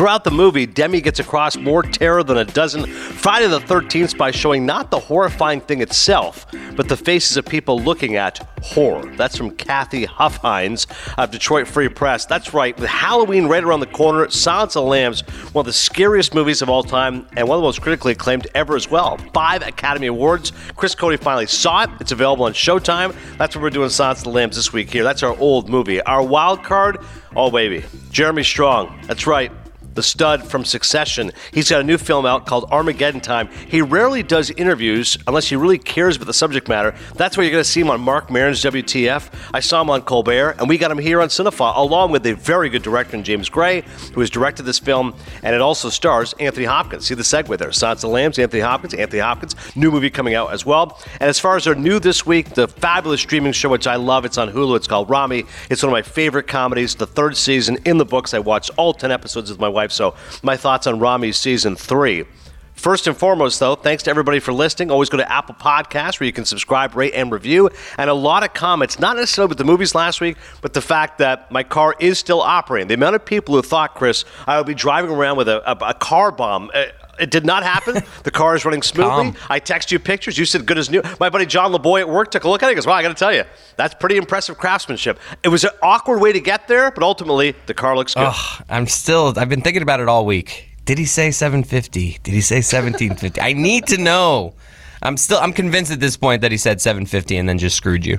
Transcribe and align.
Throughout 0.00 0.24
the 0.24 0.30
movie, 0.30 0.64
Demme 0.64 1.00
gets 1.00 1.20
across 1.20 1.58
more 1.58 1.82
terror 1.82 2.22
than 2.22 2.38
a 2.38 2.44
dozen 2.46 2.86
Friday 2.86 3.48
the 3.48 3.60
13th 3.60 4.16
by 4.16 4.30
showing 4.30 4.64
not 4.64 4.90
the 4.90 4.98
horrifying 4.98 5.60
thing 5.60 5.82
itself, 5.82 6.46
but 6.74 6.88
the 6.88 6.96
faces 6.96 7.36
of 7.36 7.44
people 7.44 7.78
looking 7.78 8.16
at 8.16 8.38
horror. 8.62 9.14
That's 9.16 9.36
from 9.36 9.50
Kathy 9.50 10.06
Huffhines 10.06 10.86
of 11.18 11.30
Detroit 11.30 11.68
Free 11.68 11.90
Press. 11.90 12.24
That's 12.24 12.54
right, 12.54 12.74
with 12.80 12.88
Halloween 12.88 13.46
right 13.46 13.62
around 13.62 13.80
the 13.80 13.88
corner, 13.88 14.30
Silence 14.30 14.74
of 14.74 14.84
the 14.84 14.88
Lambs, 14.88 15.20
one 15.52 15.64
of 15.64 15.66
the 15.66 15.72
scariest 15.74 16.34
movies 16.34 16.62
of 16.62 16.70
all 16.70 16.82
time, 16.82 17.26
and 17.36 17.46
one 17.46 17.56
of 17.56 17.60
the 17.60 17.66
most 17.66 17.82
critically 17.82 18.12
acclaimed 18.12 18.46
ever 18.54 18.76
as 18.76 18.90
well. 18.90 19.18
Five 19.34 19.60
Academy 19.60 20.06
Awards. 20.06 20.54
Chris 20.76 20.94
Cody 20.94 21.18
finally 21.18 21.46
saw 21.46 21.82
it. 21.82 21.90
It's 22.00 22.12
available 22.12 22.46
on 22.46 22.54
Showtime. 22.54 23.14
That's 23.36 23.54
what 23.54 23.60
we're 23.60 23.68
doing 23.68 23.90
Silence 23.90 24.20
of 24.20 24.24
the 24.24 24.30
Lambs 24.30 24.56
this 24.56 24.72
week 24.72 24.90
here. 24.90 25.04
That's 25.04 25.22
our 25.22 25.36
old 25.36 25.68
movie. 25.68 26.00
Our 26.00 26.22
wild 26.22 26.64
card, 26.64 27.04
oh 27.36 27.50
baby, 27.50 27.84
Jeremy 28.10 28.44
Strong. 28.44 28.98
That's 29.06 29.26
right 29.26 29.52
the 29.94 30.02
stud 30.02 30.44
from 30.44 30.64
Succession. 30.64 31.32
He's 31.52 31.70
got 31.70 31.80
a 31.80 31.84
new 31.84 31.98
film 31.98 32.26
out 32.26 32.46
called 32.46 32.64
Armageddon 32.70 33.20
Time. 33.20 33.48
He 33.68 33.82
rarely 33.82 34.22
does 34.22 34.50
interviews 34.50 35.16
unless 35.26 35.48
he 35.48 35.56
really 35.56 35.78
cares 35.78 36.16
about 36.16 36.26
the 36.26 36.34
subject 36.34 36.68
matter. 36.68 36.94
That's 37.16 37.36
where 37.36 37.44
you're 37.44 37.52
going 37.52 37.64
to 37.64 37.68
see 37.68 37.80
him 37.80 37.90
on 37.90 38.00
Marc 38.00 38.30
Maron's 38.30 38.62
WTF. 38.62 39.50
I 39.52 39.60
saw 39.60 39.82
him 39.82 39.90
on 39.90 40.02
Colbert, 40.02 40.56
and 40.58 40.68
we 40.68 40.78
got 40.78 40.90
him 40.90 40.98
here 40.98 41.20
on 41.20 41.28
Cinephile, 41.28 41.76
along 41.76 42.12
with 42.12 42.26
a 42.26 42.34
very 42.34 42.68
good 42.68 42.82
director 42.82 43.16
in 43.16 43.24
James 43.24 43.48
Gray, 43.48 43.82
who 44.14 44.20
has 44.20 44.30
directed 44.30 44.62
this 44.64 44.78
film, 44.78 45.14
and 45.42 45.54
it 45.54 45.60
also 45.60 45.88
stars 45.88 46.34
Anthony 46.40 46.66
Hopkins. 46.66 47.06
See 47.06 47.14
the 47.14 47.22
segue 47.22 47.56
there. 47.58 47.70
Of 47.70 48.04
Lambs, 48.04 48.38
Anthony 48.38 48.60
Hopkins, 48.60 48.94
Anthony 48.94 49.20
Hopkins. 49.20 49.56
New 49.74 49.90
movie 49.90 50.10
coming 50.10 50.34
out 50.34 50.52
as 50.52 50.64
well. 50.66 51.00
And 51.14 51.28
as 51.28 51.38
far 51.38 51.56
as 51.56 51.66
our 51.66 51.74
new 51.74 51.98
this 51.98 52.26
week, 52.26 52.50
the 52.50 52.68
fabulous 52.68 53.20
streaming 53.20 53.52
show, 53.52 53.68
which 53.68 53.86
I 53.86 53.96
love, 53.96 54.24
it's 54.24 54.38
on 54.38 54.50
Hulu. 54.50 54.76
It's 54.76 54.86
called 54.86 55.08
Ramy. 55.08 55.44
It's 55.70 55.82
one 55.82 55.90
of 55.90 55.92
my 55.92 56.02
favorite 56.02 56.46
comedies. 56.46 56.94
The 56.94 57.06
third 57.06 57.36
season 57.36 57.78
in 57.84 57.98
the 57.98 58.04
books. 58.04 58.34
I 58.34 58.38
watched 58.38 58.70
all 58.76 58.92
10 58.92 59.10
episodes 59.10 59.50
with 59.50 59.58
my 59.58 59.68
wife, 59.68 59.79
so 59.88 60.14
my 60.42 60.56
thoughts 60.56 60.86
on 60.86 60.98
Ramy 60.98 61.32
season 61.32 61.76
three. 61.76 62.24
First 62.80 63.06
and 63.06 63.14
foremost, 63.14 63.60
though, 63.60 63.74
thanks 63.74 64.04
to 64.04 64.10
everybody 64.10 64.40
for 64.40 64.54
listening. 64.54 64.90
Always 64.90 65.10
go 65.10 65.18
to 65.18 65.30
Apple 65.30 65.54
Podcasts 65.54 66.18
where 66.18 66.26
you 66.26 66.32
can 66.32 66.46
subscribe, 66.46 66.96
rate, 66.96 67.12
and 67.14 67.30
review. 67.30 67.68
And 67.98 68.08
a 68.08 68.14
lot 68.14 68.42
of 68.42 68.54
comments, 68.54 68.98
not 68.98 69.16
necessarily 69.16 69.50
with 69.50 69.58
the 69.58 69.64
movies 69.64 69.94
last 69.94 70.22
week, 70.22 70.38
but 70.62 70.72
the 70.72 70.80
fact 70.80 71.18
that 71.18 71.52
my 71.52 71.62
car 71.62 71.94
is 72.00 72.18
still 72.18 72.40
operating. 72.40 72.88
The 72.88 72.94
amount 72.94 73.16
of 73.16 73.24
people 73.26 73.54
who 73.54 73.60
thought, 73.60 73.94
Chris, 73.94 74.24
I 74.46 74.56
would 74.56 74.66
be 74.66 74.72
driving 74.72 75.10
around 75.10 75.36
with 75.36 75.48
a, 75.48 75.70
a, 75.70 75.90
a 75.90 75.94
car 75.94 76.32
bomb. 76.32 76.70
Uh, 76.72 76.86
it 77.20 77.30
did 77.30 77.44
not 77.44 77.62
happen. 77.62 78.02
The 78.22 78.30
car 78.30 78.54
is 78.54 78.64
running 78.64 78.82
smoothly. 78.82 79.34
I 79.48 79.58
text 79.58 79.90
you 79.90 79.98
pictures. 79.98 80.36
You 80.36 80.44
said 80.44 80.66
good 80.66 80.76
as 80.78 80.90
new. 80.90 81.02
My 81.18 81.30
buddy 81.30 81.46
John 81.46 81.72
LeBoy 81.72 82.00
at 82.00 82.08
work 82.08 82.30
took 82.30 82.44
a 82.44 82.48
look 82.50 82.62
at 82.62 82.66
it. 82.66 82.72
He 82.72 82.74
goes, 82.74 82.86
"Wow, 82.86 82.94
I 82.94 83.02
got 83.02 83.08
to 83.08 83.14
tell 83.14 83.32
you, 83.34 83.44
that's 83.76 83.94
pretty 83.94 84.16
impressive 84.16 84.58
craftsmanship." 84.58 85.18
It 85.42 85.48
was 85.48 85.64
an 85.64 85.70
awkward 85.82 86.20
way 86.20 86.32
to 86.32 86.40
get 86.40 86.68
there, 86.68 86.90
but 86.90 87.02
ultimately 87.02 87.54
the 87.66 87.74
car 87.74 87.96
looks 87.96 88.14
good. 88.14 88.24
I'm 88.68 88.86
still. 88.86 89.32
I've 89.36 89.48
been 89.48 89.62
thinking 89.62 89.82
about 89.82 90.00
it 90.00 90.08
all 90.08 90.26
week. 90.26 90.68
Did 90.84 90.98
he 90.98 91.06
say 91.06 91.30
750? 91.30 92.18
Did 92.22 92.34
he 92.34 92.40
say 92.40 92.56
1750? 92.56 93.40
I 93.40 93.52
need 93.52 93.86
to 93.86 93.96
know. 93.98 94.54
I'm 95.02 95.16
still. 95.16 95.38
I'm 95.38 95.52
convinced 95.52 95.90
at 95.90 96.00
this 96.00 96.16
point 96.16 96.42
that 96.42 96.50
he 96.50 96.58
said 96.58 96.80
750 96.80 97.36
and 97.36 97.48
then 97.48 97.58
just 97.58 97.76
screwed 97.76 98.04
you. 98.04 98.18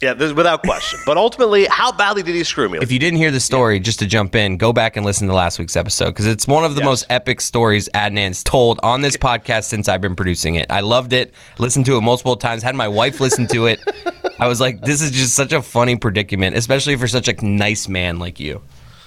Yeah, 0.00 0.12
without 0.12 0.62
question. 0.62 1.00
But 1.04 1.16
ultimately, 1.16 1.66
how 1.66 1.90
badly 1.90 2.22
did 2.22 2.34
he 2.36 2.44
screw 2.44 2.68
me? 2.68 2.78
If 2.80 2.92
you 2.92 3.00
didn't 3.00 3.18
hear 3.18 3.32
the 3.32 3.40
story, 3.40 3.76
yeah. 3.76 3.82
just 3.82 3.98
to 3.98 4.06
jump 4.06 4.36
in, 4.36 4.56
go 4.56 4.72
back 4.72 4.96
and 4.96 5.04
listen 5.04 5.26
to 5.26 5.34
last 5.34 5.58
week's 5.58 5.76
episode 5.76 6.10
because 6.10 6.26
it's 6.26 6.46
one 6.46 6.64
of 6.64 6.76
the 6.76 6.82
yes. 6.82 6.86
most 6.86 7.06
epic 7.10 7.40
stories 7.40 7.88
Adnan's 7.94 8.44
told 8.44 8.78
on 8.84 9.00
this 9.00 9.16
podcast 9.16 9.64
since 9.64 9.88
I've 9.88 10.00
been 10.00 10.14
producing 10.14 10.54
it. 10.54 10.70
I 10.70 10.80
loved 10.80 11.12
it. 11.12 11.34
Listened 11.58 11.86
to 11.86 11.96
it 11.96 12.02
multiple 12.02 12.36
times. 12.36 12.62
Had 12.62 12.76
my 12.76 12.86
wife 12.86 13.18
listen 13.18 13.48
to 13.48 13.66
it. 13.66 13.80
I 14.38 14.46
was 14.46 14.60
like, 14.60 14.82
this 14.82 15.02
is 15.02 15.10
just 15.10 15.34
such 15.34 15.52
a 15.52 15.60
funny 15.60 15.96
predicament, 15.96 16.56
especially 16.56 16.94
for 16.94 17.08
such 17.08 17.26
a 17.26 17.44
nice 17.44 17.88
man 17.88 18.20
like 18.20 18.38
you. 18.38 18.62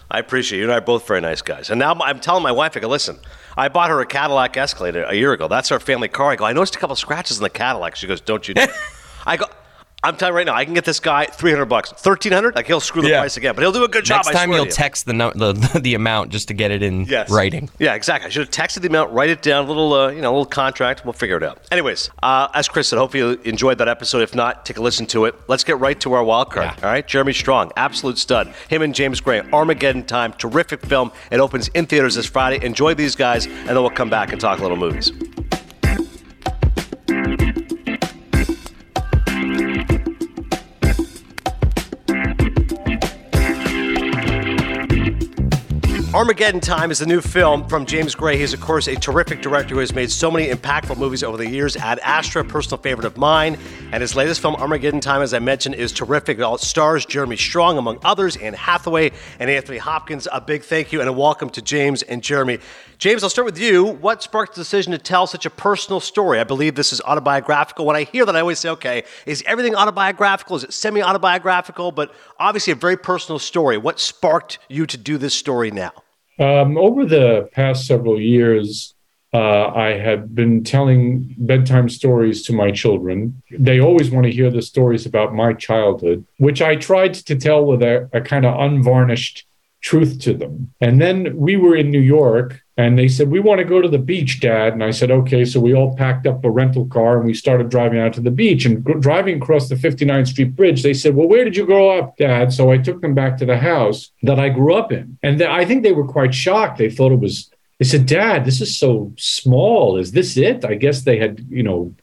I 0.09 0.19
appreciate 0.19 0.59
you 0.59 0.65
and 0.65 0.73
I 0.73 0.77
are 0.79 0.81
both 0.81 1.07
very 1.07 1.21
nice 1.21 1.41
guys. 1.41 1.69
And 1.69 1.79
now 1.79 1.93
I'm 1.93 2.19
telling 2.19 2.43
my 2.43 2.51
wife, 2.51 2.75
I 2.75 2.81
go, 2.81 2.89
listen, 2.89 3.17
I 3.55 3.69
bought 3.69 3.89
her 3.89 4.01
a 4.01 4.05
Cadillac 4.05 4.57
Escalade 4.57 4.97
a 4.97 5.15
year 5.15 5.31
ago. 5.31 5.47
That's 5.47 5.71
our 5.71 5.79
family 5.79 6.09
car. 6.09 6.31
I 6.31 6.35
go, 6.35 6.43
I 6.43 6.51
noticed 6.51 6.75
a 6.75 6.79
couple 6.79 6.97
scratches 6.97 7.37
in 7.37 7.43
the 7.43 7.49
Cadillac. 7.49 7.95
She 7.95 8.07
goes, 8.07 8.19
don't 8.19 8.45
you? 8.45 8.55
I 9.25 9.37
go, 9.37 9.45
I'm 10.03 10.17
telling 10.17 10.33
you 10.33 10.37
right 10.37 10.45
now, 10.47 10.55
I 10.55 10.65
can 10.65 10.73
get 10.73 10.83
this 10.83 10.99
guy 10.99 11.25
300 11.25 11.65
bucks, 11.65 11.91
1300. 11.91 12.55
Like 12.55 12.65
he'll 12.65 12.79
screw 12.79 13.03
the 13.03 13.09
yeah. 13.09 13.19
price 13.19 13.37
again, 13.37 13.53
but 13.53 13.61
he'll 13.61 13.71
do 13.71 13.83
a 13.83 13.87
good 13.87 14.03
job. 14.03 14.25
Next 14.25 14.35
time 14.35 14.51
you'll 14.51 14.65
text 14.65 15.05
the, 15.05 15.13
no, 15.13 15.31
the 15.31 15.53
the 15.81 15.93
amount 15.93 16.31
just 16.31 16.47
to 16.47 16.55
get 16.55 16.71
it 16.71 16.81
in 16.81 17.05
yes. 17.05 17.29
writing. 17.29 17.69
Yeah, 17.77 17.93
exactly. 17.93 18.25
I 18.25 18.29
should 18.31 18.41
have 18.41 18.49
texted 18.49 18.81
the 18.81 18.87
amount, 18.87 19.11
write 19.11 19.29
it 19.29 19.43
down, 19.43 19.65
a 19.65 19.67
little 19.67 19.93
uh, 19.93 20.09
you 20.09 20.21
know, 20.21 20.31
a 20.31 20.33
little 20.33 20.45
contract. 20.45 21.05
We'll 21.05 21.13
figure 21.13 21.37
it 21.37 21.43
out. 21.43 21.59
Anyways, 21.71 22.09
uh, 22.23 22.47
as 22.55 22.67
Chris 22.67 22.87
said, 22.87 22.97
hopefully 22.97 23.21
you 23.21 23.41
enjoyed 23.43 23.77
that 23.77 23.87
episode. 23.87 24.23
If 24.23 24.33
not, 24.33 24.65
take 24.65 24.77
a 24.77 24.81
listen 24.81 25.05
to 25.07 25.25
it. 25.25 25.35
Let's 25.47 25.63
get 25.63 25.79
right 25.79 25.99
to 25.99 26.13
our 26.13 26.23
wild 26.23 26.49
card. 26.49 26.65
Yeah. 26.65 26.85
All 26.85 26.91
right, 26.91 27.07
Jeremy 27.07 27.33
Strong, 27.33 27.71
absolute 27.77 28.17
stud. 28.17 28.51
Him 28.69 28.81
and 28.81 28.95
James 28.95 29.21
Gray, 29.21 29.41
Armageddon 29.53 30.05
Time, 30.05 30.33
terrific 30.33 30.83
film. 30.83 31.11
It 31.29 31.39
opens 31.39 31.67
in 31.69 31.85
theaters 31.85 32.15
this 32.15 32.25
Friday. 32.25 32.65
Enjoy 32.65 32.95
these 32.95 33.15
guys, 33.15 33.45
and 33.45 33.67
then 33.67 33.81
we'll 33.81 33.91
come 33.91 34.09
back 34.09 34.31
and 34.31 34.41
talk 34.41 34.57
a 34.57 34.61
little 34.63 34.77
movies. 34.77 35.11
Armageddon 46.13 46.59
Time 46.59 46.91
is 46.91 46.99
the 46.99 47.05
new 47.05 47.21
film 47.21 47.65
from 47.69 47.85
James 47.85 48.15
Gray. 48.15 48.37
He's, 48.37 48.53
of 48.53 48.59
course, 48.59 48.87
a 48.89 48.97
terrific 48.97 49.41
director 49.41 49.75
who 49.75 49.79
has 49.79 49.95
made 49.95 50.11
so 50.11 50.29
many 50.29 50.49
impactful 50.49 50.97
movies 50.97 51.23
over 51.23 51.37
the 51.37 51.49
years. 51.49 51.77
Ad 51.77 51.99
Astra, 51.99 52.43
personal 52.43 52.79
favorite 52.79 53.05
of 53.05 53.15
mine. 53.15 53.57
And 53.93 54.01
his 54.01 54.13
latest 54.13 54.41
film, 54.41 54.57
Armageddon 54.57 54.99
Time, 54.99 55.21
as 55.21 55.33
I 55.33 55.39
mentioned, 55.39 55.75
is 55.75 55.93
terrific. 55.93 56.37
It 56.37 56.59
stars 56.59 57.05
Jeremy 57.05 57.37
Strong, 57.37 57.77
among 57.77 57.99
others, 58.03 58.35
Anne 58.35 58.55
Hathaway 58.55 59.13
and 59.39 59.49
Anthony 59.49 59.77
Hopkins. 59.77 60.27
A 60.33 60.41
big 60.41 60.63
thank 60.63 60.91
you 60.91 60.99
and 60.99 61.07
a 61.07 61.13
welcome 61.13 61.49
to 61.51 61.61
James 61.61 62.01
and 62.01 62.21
Jeremy. 62.21 62.59
James, 62.97 63.23
I'll 63.23 63.29
start 63.29 63.45
with 63.45 63.57
you. 63.57 63.85
What 63.85 64.21
sparked 64.21 64.55
the 64.55 64.61
decision 64.61 64.91
to 64.91 64.97
tell 64.97 65.27
such 65.27 65.45
a 65.45 65.49
personal 65.49 66.01
story? 66.01 66.41
I 66.41 66.43
believe 66.43 66.75
this 66.75 66.91
is 66.91 66.99
autobiographical. 66.99 67.85
When 67.85 67.95
I 67.95 68.03
hear 68.03 68.25
that, 68.25 68.35
I 68.35 68.41
always 68.41 68.59
say, 68.59 68.69
okay, 68.71 69.05
is 69.25 69.43
everything 69.47 69.75
autobiographical? 69.75 70.57
Is 70.57 70.65
it 70.65 70.73
semi 70.73 71.01
autobiographical? 71.01 71.93
But 71.93 72.13
obviously, 72.37 72.73
a 72.73 72.75
very 72.75 72.97
personal 72.97 73.39
story. 73.39 73.77
What 73.77 74.01
sparked 74.01 74.59
you 74.67 74.85
to 74.85 74.97
do 74.97 75.17
this 75.17 75.33
story 75.33 75.71
now? 75.71 75.93
Um, 76.41 76.75
over 76.75 77.05
the 77.05 77.49
past 77.51 77.85
several 77.85 78.19
years, 78.19 78.95
uh, 79.31 79.67
I 79.67 79.89
had 79.89 80.33
been 80.33 80.63
telling 80.63 81.35
bedtime 81.37 81.87
stories 81.87 82.41
to 82.47 82.53
my 82.53 82.71
children. 82.71 83.43
They 83.51 83.79
always 83.79 84.09
want 84.09 84.25
to 84.25 84.31
hear 84.31 84.49
the 84.49 84.63
stories 84.63 85.05
about 85.05 85.35
my 85.35 85.53
childhood, 85.53 86.25
which 86.37 86.59
I 86.59 86.75
tried 86.77 87.13
to 87.13 87.35
tell 87.35 87.63
with 87.63 87.83
a, 87.83 88.09
a 88.11 88.21
kind 88.21 88.45
of 88.45 88.59
unvarnished 88.59 89.45
truth 89.81 90.19
to 90.19 90.33
them. 90.33 90.73
And 90.79 91.01
then 91.01 91.35
we 91.35 91.57
were 91.57 91.75
in 91.75 91.89
New 91.89 91.99
York 91.99 92.61
and 92.77 92.97
they 92.97 93.07
said, 93.07 93.29
We 93.29 93.39
want 93.39 93.59
to 93.59 93.65
go 93.65 93.81
to 93.81 93.87
the 93.87 93.97
beach, 93.97 94.39
Dad. 94.39 94.73
And 94.73 94.83
I 94.83 94.91
said, 94.91 95.11
Okay. 95.11 95.43
So 95.43 95.59
we 95.59 95.73
all 95.73 95.95
packed 95.95 96.27
up 96.27 96.45
a 96.45 96.49
rental 96.49 96.85
car 96.85 97.17
and 97.17 97.25
we 97.25 97.33
started 97.33 97.69
driving 97.69 97.99
out 97.99 98.13
to 98.13 98.21
the 98.21 98.31
beach. 98.31 98.65
And 98.65 98.83
driving 99.01 99.41
across 99.41 99.69
the 99.69 99.75
59th 99.75 100.27
Street 100.27 100.55
Bridge, 100.55 100.83
they 100.83 100.93
said, 100.93 101.15
Well, 101.15 101.27
where 101.27 101.43
did 101.43 101.57
you 101.57 101.65
grow 101.65 101.97
up, 101.97 102.17
Dad? 102.17 102.53
So 102.53 102.71
I 102.71 102.77
took 102.77 103.01
them 103.01 103.15
back 103.15 103.37
to 103.37 103.45
the 103.45 103.57
house 103.57 104.11
that 104.23 104.39
I 104.39 104.49
grew 104.49 104.75
up 104.75 104.91
in. 104.91 105.17
And 105.23 105.39
th- 105.39 105.49
I 105.49 105.65
think 105.65 105.83
they 105.83 105.91
were 105.91 106.07
quite 106.07 106.33
shocked. 106.33 106.77
They 106.77 106.89
thought 106.89 107.11
it 107.11 107.19
was. 107.19 107.49
They 107.79 107.85
said, 107.85 108.05
Dad, 108.05 108.45
this 108.45 108.61
is 108.61 108.77
so 108.77 109.11
small. 109.17 109.97
Is 109.97 110.11
this 110.11 110.37
it? 110.37 110.63
I 110.63 110.75
guess 110.75 111.01
they 111.01 111.17
had, 111.17 111.43
you 111.49 111.63
know, 111.63 111.95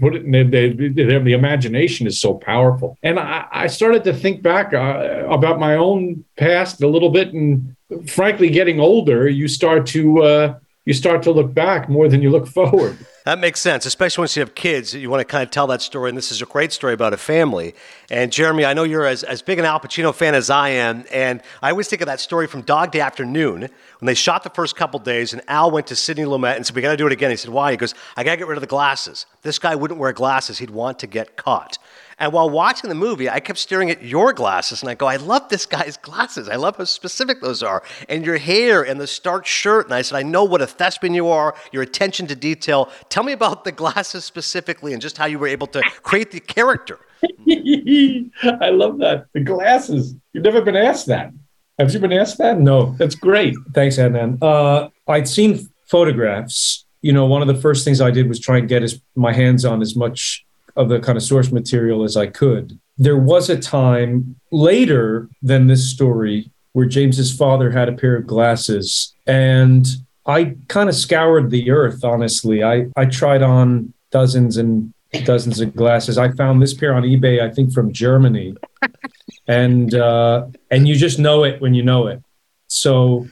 put 0.00 0.14
it 0.14 0.24
in 0.24 0.30
they, 0.50 0.70
they, 0.70 0.88
the 0.88 1.32
imagination 1.32 2.06
is 2.06 2.20
so 2.20 2.34
powerful. 2.34 2.98
And 3.02 3.18
i, 3.18 3.46
I 3.52 3.66
started 3.66 4.04
to 4.04 4.12
think 4.12 4.42
back 4.42 4.72
uh, 4.74 5.26
about 5.28 5.60
my 5.60 5.76
own 5.76 6.24
past 6.36 6.82
a 6.82 6.88
little 6.88 7.10
bit 7.10 7.32
and 7.32 7.76
frankly 8.08 8.50
getting 8.50 8.80
older 8.80 9.28
you 9.28 9.48
start 9.48 9.86
to 9.86 10.22
uh, 10.22 10.58
you 10.90 10.94
start 10.94 11.22
to 11.22 11.30
look 11.30 11.54
back 11.54 11.88
more 11.88 12.08
than 12.08 12.20
you 12.20 12.30
look 12.30 12.48
forward 12.48 12.98
that 13.24 13.38
makes 13.38 13.60
sense, 13.60 13.86
especially 13.86 14.22
once 14.22 14.36
you 14.36 14.40
have 14.40 14.56
kids. 14.56 14.92
You 14.92 15.08
want 15.08 15.20
to 15.20 15.24
kind 15.24 15.44
of 15.44 15.52
tell 15.52 15.68
that 15.68 15.82
story, 15.82 16.08
and 16.08 16.18
this 16.18 16.32
is 16.32 16.42
a 16.42 16.46
great 16.46 16.72
story 16.72 16.94
about 16.94 17.12
a 17.12 17.16
family. 17.16 17.76
And 18.10 18.32
Jeremy, 18.32 18.64
I 18.64 18.72
know 18.74 18.82
you're 18.82 19.06
as, 19.06 19.22
as 19.22 19.40
big 19.40 19.60
an 19.60 19.64
Al 19.64 19.78
Pacino 19.78 20.12
fan 20.12 20.34
as 20.34 20.50
I 20.50 20.70
am, 20.70 21.04
and 21.12 21.40
I 21.62 21.70
always 21.70 21.86
think 21.86 22.02
of 22.02 22.06
that 22.06 22.18
story 22.18 22.48
from 22.48 22.62
Dog 22.62 22.90
Day 22.90 23.00
Afternoon 23.00 23.60
when 23.60 24.06
they 24.06 24.14
shot 24.14 24.42
the 24.42 24.50
first 24.50 24.74
couple 24.74 24.98
days, 24.98 25.32
and 25.32 25.42
Al 25.46 25.70
went 25.70 25.86
to 25.88 25.96
Sidney 25.96 26.24
Lumet 26.24 26.56
and 26.56 26.66
said, 26.66 26.74
"We 26.74 26.82
got 26.82 26.90
to 26.90 26.96
do 26.96 27.06
it 27.06 27.12
again." 27.12 27.30
He 27.30 27.36
said, 27.36 27.52
"Why?" 27.52 27.70
He 27.70 27.76
goes, 27.76 27.94
"I 28.16 28.24
got 28.24 28.32
to 28.32 28.36
get 28.38 28.48
rid 28.48 28.56
of 28.56 28.62
the 28.62 28.66
glasses. 28.66 29.26
This 29.42 29.58
guy 29.58 29.74
wouldn't 29.74 30.00
wear 30.00 30.12
glasses; 30.12 30.58
he'd 30.58 30.70
want 30.70 30.98
to 31.00 31.06
get 31.06 31.36
caught." 31.36 31.78
And 32.20 32.34
while 32.34 32.50
watching 32.50 32.90
the 32.90 32.94
movie, 32.94 33.30
I 33.30 33.40
kept 33.40 33.58
staring 33.58 33.90
at 33.90 34.02
your 34.02 34.34
glasses 34.34 34.82
and 34.82 34.90
I 34.90 34.94
go, 34.94 35.06
I 35.06 35.16
love 35.16 35.48
this 35.48 35.64
guy's 35.64 35.96
glasses. 35.96 36.50
I 36.50 36.56
love 36.56 36.76
how 36.76 36.84
specific 36.84 37.40
those 37.40 37.62
are. 37.62 37.82
And 38.10 38.26
your 38.26 38.36
hair 38.36 38.82
and 38.82 39.00
the 39.00 39.06
starched 39.06 39.48
shirt. 39.48 39.86
And 39.86 39.94
I 39.94 40.02
said, 40.02 40.18
I 40.18 40.22
know 40.22 40.44
what 40.44 40.60
a 40.60 40.66
thespian 40.66 41.14
you 41.14 41.28
are, 41.28 41.54
your 41.72 41.82
attention 41.82 42.26
to 42.26 42.36
detail. 42.36 42.90
Tell 43.08 43.22
me 43.22 43.32
about 43.32 43.64
the 43.64 43.72
glasses 43.72 44.26
specifically 44.26 44.92
and 44.92 45.00
just 45.00 45.16
how 45.16 45.24
you 45.24 45.38
were 45.38 45.48
able 45.48 45.66
to 45.68 45.82
create 46.02 46.30
the 46.30 46.40
character. 46.40 46.98
I 47.48 48.68
love 48.70 48.98
that. 48.98 49.24
The 49.32 49.40
glasses. 49.40 50.14
You've 50.34 50.44
never 50.44 50.60
been 50.60 50.76
asked 50.76 51.06
that. 51.06 51.32
Have 51.78 51.92
you 51.94 52.00
been 52.00 52.12
asked 52.12 52.36
that? 52.36 52.60
No. 52.60 52.94
That's 52.98 53.14
great. 53.14 53.54
Thanks, 53.72 53.96
Adnan. 53.96 54.42
Uh, 54.42 54.90
I'd 55.08 55.26
seen 55.26 55.70
photographs. 55.86 56.84
You 57.00 57.14
know, 57.14 57.24
one 57.24 57.40
of 57.40 57.48
the 57.48 57.54
first 57.54 57.82
things 57.82 58.02
I 58.02 58.10
did 58.10 58.28
was 58.28 58.38
try 58.38 58.58
and 58.58 58.68
get 58.68 58.82
as, 58.82 59.00
my 59.16 59.32
hands 59.32 59.64
on 59.64 59.80
as 59.80 59.96
much 59.96 60.44
of 60.76 60.88
the 60.88 61.00
kind 61.00 61.16
of 61.16 61.22
source 61.22 61.50
material 61.50 62.04
as 62.04 62.16
I 62.16 62.26
could. 62.26 62.78
There 62.98 63.16
was 63.16 63.48
a 63.50 63.58
time 63.58 64.36
later 64.50 65.28
than 65.42 65.66
this 65.66 65.90
story 65.90 66.50
where 66.72 66.86
James's 66.86 67.36
father 67.36 67.70
had 67.70 67.88
a 67.88 67.92
pair 67.92 68.16
of 68.16 68.26
glasses. 68.26 69.14
And 69.26 69.86
I 70.26 70.56
kind 70.68 70.88
of 70.88 70.94
scoured 70.94 71.50
the 71.50 71.70
earth, 71.70 72.04
honestly. 72.04 72.62
I, 72.62 72.86
I 72.96 73.06
tried 73.06 73.42
on 73.42 73.92
dozens 74.10 74.56
and 74.56 74.92
dozens 75.24 75.60
of 75.60 75.74
glasses. 75.74 76.18
I 76.18 76.30
found 76.32 76.62
this 76.62 76.74
pair 76.74 76.94
on 76.94 77.02
eBay, 77.02 77.42
I 77.42 77.52
think 77.52 77.72
from 77.72 77.92
Germany. 77.92 78.54
and 79.48 79.94
uh, 79.94 80.46
and 80.70 80.86
you 80.86 80.94
just 80.94 81.18
know 81.18 81.44
it 81.44 81.60
when 81.60 81.74
you 81.74 81.82
know 81.82 82.06
it. 82.06 82.22
So, 82.68 83.26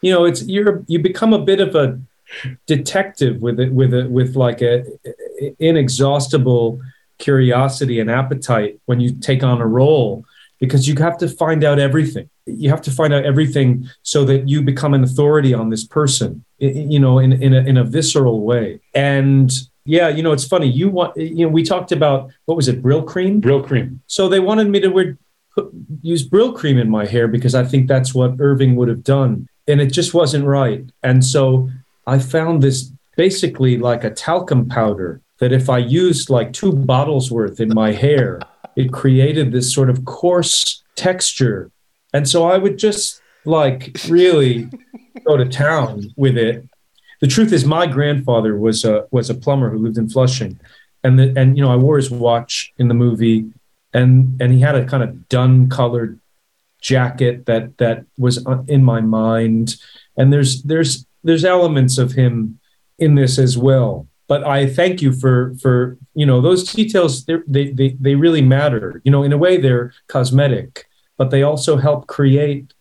you 0.00 0.12
know, 0.12 0.24
it's 0.24 0.42
you're 0.42 0.84
you 0.86 1.00
become 1.00 1.32
a 1.32 1.38
bit 1.38 1.60
of 1.60 1.74
a 1.74 2.00
detective 2.66 3.42
with 3.42 3.58
it 3.60 3.72
with 3.72 3.92
it 3.92 4.10
with 4.10 4.36
like 4.36 4.62
a, 4.62 4.84
a 5.04 5.12
inexhaustible 5.58 6.80
curiosity 7.18 8.00
and 8.00 8.10
appetite 8.10 8.80
when 8.86 9.00
you 9.00 9.12
take 9.20 9.42
on 9.42 9.60
a 9.60 9.66
role 9.66 10.24
because 10.60 10.88
you 10.88 10.94
have 10.96 11.18
to 11.18 11.28
find 11.28 11.64
out 11.64 11.78
everything. 11.78 12.28
You 12.46 12.70
have 12.70 12.82
to 12.82 12.90
find 12.90 13.12
out 13.12 13.24
everything 13.24 13.88
so 14.02 14.24
that 14.24 14.48
you 14.48 14.62
become 14.62 14.94
an 14.94 15.04
authority 15.04 15.54
on 15.54 15.70
this 15.70 15.84
person, 15.84 16.44
you 16.58 16.98
know, 16.98 17.18
in, 17.18 17.32
in, 17.32 17.54
a, 17.54 17.60
in 17.60 17.76
a 17.76 17.84
visceral 17.84 18.40
way. 18.40 18.80
And 18.94 19.50
yeah, 19.84 20.08
you 20.08 20.22
know, 20.22 20.32
it's 20.32 20.46
funny. 20.46 20.68
You 20.68 20.88
want, 20.88 21.16
you 21.16 21.46
know, 21.46 21.48
we 21.48 21.62
talked 21.62 21.92
about 21.92 22.30
what 22.46 22.56
was 22.56 22.68
it, 22.68 22.82
Brylcreem? 22.82 23.40
Brill 23.40 23.62
cream. 23.62 24.00
So 24.06 24.28
they 24.28 24.40
wanted 24.40 24.68
me 24.68 24.80
to 24.80 24.88
wear, 24.88 25.18
put, 25.54 25.70
use 26.02 26.26
Brylcreem 26.26 26.80
in 26.80 26.88
my 26.88 27.04
hair 27.04 27.28
because 27.28 27.54
I 27.54 27.64
think 27.64 27.88
that's 27.88 28.14
what 28.14 28.36
Irving 28.38 28.76
would 28.76 28.88
have 28.88 29.04
done. 29.04 29.48
And 29.66 29.80
it 29.80 29.92
just 29.92 30.14
wasn't 30.14 30.44
right. 30.44 30.84
And 31.02 31.24
so 31.24 31.70
I 32.06 32.18
found 32.18 32.62
this 32.62 32.90
basically 33.16 33.78
like 33.78 34.04
a 34.04 34.10
talcum 34.10 34.68
powder 34.68 35.20
that 35.38 35.52
if 35.52 35.68
I 35.68 35.78
used 35.78 36.30
like 36.30 36.52
two 36.52 36.72
bottles 36.72 37.30
worth 37.30 37.60
in 37.60 37.72
my 37.74 37.92
hair, 37.92 38.40
it 38.76 38.92
created 38.92 39.52
this 39.52 39.72
sort 39.72 39.90
of 39.90 40.04
coarse 40.04 40.82
texture. 40.96 41.70
And 42.12 42.28
so 42.28 42.44
I 42.44 42.58
would 42.58 42.78
just 42.78 43.20
like 43.44 43.96
really 44.08 44.68
go 45.26 45.36
to 45.36 45.44
town 45.46 46.12
with 46.16 46.36
it. 46.36 46.68
The 47.20 47.26
truth 47.26 47.52
is, 47.52 47.64
my 47.64 47.86
grandfather 47.86 48.56
was 48.56 48.84
a 48.84 49.06
was 49.10 49.30
a 49.30 49.34
plumber 49.34 49.70
who 49.70 49.78
lived 49.78 49.98
in 49.98 50.08
Flushing, 50.08 50.58
and 51.02 51.18
the, 51.18 51.32
and 51.36 51.56
you 51.56 51.64
know 51.64 51.72
I 51.72 51.76
wore 51.76 51.96
his 51.96 52.10
watch 52.10 52.72
in 52.76 52.88
the 52.88 52.94
movie, 52.94 53.46
and 53.92 54.40
and 54.42 54.52
he 54.52 54.60
had 54.60 54.74
a 54.74 54.84
kind 54.84 55.02
of 55.02 55.28
dun 55.28 55.68
colored 55.68 56.20
jacket 56.82 57.46
that 57.46 57.78
that 57.78 58.04
was 58.18 58.44
uh, 58.46 58.62
in 58.68 58.84
my 58.84 59.00
mind, 59.00 59.76
and 60.16 60.32
there's 60.32 60.62
there's 60.64 61.06
there's 61.22 61.44
elements 61.44 61.96
of 61.96 62.12
him 62.12 62.58
in 62.98 63.14
this 63.14 63.38
as 63.38 63.56
well 63.56 64.06
but 64.26 64.44
I 64.44 64.66
thank 64.66 65.02
you 65.02 65.12
for 65.12 65.54
for 65.60 65.98
you 66.14 66.26
know 66.26 66.40
those 66.40 66.64
details. 66.64 67.24
They 67.24 67.70
they 67.70 67.96
they 68.00 68.14
really 68.14 68.42
matter. 68.42 69.00
You 69.04 69.10
know, 69.10 69.22
in 69.22 69.32
a 69.32 69.38
way, 69.38 69.56
they're 69.58 69.92
cosmetic, 70.08 70.86
but 71.16 71.30
they 71.30 71.42
also 71.42 71.76
help 71.76 72.06
create 72.06 72.72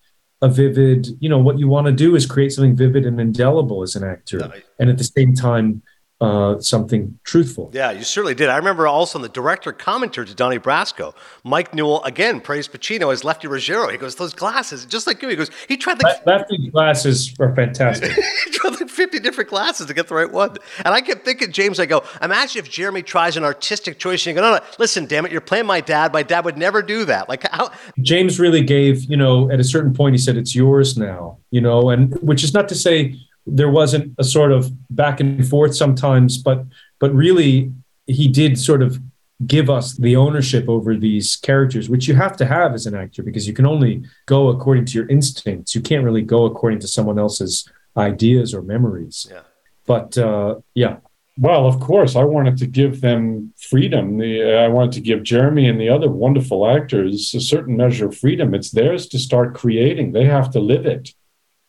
a 0.41 0.49
vivid. 0.49 1.07
You 1.19 1.29
know, 1.29 1.39
what 1.39 1.59
you 1.59 1.67
want 1.67 1.87
to 1.87 1.93
do 1.93 2.15
is 2.15 2.25
create 2.25 2.51
something 2.51 2.75
vivid 2.75 3.05
and 3.05 3.19
indelible 3.19 3.83
as 3.83 3.95
an 3.95 4.03
actor, 4.03 4.39
and 4.79 4.89
at 4.89 4.97
the 4.97 5.03
same 5.03 5.33
time 5.33 5.81
uh, 6.23 6.57
something 6.61 7.19
truthful. 7.25 7.69
Yeah, 7.73 7.91
you 7.91 8.05
certainly 8.05 8.33
did. 8.33 8.47
I 8.47 8.55
remember 8.55 8.87
also 8.87 9.17
in 9.19 9.23
the 9.23 9.29
director 9.29 9.73
commenter 9.73 10.25
to 10.25 10.33
Donnie 10.33 10.57
Brasco, 10.57 11.13
Mike 11.43 11.73
Newell, 11.73 12.01
again 12.03 12.39
praised 12.39 12.71
Pacino 12.71 13.11
as 13.11 13.25
Lefty 13.25 13.47
Ruggiero. 13.47 13.89
He 13.89 13.97
goes, 13.97 14.15
"Those 14.15 14.33
glasses, 14.33 14.85
just 14.85 15.05
like 15.05 15.21
you." 15.21 15.27
He 15.27 15.35
goes, 15.35 15.51
"He 15.67 15.75
tried 15.75 16.01
like 16.01 16.25
Lefty 16.25 16.69
glasses 16.69 17.35
are 17.41 17.53
fantastic. 17.53 18.11
he 18.45 18.51
tried 18.51 18.79
like 18.79 18.89
fifty 18.89 19.19
different 19.19 19.49
glasses 19.49 19.87
to 19.87 19.93
get 19.93 20.07
the 20.07 20.15
right 20.15 20.31
one." 20.31 20.55
And 20.77 20.93
I 20.93 21.01
kept 21.01 21.25
thinking, 21.25 21.51
James, 21.51 21.77
I 21.77 21.87
go, 21.87 22.03
"Imagine 22.21 22.59
if 22.59 22.71
Jeremy 22.71 23.03
tries 23.03 23.35
an 23.35 23.43
artistic 23.43 23.99
choice, 23.99 24.25
and 24.25 24.35
you 24.35 24.41
go, 24.41 24.49
no, 24.49 24.57
no, 24.57 24.63
listen, 24.79 25.05
damn 25.05 25.25
it, 25.25 25.31
you're 25.33 25.41
playing 25.41 25.65
my 25.65 25.81
dad. 25.81 26.13
My 26.13 26.23
dad 26.23 26.45
would 26.45 26.57
never 26.57 26.81
do 26.81 27.03
that." 27.05 27.27
Like 27.27 27.45
how 27.51 27.71
James 28.01 28.39
really 28.39 28.63
gave, 28.63 29.03
you 29.05 29.17
know, 29.17 29.51
at 29.51 29.59
a 29.59 29.63
certain 29.65 29.93
point, 29.93 30.13
he 30.13 30.19
said, 30.19 30.37
"It's 30.37 30.55
yours 30.55 30.97
now," 30.97 31.37
you 31.51 31.59
know, 31.59 31.89
and 31.89 32.13
which 32.21 32.45
is 32.45 32.53
not 32.53 32.69
to 32.69 32.75
say 32.75 33.15
there 33.45 33.69
wasn't 33.69 34.13
a 34.17 34.23
sort 34.23 34.51
of 34.51 34.71
back 34.95 35.19
and 35.19 35.47
forth 35.47 35.75
sometimes, 35.75 36.37
but 36.37 36.65
but 36.99 37.13
really 37.13 37.71
he 38.07 38.27
did 38.27 38.59
sort 38.59 38.81
of 38.81 38.99
give 39.45 39.69
us 39.69 39.97
the 39.97 40.15
ownership 40.15 40.69
over 40.69 40.95
these 40.95 41.35
characters, 41.35 41.89
which 41.89 42.07
you 42.07 42.15
have 42.15 42.37
to 42.37 42.45
have 42.45 42.73
as 42.73 42.85
an 42.85 42.95
actor 42.95 43.23
because 43.23 43.47
you 43.47 43.53
can 43.53 43.65
only 43.65 44.03
go 44.25 44.49
according 44.49 44.85
to 44.85 44.93
your 44.93 45.07
instincts. 45.09 45.75
You 45.75 45.81
can't 45.81 46.03
really 46.03 46.21
go 46.21 46.45
according 46.45 46.79
to 46.79 46.87
someone 46.87 47.19
else's 47.19 47.67
ideas 47.97 48.53
or 48.53 48.61
memories. 48.61 49.27
Yeah. 49.29 49.41
But 49.85 50.17
uh, 50.17 50.55
yeah. 50.73 50.97
Well, 51.37 51.65
of 51.65 51.79
course, 51.79 52.15
I 52.15 52.23
wanted 52.23 52.57
to 52.57 52.67
give 52.67 53.01
them 53.01 53.53
freedom. 53.57 54.19
The, 54.19 54.59
I 54.59 54.67
wanted 54.67 54.91
to 54.93 55.01
give 55.01 55.23
Jeremy 55.23 55.67
and 55.67 55.81
the 55.81 55.89
other 55.89 56.09
wonderful 56.09 56.69
actors 56.69 57.33
a 57.33 57.41
certain 57.41 57.75
measure 57.75 58.07
of 58.07 58.17
freedom. 58.17 58.53
It's 58.53 58.69
theirs 58.69 59.07
to 59.07 59.19
start 59.19 59.55
creating. 59.55 60.11
They 60.11 60.25
have 60.25 60.51
to 60.51 60.59
live 60.59 60.85
it. 60.85 61.13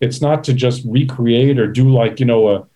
It's 0.05 0.21
not 0.21 0.45
to 0.45 0.53
just 0.53 0.85
recreate 0.85 1.59
or 1.59 1.67
do 1.67 1.89
like, 1.89 2.21
you 2.21 2.27
know, 2.27 2.49
a 2.49 2.67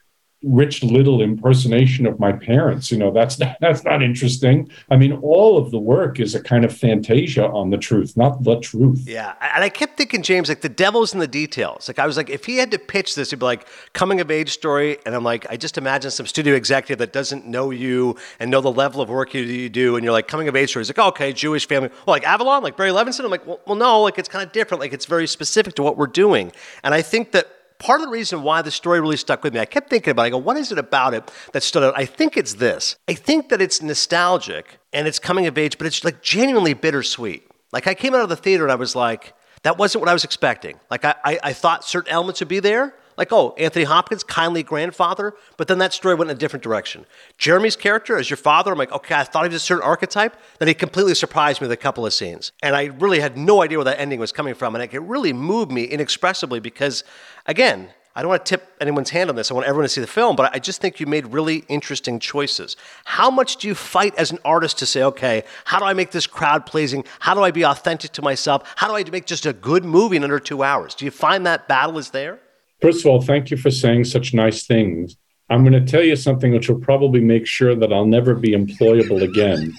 Rich 0.45 0.85
Little 0.85 1.21
impersonation 1.21 2.07
of 2.07 2.21
my 2.21 2.31
parents. 2.31 2.93
You 2.93 2.99
know, 2.99 3.11
that's 3.11 3.37
that's 3.61 3.85
not 3.85 4.03
interesting. 4.03 4.71
I 4.91 4.97
mean, 4.97 5.13
all 5.13 5.59
of 5.59 5.71
the 5.71 5.79
work 5.79 6.21
is 6.21 6.35
a 6.35 6.43
kind 6.43 6.65
of 6.65 6.77
fantasia 6.77 7.47
on 7.47 7.71
the 7.71 7.77
truth, 7.77 8.17
not 8.17 8.45
the 8.45 8.61
truth. 8.61 9.03
Yeah, 9.05 9.35
and 9.41 9.65
I 9.65 9.69
kept 9.69 9.97
thinking, 9.97 10.23
James, 10.23 10.49
like 10.49 10.61
the 10.61 10.69
devil's 10.69 11.13
in 11.13 11.19
the 11.19 11.27
details. 11.27 11.89
Like 11.89 11.99
I 11.99 12.07
was 12.07 12.17
like, 12.17 12.31
if 12.31 12.45
he 12.45 12.57
had 12.57 12.71
to 12.71 12.79
pitch 12.79 13.17
this, 13.17 13.31
he'd 13.31 13.41
be 13.41 13.45
like 13.45 13.67
coming 13.95 14.21
of 14.21 14.31
age 14.31 14.51
story, 14.51 14.99
and 15.05 15.15
I'm 15.15 15.25
like, 15.25 15.47
I 15.51 15.57
just 15.57 15.77
imagine 15.77 16.11
some 16.13 16.27
studio 16.27 16.55
executive 16.55 16.99
that 16.99 17.13
doesn't 17.13 17.47
know 17.47 17.71
you 17.71 18.17
and 18.39 18.51
know 18.51 18.61
the 18.61 18.73
level 18.73 19.01
of 19.01 19.09
work 19.09 19.35
you 19.35 19.69
do, 19.69 19.97
and 19.97 20.05
you're 20.05 20.13
like 20.13 20.29
coming 20.29 20.47
of 20.47 20.55
age 20.55 20.71
story. 20.71 20.83
He's 20.83 20.91
like, 20.91 20.99
oh, 20.99 21.09
okay, 21.09 21.33
Jewish 21.33 21.67
family, 21.67 21.89
well, 22.07 22.15
like 22.15 22.25
Avalon, 22.25 22.63
like 22.63 22.77
Barry 22.77 22.91
Levinson. 22.91 23.25
I'm 23.25 23.31
like, 23.31 23.47
well, 23.47 23.61
well, 23.67 23.77
no, 23.77 24.03
like 24.03 24.19
it's 24.19 24.29
kind 24.29 24.47
of 24.47 24.53
different. 24.53 24.81
Like 24.81 24.93
it's 24.93 25.07
very 25.07 25.27
specific 25.27 25.75
to 25.75 25.83
what 25.83 25.97
we're 25.97 26.07
doing, 26.07 26.53
and 26.85 26.95
I 26.95 27.03
think 27.03 27.33
that 27.33 27.58
part 27.79 28.01
of 28.01 28.07
the 28.07 28.13
reason 28.13 28.43
why 28.43 28.63
the 28.63 28.71
story 28.71 29.01
really 29.01 29.17
stuck 29.17 29.43
with 29.43 29.55
me, 29.55 29.61
I 29.61 29.65
kept 29.65 29.91
thinking 29.91 30.11
about 30.11 30.23
it. 30.23 30.27
I 30.27 30.31
go, 30.31 30.39
what 30.39 30.57
is 30.57 30.73
it 30.73 30.79
about 30.79 31.15
it 31.15 31.31
that 31.53 31.63
stood 31.63 31.83
out? 31.83 31.95
I 31.97 32.05
think 32.05 32.37
it's 32.37 32.55
this. 32.55 32.97
I 33.09 33.15
think 33.15 33.49
that 33.51 33.63
it's 33.63 33.83
nostalgic 33.83 34.79
and 34.93 35.07
it's 35.07 35.19
coming 35.19 35.47
of 35.47 35.57
age, 35.57 35.79
but 35.79 35.87
it's 35.87 36.05
like 36.05 36.23
genuinely 36.23 36.75
bittersweet. 36.75 37.49
Like 37.73 37.87
I 37.87 37.95
came 37.95 38.15
out 38.15 38.23
of 38.23 38.29
the 38.29 38.37
theater 38.37 38.65
and 38.65 38.73
I 38.73 38.77
was 38.77 38.97
like, 38.97 39.35
that 39.63 39.79
wasn't 39.79 40.01
what 40.01 40.09
I 40.09 40.13
was 40.13 40.25
expecting. 40.25 40.79
Like 40.91 41.05
I, 41.05 41.15
I, 41.25 41.39
I 41.43 41.53
thought 41.53 41.85
certain 41.85 42.13
elements 42.13 42.41
would 42.41 42.49
be 42.49 42.61
there, 42.61 42.95
like, 43.19 43.33
oh, 43.33 43.55
Anthony 43.59 43.85
Hopkins, 43.85 44.23
kindly 44.23 44.63
grandfather, 44.63 45.35
but 45.57 45.67
then 45.67 45.79
that 45.79 45.93
story 45.93 46.15
went 46.15 46.31
in 46.31 46.37
a 46.37 46.39
different 46.39 46.63
direction. 46.63 47.05
Jeremy's 47.37 47.77
character 47.77 48.17
as 48.17 48.31
your 48.31 48.37
father, 48.37 48.73
I'm 48.73 48.79
like, 48.79 48.93
okay, 48.93 49.17
I 49.17 49.25
thought 49.25 49.43
he 49.43 49.49
was 49.49 49.57
a 49.57 49.67
certain 49.67 49.83
archetype. 49.83 50.37
Then 50.61 50.69
he 50.69 50.75
completely 50.75 51.15
surprised 51.15 51.61
me 51.61 51.67
with 51.67 51.73
a 51.73 51.77
couple 51.77 52.07
of 52.07 52.15
scenes. 52.15 52.53
And 52.63 52.77
I 52.77 52.85
really 52.85 53.19
had 53.19 53.37
no 53.37 53.63
idea 53.63 53.77
where 53.77 53.85
that 53.87 54.01
ending 54.01 54.21
was 54.21 54.31
coming 54.31 54.55
from. 54.55 54.77
And 54.77 54.85
it 54.85 55.03
really 55.03 55.33
moved 55.33 55.73
me 55.73 55.85
inexpressibly 55.85 56.61
because, 56.61 57.03
again, 57.47 57.89
I 58.15 58.23
don't 58.23 58.31
want 58.31 58.47
to 58.47 58.51
tip 58.51 58.73
anyone's 58.81 59.11
hand 59.11 59.31
on 59.31 59.37
this. 59.37 59.51
I 59.51 59.55
want 59.55 59.67
everyone 59.67 59.85
to 59.85 59.89
see 59.89 60.01
the 60.01 60.07
film, 60.07 60.35
but 60.35 60.53
I 60.55 60.59
just 60.59 60.81
think 60.81 60.99
you 60.99 61.07
made 61.07 61.27
really 61.27 61.65
interesting 61.69 62.19
choices. 62.19 62.77
How 63.05 63.31
much 63.31 63.59
do 63.59 63.69
you 63.69 63.75
fight 63.75 64.15
as 64.17 64.31
an 64.31 64.39
artist 64.45 64.79
to 64.79 64.87
say, 64.87 65.03
okay, 65.05 65.45
how 65.65 65.79
do 65.79 65.85
I 65.85 65.93
make 65.93 66.11
this 66.11 66.27
crowd 66.27 66.67
pleasing? 66.67 67.05
How 67.21 67.35
do 67.35 67.43
I 67.43 67.51
be 67.51 67.65
authentic 67.65 68.13
to 68.13 68.23
myself? 68.23 68.73
How 68.77 68.89
do 68.89 68.95
I 68.95 69.09
make 69.11 69.27
just 69.27 69.47
a 69.47 69.53
good 69.53 69.85
movie 69.85 70.17
in 70.17 70.25
under 70.25 70.41
two 70.41 70.63
hours? 70.63 70.95
Do 70.95 71.05
you 71.05 71.11
find 71.11 71.47
that 71.47 71.69
battle 71.69 71.99
is 71.99 72.11
there? 72.11 72.41
First 72.81 73.01
of 73.01 73.07
all, 73.07 73.21
thank 73.21 73.51
you 73.51 73.57
for 73.57 73.71
saying 73.71 74.05
such 74.05 74.35
nice 74.35 74.67
things. 74.67 75.17
I'm 75.51 75.65
going 75.65 75.85
to 75.85 75.91
tell 75.91 76.05
you 76.05 76.15
something 76.15 76.53
which 76.53 76.69
will 76.69 76.81
probably 76.81 77.21
make 77.21 77.47
sure 77.47 77.75
that 77.75 77.93
I'll 77.93 78.07
never 78.07 78.35
be 78.35 78.51
employable 78.51 79.23
again, 79.23 79.75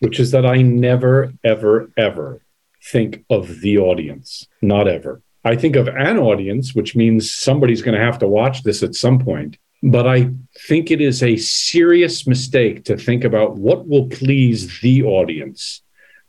which 0.00 0.18
is 0.20 0.30
that 0.30 0.46
I 0.46 0.62
never, 0.62 1.32
ever, 1.44 1.90
ever 1.96 2.42
think 2.82 3.24
of 3.28 3.60
the 3.60 3.78
audience. 3.78 4.46
Not 4.62 4.88
ever. 4.88 5.20
I 5.44 5.56
think 5.56 5.76
of 5.76 5.88
an 5.88 6.18
audience, 6.18 6.74
which 6.74 6.96
means 6.96 7.30
somebody's 7.30 7.82
going 7.82 7.98
to 7.98 8.04
have 8.04 8.18
to 8.20 8.28
watch 8.28 8.62
this 8.62 8.82
at 8.82 8.94
some 8.94 9.18
point. 9.18 9.58
But 9.82 10.06
I 10.06 10.30
think 10.66 10.90
it 10.90 11.00
is 11.00 11.22
a 11.22 11.36
serious 11.36 12.26
mistake 12.26 12.84
to 12.84 12.96
think 12.96 13.24
about 13.24 13.56
what 13.56 13.86
will 13.86 14.08
please 14.08 14.80
the 14.80 15.04
audience, 15.04 15.82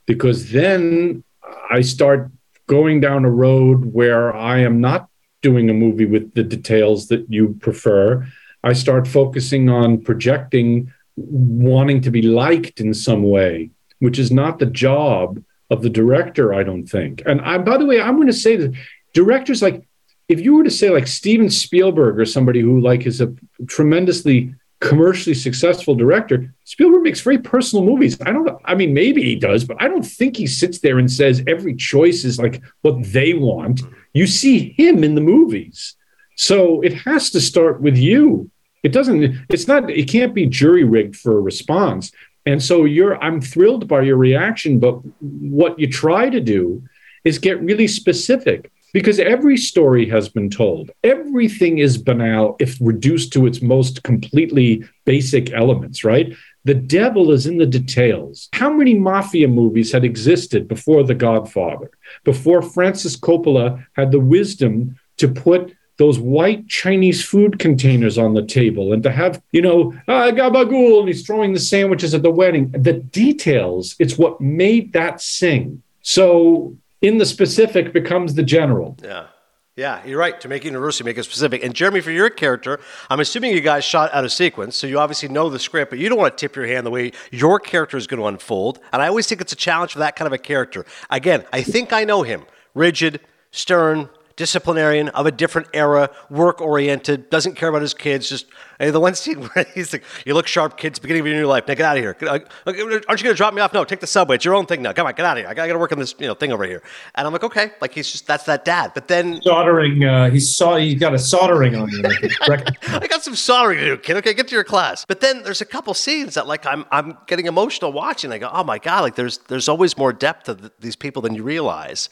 because 0.06 0.52
then 0.52 1.24
I 1.72 1.82
start 1.82 2.32
going 2.68 3.00
down 3.00 3.26
a 3.26 3.32
road 3.32 3.94
where 3.94 4.36
I 4.36 4.60
am 4.60 4.82
not 4.82 5.10
doing 5.42 5.70
a 5.70 5.74
movie 5.74 6.06
with 6.06 6.34
the 6.34 6.44
details 6.44 7.08
that 7.08 7.26
you 7.30 7.58
prefer. 7.60 8.28
I 8.64 8.74
start 8.74 9.08
focusing 9.08 9.70
on 9.70 10.02
projecting 10.02 10.92
wanting 11.16 12.02
to 12.02 12.12
be 12.12 12.22
liked 12.22 12.80
in 12.80 12.94
some 12.94 13.24
way, 13.24 13.72
which 14.00 14.20
is 14.20 14.32
not 14.32 14.60
the 14.60 14.66
job 14.66 15.44
of 15.70 15.82
the 15.82 15.90
director, 15.90 16.54
I 16.54 16.64
don't 16.64 16.86
think. 16.86 17.22
And 17.26 17.42
I, 17.42 17.58
by 17.58 17.78
the 17.78 17.86
way, 17.86 18.02
I'm 18.02 18.16
going 18.16 18.28
to 18.28 18.34
say 18.34 18.56
that 18.56 18.74
directors 19.14 19.62
like, 19.62 19.86
if 20.28 20.40
you 20.40 20.56
were 20.56 20.64
to 20.64 20.72
say 20.72 20.90
like 20.90 21.08
Steven 21.08 21.50
Spielberg 21.50 22.20
or 22.20 22.26
somebody 22.26 22.62
who 22.62 22.80
like 22.80 23.06
is 23.06 23.22
a 23.22 23.34
tremendously 23.68 24.56
commercially 24.80 25.34
successful 25.34 25.94
director, 25.96 26.54
Spielberg 26.64 27.04
makes 27.04 27.22
very 27.22 27.38
personal 27.38 27.84
movies. 27.84 28.20
I 28.22 28.32
don't, 28.32 28.50
I 28.64 28.76
mean, 28.76 28.94
maybe 28.94 29.22
he 29.22 29.36
does, 29.36 29.66
but 29.66 29.82
I 29.82 29.88
don't 29.88 30.06
think 30.06 30.38
he 30.38 30.48
sits 30.48 30.80
there 30.80 31.00
and 31.00 31.12
says 31.12 31.44
every 31.48 31.76
choice 31.76 32.24
is 32.24 32.40
like 32.40 32.62
what 32.82 33.04
they 33.04 33.34
want. 33.34 33.82
You 34.14 34.26
see 34.26 34.74
him 34.78 35.04
in 35.04 35.16
the 35.16 35.22
movies. 35.22 35.96
So 36.36 36.82
it 36.82 36.94
has 36.94 37.30
to 37.32 37.42
start 37.42 37.82
with 37.82 37.98
you. 37.98 38.50
It 38.84 38.94
doesn't, 38.94 39.46
it's 39.50 39.68
not, 39.68 39.90
it 39.90 40.08
can't 40.08 40.34
be 40.34 40.46
jury 40.46 40.86
rigged 40.86 41.18
for 41.18 41.38
a 41.38 41.42
response. 41.42 42.14
And 42.46 42.64
so 42.64 42.86
you're, 42.86 43.22
I'm 43.22 43.42
thrilled 43.42 43.88
by 43.90 44.02
your 44.04 44.16
reaction, 44.16 44.80
but 44.80 44.94
what 45.20 45.78
you 45.78 45.88
try 45.88 46.30
to 46.30 46.40
do 46.40 46.82
is 47.26 47.38
get 47.38 47.62
really 47.62 47.88
specific. 47.88 48.72
Because 48.94 49.20
every 49.20 49.58
story 49.58 50.08
has 50.10 50.30
been 50.30 50.50
told. 50.50 50.92
Everything 51.04 51.78
is 51.78 51.98
banal 51.98 52.56
if 52.60 52.78
reduced 52.82 53.34
to 53.34 53.46
its 53.46 53.62
most 53.62 54.04
completely 54.04 54.84
basic 55.06 55.52
elements, 55.52 56.04
right? 56.04 56.34
The 56.66 56.74
devil 56.74 57.32
is 57.32 57.46
in 57.46 57.58
the 57.58 57.66
details. 57.66 58.50
How 58.54 58.72
many 58.72 58.94
mafia 58.94 59.48
movies 59.48 59.92
had 59.92 60.04
existed 60.04 60.68
before 60.68 61.04
The 61.04 61.16
Godfather, 61.16 61.90
before 62.24 62.62
Francis 62.62 63.16
Coppola 63.16 63.86
had 63.94 64.12
the 64.12 64.20
wisdom 64.20 65.00
to 65.18 65.28
put 65.28 65.76
those 65.98 66.18
white 66.18 66.68
Chinese 66.68 67.24
food 67.24 67.60
containers 67.60 68.18
on 68.18 68.34
the 68.34 68.46
table 68.46 68.94
and 68.94 69.04
to 69.04 69.12
have, 69.12 69.42
you 69.52 69.62
know, 69.62 69.94
ah, 70.08 70.32
gabagool, 70.32 71.00
and 71.00 71.10
he's 71.10 71.26
throwing 71.26 71.54
the 71.54 71.60
sandwiches 71.60 72.14
at 72.14 72.24
the 72.24 72.32
wedding. 72.32 72.72
The 72.72 72.94
details, 72.94 73.96
it's 74.00 74.18
what 74.18 74.40
made 74.40 74.94
that 74.94 75.22
sing. 75.22 75.84
So 76.02 76.78
in 77.02 77.18
the 77.18 77.26
specific 77.26 77.94
becomes 77.94 78.36
the 78.36 78.44
general. 78.44 78.98
Yeah. 79.04 79.28
Yeah, 79.76 80.06
you're 80.06 80.20
right. 80.20 80.42
To 80.42 80.50
make 80.50 80.64
it 80.64 80.66
universal, 80.66 81.06
make 81.06 81.18
it 81.18 81.24
specific. 81.24 81.64
And 81.64 81.74
Jeremy, 81.74 82.02
for 82.02 82.12
your 82.12 82.30
character, 82.30 82.82
I'm 83.10 83.22
assuming 83.22 83.54
you 83.54 83.62
guys 83.62 83.86
shot 83.86 84.14
out 84.14 84.26
of 84.26 84.32
sequence, 84.34 84.76
so 84.76 84.88
you 84.88 85.00
obviously 85.00 85.30
know 85.30 85.50
the 85.50 85.58
script, 85.58 85.90
but 85.90 86.00
you 86.00 86.10
don't 86.10 86.18
want 86.18 86.38
to 86.38 86.42
tip 86.42 86.58
your 86.58 86.68
hand 86.68 86.86
the 86.86 86.90
way 86.90 87.14
your 87.32 87.62
character 87.62 87.96
is 87.96 88.06
going 88.06 88.20
to 88.20 88.28
unfold. 88.28 88.80
And 88.92 89.02
I 89.02 89.08
always 89.08 89.26
think 89.28 89.40
it's 89.40 89.54
a 89.54 89.56
challenge 89.56 89.94
for 89.94 90.00
that 90.00 90.18
kind 90.18 90.28
of 90.28 90.34
a 90.34 90.38
character. 90.38 90.86
Again, 91.10 91.46
I 91.54 91.62
think 91.62 91.94
I 91.94 92.04
know 92.04 92.24
him. 92.24 92.44
Rigid, 92.74 93.22
stern, 93.52 94.10
disciplinarian 94.40 95.10
of 95.10 95.26
a 95.26 95.32
different 95.32 95.68
era, 95.74 96.10
work 96.30 96.62
oriented, 96.62 97.30
doesn't 97.30 97.56
care 97.56 97.68
about 97.68 97.82
his 97.82 97.94
kids. 97.94 98.30
Just 98.30 98.46
the 98.80 98.98
one 98.98 99.14
scene 99.14 99.42
where 99.54 99.66
he's 99.76 99.92
like, 99.92 100.04
"You 100.26 100.34
look 100.34 100.48
sharp, 100.48 100.78
kids. 100.78 100.98
Beginning 100.98 101.20
of 101.22 101.28
your 101.28 101.36
new 101.36 101.46
life. 101.46 101.68
Now 101.68 101.74
get 101.74 101.86
out 101.86 101.98
of 101.98 102.04
here. 102.04 102.16
Aren't 102.22 102.48
you 102.70 103.06
going 103.06 103.18
to 103.18 103.34
drop 103.34 103.54
me 103.54 103.62
off? 103.62 103.74
No, 103.74 103.84
take 103.84 104.00
the 104.00 104.08
subway. 104.08 104.36
It's 104.36 104.46
your 104.46 104.56
own 104.56 104.66
thing 104.66 104.82
now. 104.82 104.94
Come 104.94 105.06
on, 105.06 105.14
get 105.14 105.26
out 105.26 105.38
of 105.38 105.44
here. 105.44 105.50
I 105.50 105.54
got 105.54 105.68
to 105.68 105.78
work 105.78 105.92
on 105.92 106.00
this 106.00 106.16
you 106.18 106.28
know 106.28 106.34
thing 106.36 106.54
over 106.54 106.64
here." 106.64 106.82
And 107.16 107.28
I'm 107.28 107.34
like, 107.34 107.44
"Okay." 107.44 107.72
Like 107.82 107.94
he's 107.94 108.10
just 108.10 108.26
that's 108.28 108.46
that 108.46 108.64
dad. 108.64 108.94
But 108.96 109.10
then 109.10 109.42
soldering. 109.42 110.06
Uh, 110.06 110.30
he's 110.30 110.56
saw. 110.56 110.78
He's 110.78 110.98
got 110.98 111.14
a 111.14 111.20
soldering 111.20 111.76
on 111.76 111.90
you. 111.90 112.02
I 112.08 113.08
got 113.08 113.22
some 113.22 113.36
soldering 113.36 113.80
to 113.80 113.86
do, 113.86 113.98
kid. 113.98 114.16
Okay, 114.18 114.34
get 114.34 114.48
to 114.48 114.56
your 114.56 114.64
class. 114.64 115.04
But 115.06 115.20
then 115.20 115.44
there's 115.44 115.62
a 115.62 115.66
couple 115.66 115.94
scenes 115.94 116.36
that 116.36 116.48
like 116.48 116.66
I'm 116.66 116.86
I'm 116.92 117.18
getting 117.28 117.46
emotional 117.46 117.92
watching. 117.92 118.32
I 118.32 118.38
go, 118.38 118.50
"Oh 118.54 118.64
my 118.64 118.80
god!" 118.80 119.02
Like 119.02 119.16
there's 119.16 119.40
there's 119.50 119.68
always 119.68 119.98
more 119.98 120.14
depth 120.14 120.46
to 120.46 120.56
th- 120.56 120.72
these 120.80 120.96
people 120.96 121.22
than 121.22 121.36
you 121.36 121.44
realize. 121.44 122.10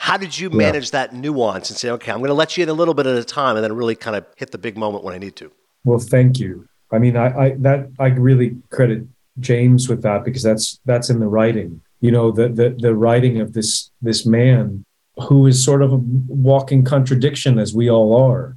How 0.00 0.16
did 0.16 0.38
you 0.38 0.48
manage 0.48 0.86
yeah. 0.86 1.04
that 1.04 1.14
nuance 1.14 1.68
and 1.68 1.78
say, 1.78 1.90
okay, 1.90 2.10
I'm 2.10 2.20
going 2.20 2.28
to 2.28 2.34
let 2.34 2.56
you 2.56 2.62
in 2.62 2.70
a 2.70 2.72
little 2.72 2.94
bit 2.94 3.06
at 3.06 3.16
a 3.16 3.22
time, 3.22 3.56
and 3.56 3.62
then 3.62 3.74
really 3.74 3.94
kind 3.94 4.16
of 4.16 4.24
hit 4.34 4.50
the 4.50 4.56
big 4.56 4.78
moment 4.78 5.04
when 5.04 5.14
I 5.14 5.18
need 5.18 5.36
to? 5.36 5.52
Well, 5.84 5.98
thank 5.98 6.38
you. 6.38 6.66
I 6.90 6.98
mean, 6.98 7.18
I, 7.18 7.26
I 7.38 7.50
that 7.58 7.90
I 7.98 8.06
really 8.06 8.56
credit 8.70 9.06
James 9.40 9.90
with 9.90 10.00
that 10.00 10.24
because 10.24 10.42
that's 10.42 10.80
that's 10.86 11.10
in 11.10 11.20
the 11.20 11.28
writing. 11.28 11.82
You 12.00 12.12
know, 12.12 12.30
the 12.30 12.48
the 12.48 12.74
the 12.78 12.94
writing 12.94 13.42
of 13.42 13.52
this 13.52 13.90
this 14.00 14.24
man 14.24 14.86
who 15.28 15.46
is 15.46 15.62
sort 15.62 15.82
of 15.82 15.92
a 15.92 15.96
walking 15.98 16.82
contradiction, 16.82 17.58
as 17.58 17.74
we 17.74 17.90
all 17.90 18.16
are, 18.16 18.56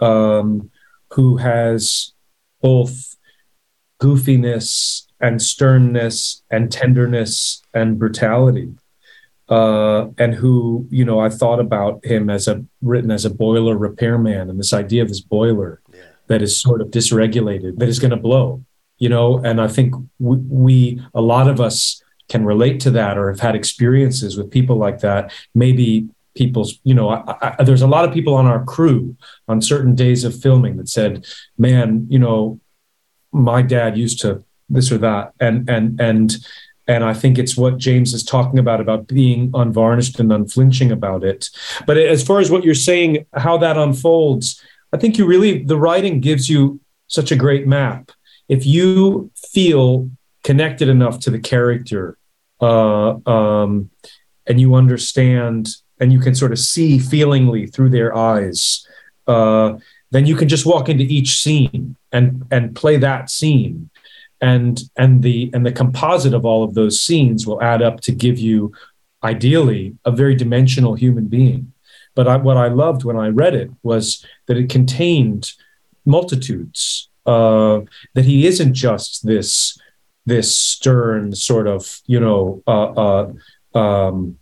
um, 0.00 0.72
who 1.12 1.36
has 1.36 2.14
both 2.62 3.14
goofiness 4.02 5.06
and 5.20 5.40
sternness 5.40 6.42
and 6.50 6.72
tenderness 6.72 7.62
and 7.72 7.96
brutality 7.96 8.74
uh, 9.50 10.06
and 10.16 10.32
who 10.32 10.86
you 10.90 11.04
know 11.04 11.18
I 11.18 11.28
thought 11.28 11.58
about 11.58 12.04
him 12.04 12.30
as 12.30 12.46
a 12.46 12.64
written 12.80 13.10
as 13.10 13.24
a 13.24 13.30
boiler 13.30 13.76
repairman, 13.76 14.48
and 14.48 14.58
this 14.58 14.72
idea 14.72 15.02
of 15.02 15.08
this 15.08 15.20
boiler 15.20 15.82
yeah. 15.92 16.02
that 16.28 16.40
is 16.40 16.56
sort 16.56 16.80
of 16.80 16.88
dysregulated, 16.88 17.78
that 17.78 17.88
is 17.88 17.98
going 17.98 18.12
to 18.12 18.16
blow, 18.16 18.64
you 18.98 19.08
know. 19.08 19.38
And 19.38 19.60
I 19.60 19.66
think 19.66 19.94
we, 20.20 20.36
we, 20.36 21.02
a 21.14 21.20
lot 21.20 21.48
of 21.48 21.60
us 21.60 22.00
can 22.28 22.44
relate 22.44 22.78
to 22.80 22.92
that, 22.92 23.18
or 23.18 23.28
have 23.28 23.40
had 23.40 23.56
experiences 23.56 24.36
with 24.36 24.52
people 24.52 24.76
like 24.76 25.00
that. 25.00 25.32
Maybe 25.52 26.08
people's, 26.36 26.78
you 26.84 26.94
know, 26.94 27.10
I, 27.10 27.56
I, 27.58 27.64
there's 27.64 27.82
a 27.82 27.88
lot 27.88 28.04
of 28.04 28.14
people 28.14 28.34
on 28.34 28.46
our 28.46 28.64
crew 28.64 29.16
on 29.48 29.60
certain 29.60 29.96
days 29.96 30.22
of 30.22 30.40
filming 30.40 30.76
that 30.76 30.88
said, 30.88 31.26
"Man, 31.58 32.06
you 32.08 32.20
know, 32.20 32.60
my 33.32 33.62
dad 33.62 33.98
used 33.98 34.20
to 34.20 34.44
this 34.68 34.92
or 34.92 34.98
that," 34.98 35.32
and 35.40 35.68
and 35.68 36.00
and 36.00 36.36
and 36.90 37.04
I 37.04 37.14
think 37.14 37.38
it's 37.38 37.56
what 37.56 37.78
James 37.78 38.12
is 38.12 38.24
talking 38.24 38.58
about, 38.58 38.80
about 38.80 39.06
being 39.06 39.52
unvarnished 39.54 40.18
and 40.18 40.32
unflinching 40.32 40.90
about 40.90 41.22
it. 41.22 41.48
But 41.86 41.96
as 41.96 42.24
far 42.26 42.40
as 42.40 42.50
what 42.50 42.64
you're 42.64 42.74
saying, 42.74 43.26
how 43.32 43.58
that 43.58 43.78
unfolds, 43.78 44.60
I 44.92 44.96
think 44.96 45.16
you 45.16 45.24
really, 45.24 45.62
the 45.62 45.76
writing 45.76 46.18
gives 46.18 46.50
you 46.50 46.80
such 47.06 47.30
a 47.30 47.36
great 47.36 47.64
map. 47.64 48.10
If 48.48 48.66
you 48.66 49.30
feel 49.36 50.10
connected 50.42 50.88
enough 50.88 51.20
to 51.20 51.30
the 51.30 51.38
character 51.38 52.18
uh, 52.60 53.18
um, 53.24 53.90
and 54.48 54.60
you 54.60 54.74
understand 54.74 55.68
and 56.00 56.12
you 56.12 56.18
can 56.18 56.34
sort 56.34 56.50
of 56.50 56.58
see 56.58 56.98
feelingly 56.98 57.68
through 57.68 57.90
their 57.90 58.16
eyes, 58.16 58.84
uh, 59.28 59.78
then 60.10 60.26
you 60.26 60.34
can 60.34 60.48
just 60.48 60.66
walk 60.66 60.88
into 60.88 61.04
each 61.04 61.40
scene 61.40 61.94
and 62.10 62.44
and 62.50 62.74
play 62.74 62.96
that 62.96 63.30
scene 63.30 63.89
and 64.40 64.80
and 64.96 65.22
the 65.22 65.50
and 65.52 65.66
the 65.66 65.72
composite 65.72 66.34
of 66.34 66.44
all 66.44 66.62
of 66.62 66.74
those 66.74 67.00
scenes 67.00 67.46
will 67.46 67.62
add 67.62 67.82
up 67.82 68.00
to 68.00 68.12
give 68.12 68.38
you 68.38 68.72
ideally 69.22 69.96
a 70.04 70.10
very 70.10 70.34
dimensional 70.34 70.94
human 70.94 71.26
being. 71.26 71.72
But 72.14 72.26
I, 72.26 72.36
what 72.36 72.56
i 72.56 72.66
loved 72.66 73.04
when 73.04 73.16
i 73.16 73.28
read 73.28 73.54
it 73.54 73.70
was 73.82 74.24
that 74.46 74.56
it 74.56 74.68
contained 74.68 75.52
multitudes 76.04 77.08
uh, 77.26 77.80
that 78.14 78.24
he 78.24 78.46
isn't 78.46 78.74
just 78.74 79.26
this 79.26 79.78
this 80.26 80.56
stern 80.56 81.34
sort 81.34 81.66
of 81.66 82.00
you 82.06 82.20
know 82.20 82.62
uh, 82.66 83.32
uh, 83.74 83.78
um, 83.78 84.38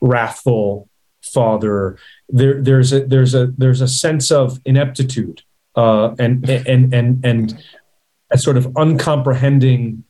wrathful 0.00 0.88
father. 1.22 1.98
There 2.28 2.62
there's 2.62 2.92
a 2.92 3.00
there's 3.04 3.34
a 3.34 3.46
there's 3.58 3.80
a 3.80 3.88
sense 3.88 4.30
of 4.30 4.60
ineptitude 4.64 5.42
uh, 5.76 6.14
and 6.18 6.48
and 6.48 6.94
and 6.94 7.24
and 7.24 7.64
a 8.32 8.38
sort 8.38 8.56
of 8.56 8.66
uncomprehending 8.76 10.04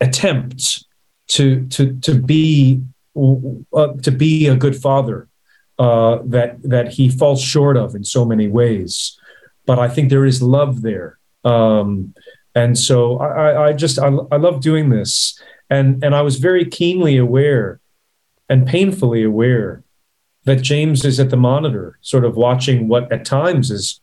attempt 0.00 0.84
to 1.28 1.66
to 1.68 1.94
to 2.00 2.14
be 2.14 2.82
uh, 3.16 3.92
to 4.02 4.10
be 4.10 4.46
a 4.46 4.56
good 4.56 4.76
father 4.76 5.28
uh, 5.78 6.18
that 6.24 6.62
that 6.62 6.88
he 6.92 7.08
falls 7.08 7.42
short 7.42 7.76
of 7.76 7.94
in 7.94 8.04
so 8.04 8.24
many 8.24 8.48
ways. 8.48 9.18
But 9.66 9.78
I 9.78 9.88
think 9.88 10.10
there 10.10 10.24
is 10.24 10.42
love 10.42 10.82
there, 10.82 11.18
um, 11.44 12.14
and 12.54 12.78
so 12.78 13.18
I, 13.18 13.68
I 13.68 13.72
just 13.72 13.98
I, 13.98 14.08
I 14.30 14.36
love 14.36 14.60
doing 14.60 14.90
this, 14.90 15.40
and 15.70 16.02
and 16.04 16.14
I 16.14 16.22
was 16.22 16.36
very 16.36 16.64
keenly 16.64 17.16
aware 17.16 17.80
and 18.48 18.66
painfully 18.66 19.22
aware 19.22 19.82
that 20.44 20.60
James 20.60 21.04
is 21.04 21.20
at 21.20 21.30
the 21.30 21.36
monitor, 21.36 21.98
sort 22.00 22.24
of 22.24 22.36
watching 22.36 22.88
what 22.88 23.10
at 23.12 23.24
times 23.24 23.70
is 23.70 24.00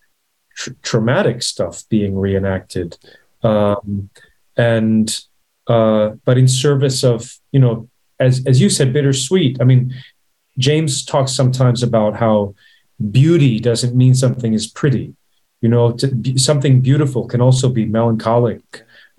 tr- 0.56 0.72
traumatic 0.82 1.44
stuff 1.44 1.84
being 1.90 2.18
reenacted 2.18 2.98
um, 3.44 4.10
and 4.58 5.22
uh, 5.68 6.10
but 6.26 6.38
in 6.38 6.48
service 6.48 7.04
of 7.04 7.38
you 7.52 7.60
know 7.60 7.90
as 8.20 8.46
as 8.46 8.60
you 8.60 8.70
said 8.70 8.92
bittersweet 8.92 9.62
i 9.62 9.64
mean 9.64 9.94
james 10.58 11.06
talks 11.06 11.32
sometimes 11.32 11.84
about 11.84 12.16
how 12.16 12.54
beauty 13.00 13.60
doesn't 13.60 13.96
mean 13.96 14.14
something 14.14 14.54
is 14.54 14.68
pretty. 14.68 15.16
You 15.62 15.70
know 15.70 15.92
be, 15.92 16.38
something 16.38 16.80
beautiful 16.80 17.28
can 17.28 17.42
also 17.42 17.68
be 17.68 17.86
melancholic 17.86 18.62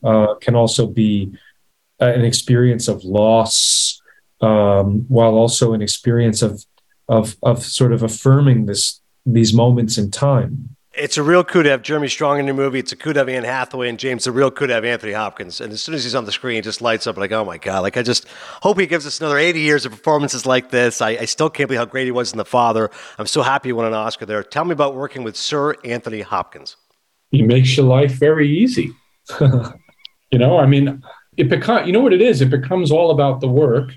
uh, 0.03 0.37
can 0.41 0.55
also 0.55 0.87
be 0.87 1.33
uh, 2.01 2.07
an 2.07 2.25
experience 2.25 2.89
of 2.89 3.05
loss 3.05 4.01
um, 4.41 5.05
while 5.09 5.35
also 5.35 5.75
an 5.75 5.83
experience 5.83 6.41
of 6.41 6.65
of 7.09 7.37
of 7.43 7.63
sort 7.63 7.93
of 7.93 8.03
affirming 8.03 8.65
this 8.65 9.03
these 9.27 9.53
moments 9.53 9.99
in 9.99 10.11
time 10.11 10.77
it's 10.93 11.17
a 11.17 11.23
real 11.23 11.45
coup 11.45 11.63
to 11.63 11.71
have 11.71 11.83
Jeremy 11.83 12.09
Strong 12.09 12.41
in 12.41 12.47
your 12.47 12.55
movie. 12.55 12.81
It's 12.81 12.91
a 12.91 12.97
coup 12.97 13.13
to 13.13 13.21
have 13.21 13.29
Anne 13.29 13.45
Hathaway 13.45 13.89
and 13.89 13.99
James. 13.99 14.27
A 14.27 14.33
real 14.33 14.51
coup 14.51 14.67
to 14.67 14.75
have 14.75 14.85
Anthony 14.85 15.13
Hopkins. 15.13 15.61
And 15.61 15.73
as 15.73 15.83
soon 15.83 15.95
as 15.95 16.03
he's 16.03 16.17
on 16.17 16.25
the 16.25 16.33
screen, 16.33 16.59
it 16.59 16.63
just 16.63 16.83
lights 16.83 17.07
up 17.07 17.17
like, 17.17 17.31
oh 17.31 17.45
my 17.45 17.59
God. 17.59 17.81
Like, 17.81 17.97
I 17.97 18.03
just 18.03 18.27
hope 18.63 18.79
he 18.79 18.87
gives 18.87 19.07
us 19.07 19.21
another 19.21 19.39
80 19.39 19.61
years 19.61 19.87
of 19.87 19.93
performances 19.93 20.47
like 20.47 20.71
this. 20.71 21.01
I, 21.01 21.11
I 21.11 21.25
still 21.27 21.49
can't 21.49 21.69
believe 21.69 21.79
how 21.79 21.85
great 21.85 22.07
he 22.07 22.11
was 22.11 22.33
in 22.33 22.39
The 22.39 22.45
Father. 22.45 22.91
I'm 23.19 23.27
so 23.27 23.43
happy 23.43 23.69
he 23.69 23.73
won 23.73 23.87
an 23.87 23.95
Oscar 23.95 24.27
there. 24.27 24.43
Tell 24.43 24.65
me 24.65 24.73
about 24.73 24.97
working 24.97 25.23
with 25.23 25.37
Sir 25.37 25.75
Anthony 25.85 26.23
Hopkins. 26.23 26.77
He 27.31 27.43
makes 27.43 27.77
your 27.77 27.87
life 27.87 28.13
very 28.13 28.49
easy. 28.49 28.91
you 29.41 30.39
know, 30.39 30.59
I 30.59 30.67
mean, 30.67 31.05
it 31.37 31.49
becomes, 31.49 31.87
you 31.87 31.93
know 31.93 32.01
what 32.01 32.13
it 32.13 32.21
is? 32.21 32.41
It 32.41 32.51
becomes 32.51 32.91
all 32.91 33.13
about 33.13 33.41
the 33.41 33.49
work. 33.49 33.93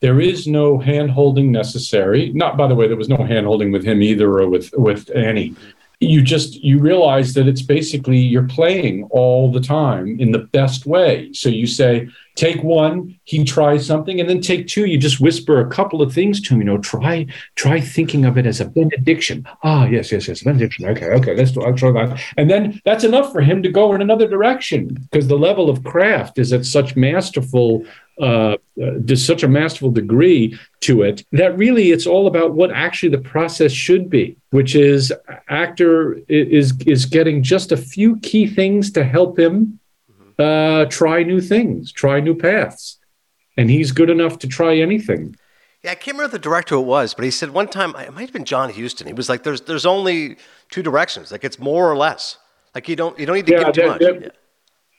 There 0.00 0.20
is 0.20 0.46
no 0.46 0.78
hand 0.78 1.10
holding 1.10 1.50
necessary. 1.50 2.30
Not, 2.34 2.58
by 2.58 2.66
the 2.66 2.74
way, 2.74 2.86
there 2.86 2.98
was 2.98 3.08
no 3.08 3.24
hand 3.24 3.46
holding 3.46 3.72
with 3.72 3.82
him 3.82 4.02
either 4.02 4.28
or 4.38 4.50
with, 4.50 4.70
with 4.76 5.10
Annie 5.16 5.56
you 6.04 6.22
just 6.22 6.62
you 6.62 6.78
realize 6.78 7.34
that 7.34 7.48
it's 7.48 7.62
basically 7.62 8.18
you're 8.18 8.48
playing 8.48 9.04
all 9.10 9.50
the 9.50 9.60
time 9.60 10.18
in 10.20 10.32
the 10.32 10.38
best 10.38 10.86
way. 10.86 11.32
So 11.32 11.48
you 11.48 11.66
say 11.66 12.08
take 12.36 12.62
one 12.64 13.16
he 13.24 13.44
tries 13.44 13.86
something 13.86 14.18
and 14.18 14.28
then 14.28 14.40
take 14.40 14.66
two 14.66 14.86
you 14.86 14.98
just 14.98 15.20
whisper 15.20 15.60
a 15.60 15.70
couple 15.70 16.02
of 16.02 16.12
things 16.12 16.40
to 16.40 16.54
him 16.54 16.58
you 16.58 16.64
know 16.64 16.78
try 16.78 17.24
try 17.54 17.80
thinking 17.80 18.24
of 18.24 18.36
it 18.36 18.46
as 18.46 18.60
a 18.60 18.64
benediction. 18.64 19.46
Ah 19.62 19.86
yes 19.86 20.10
yes 20.10 20.28
yes 20.28 20.42
benediction. 20.42 20.86
Okay 20.86 21.06
okay 21.06 21.36
let's 21.36 21.52
do 21.52 21.62
i'll 21.62 21.74
try 21.74 21.92
that. 21.92 22.20
And 22.36 22.50
then 22.50 22.80
that's 22.84 23.04
enough 23.04 23.32
for 23.32 23.40
him 23.40 23.62
to 23.62 23.70
go 23.70 23.94
in 23.94 24.02
another 24.02 24.28
direction 24.28 24.94
because 25.10 25.28
the 25.28 25.38
level 25.38 25.70
of 25.70 25.84
craft 25.84 26.38
is 26.38 26.52
at 26.52 26.64
such 26.64 26.96
masterful 26.96 27.84
uh, 28.20 28.56
there's 28.76 29.24
such 29.24 29.42
a 29.42 29.48
masterful 29.48 29.90
degree 29.90 30.58
to 30.80 31.02
it 31.02 31.24
that 31.32 31.56
really 31.56 31.90
it's 31.90 32.06
all 32.06 32.26
about 32.26 32.54
what 32.54 32.70
actually 32.70 33.08
the 33.08 33.18
process 33.18 33.72
should 33.72 34.08
be, 34.08 34.36
which 34.50 34.74
is 34.74 35.12
actor 35.48 36.20
is 36.28 36.74
is 36.86 37.06
getting 37.06 37.42
just 37.42 37.72
a 37.72 37.76
few 37.76 38.18
key 38.20 38.46
things 38.46 38.90
to 38.92 39.04
help 39.04 39.38
him 39.38 39.78
uh, 40.38 40.84
try 40.86 41.22
new 41.22 41.40
things, 41.40 41.92
try 41.92 42.20
new 42.20 42.34
paths, 42.34 42.98
and 43.56 43.70
he's 43.70 43.90
good 43.90 44.10
enough 44.10 44.38
to 44.40 44.48
try 44.48 44.76
anything. 44.76 45.34
Yeah, 45.82 45.90
I 45.90 45.94
can't 45.96 46.16
remember 46.16 46.32
the 46.32 46.38
director 46.38 46.76
it 46.76 46.82
was, 46.82 47.14
but 47.14 47.24
he 47.24 47.30
said 47.30 47.50
one 47.50 47.68
time 47.68 47.94
it 47.96 48.12
might 48.14 48.22
have 48.22 48.32
been 48.32 48.44
John 48.44 48.72
Huston. 48.72 49.06
He 49.06 49.12
was 49.12 49.28
like, 49.28 49.42
"There's 49.42 49.62
there's 49.62 49.86
only 49.86 50.36
two 50.70 50.82
directions. 50.82 51.32
Like 51.32 51.44
it's 51.44 51.58
more 51.58 51.90
or 51.90 51.96
less. 51.96 52.38
Like 52.74 52.88
you 52.88 52.96
don't 52.96 53.18
you 53.18 53.26
don't 53.26 53.36
need 53.36 53.46
to 53.46 53.52
yeah, 53.52 53.64
give 53.64 53.74
too 53.74 53.86
much." 53.86 54.00
yeah. 54.00 54.28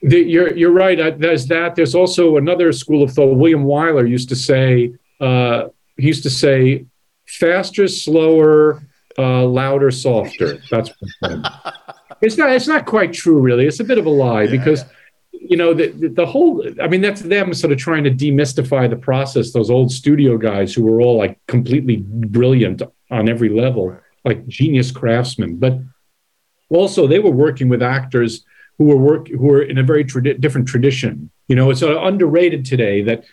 The, 0.02 0.18
you're 0.18 0.54
you're 0.56 0.72
right. 0.72 1.18
There's 1.18 1.46
that. 1.46 1.74
There's 1.74 1.94
also 1.94 2.36
another 2.36 2.72
school 2.72 3.02
of 3.02 3.12
thought. 3.12 3.34
William 3.34 3.64
Wyler 3.64 4.08
used 4.08 4.28
to 4.28 4.36
say 4.36 4.92
uh, 5.20 5.68
he 5.96 6.06
used 6.06 6.22
to 6.24 6.30
say 6.30 6.84
faster, 7.26 7.88
slower, 7.88 8.82
uh, 9.18 9.44
louder, 9.44 9.90
softer. 9.90 10.58
That's 10.70 10.90
it's 12.20 12.36
not. 12.36 12.52
It's 12.52 12.68
not 12.68 12.84
quite 12.84 13.12
true, 13.12 13.40
really. 13.40 13.66
It's 13.66 13.80
a 13.80 13.84
bit 13.84 13.98
of 13.98 14.06
a 14.06 14.10
lie 14.10 14.42
yeah, 14.42 14.50
because. 14.50 14.82
Yeah. 14.82 14.88
You 15.38 15.56
know 15.56 15.74
the, 15.74 15.88
the, 15.88 16.08
the 16.08 16.26
whole. 16.26 16.66
I 16.82 16.88
mean, 16.88 17.02
that's 17.02 17.20
them 17.20 17.54
sort 17.54 17.72
of 17.72 17.78
trying 17.78 18.02
to 18.04 18.10
demystify 18.10 18.90
the 18.90 18.96
process. 18.96 19.52
Those 19.52 19.70
old 19.70 19.92
studio 19.92 20.38
guys 20.38 20.74
who 20.74 20.82
were 20.82 21.00
all 21.00 21.18
like 21.18 21.38
completely 21.46 21.98
brilliant 21.98 22.82
on 23.10 23.28
every 23.28 23.50
level, 23.50 23.96
like 24.24 24.44
genius 24.48 24.90
craftsmen. 24.90 25.56
But 25.56 25.78
also, 26.68 27.06
they 27.06 27.20
were 27.20 27.30
working 27.30 27.68
with 27.68 27.80
actors 27.82 28.44
who 28.78 28.84
were 28.84 28.96
work 28.96 29.28
who 29.28 29.50
are 29.52 29.62
in 29.62 29.78
a 29.78 29.82
very 29.82 30.04
tradi- 30.04 30.40
different 30.40 30.68
tradition. 30.68 31.30
You 31.48 31.56
know, 31.56 31.70
it's 31.70 31.82
uh, 31.82 32.00
underrated 32.02 32.64
today 32.64 33.02
that 33.02 33.24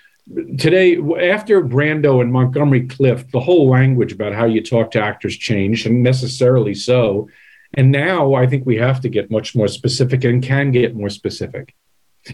today 0.57 0.97
after 1.31 1.61
Brando 1.61 2.21
and 2.21 2.31
Montgomery 2.31 2.87
Clift, 2.87 3.31
the 3.31 3.39
whole 3.39 3.69
language 3.69 4.13
about 4.13 4.33
how 4.33 4.45
you 4.45 4.61
talk 4.61 4.91
to 4.91 5.01
actors 5.01 5.35
changed, 5.35 5.85
and 5.85 6.03
necessarily 6.03 6.73
so. 6.73 7.29
And 7.73 7.91
now 7.91 8.35
I 8.35 8.47
think 8.47 8.65
we 8.65 8.77
have 8.77 9.01
to 9.01 9.09
get 9.09 9.31
much 9.31 9.55
more 9.55 9.67
specific 9.67 10.23
and 10.23 10.43
can 10.43 10.71
get 10.71 10.95
more 10.95 11.09
specific. 11.09 11.73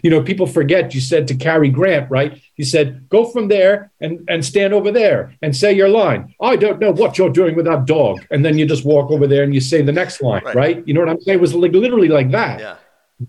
You 0.04 0.10
know, 0.10 0.22
people 0.22 0.46
forget 0.46 0.94
you 0.94 1.00
said 1.00 1.26
to 1.28 1.34
Cary 1.34 1.68
Grant, 1.68 2.08
right? 2.10 2.40
You 2.54 2.64
said, 2.64 3.08
go 3.08 3.24
from 3.24 3.48
there 3.48 3.90
and, 4.00 4.24
and 4.28 4.44
stand 4.44 4.72
over 4.72 4.92
there 4.92 5.34
and 5.42 5.56
say 5.56 5.72
your 5.72 5.88
line. 5.88 6.32
I 6.40 6.54
don't 6.54 6.78
know 6.78 6.92
what 6.92 7.18
you're 7.18 7.32
doing 7.32 7.56
with 7.56 7.64
that 7.64 7.86
dog. 7.86 8.24
And 8.30 8.44
then 8.44 8.56
you 8.56 8.66
just 8.66 8.84
walk 8.84 9.10
over 9.10 9.26
there 9.26 9.42
and 9.42 9.52
you 9.52 9.60
say 9.60 9.82
the 9.82 9.90
next 9.90 10.22
line, 10.22 10.44
right? 10.44 10.54
right? 10.54 10.86
You 10.86 10.94
know 10.94 11.00
what 11.00 11.08
I'm 11.08 11.20
saying? 11.22 11.38
It 11.38 11.40
was 11.40 11.54
like 11.54 11.72
literally 11.72 12.06
like 12.06 12.30
that. 12.30 12.60
Yeah 12.60 12.76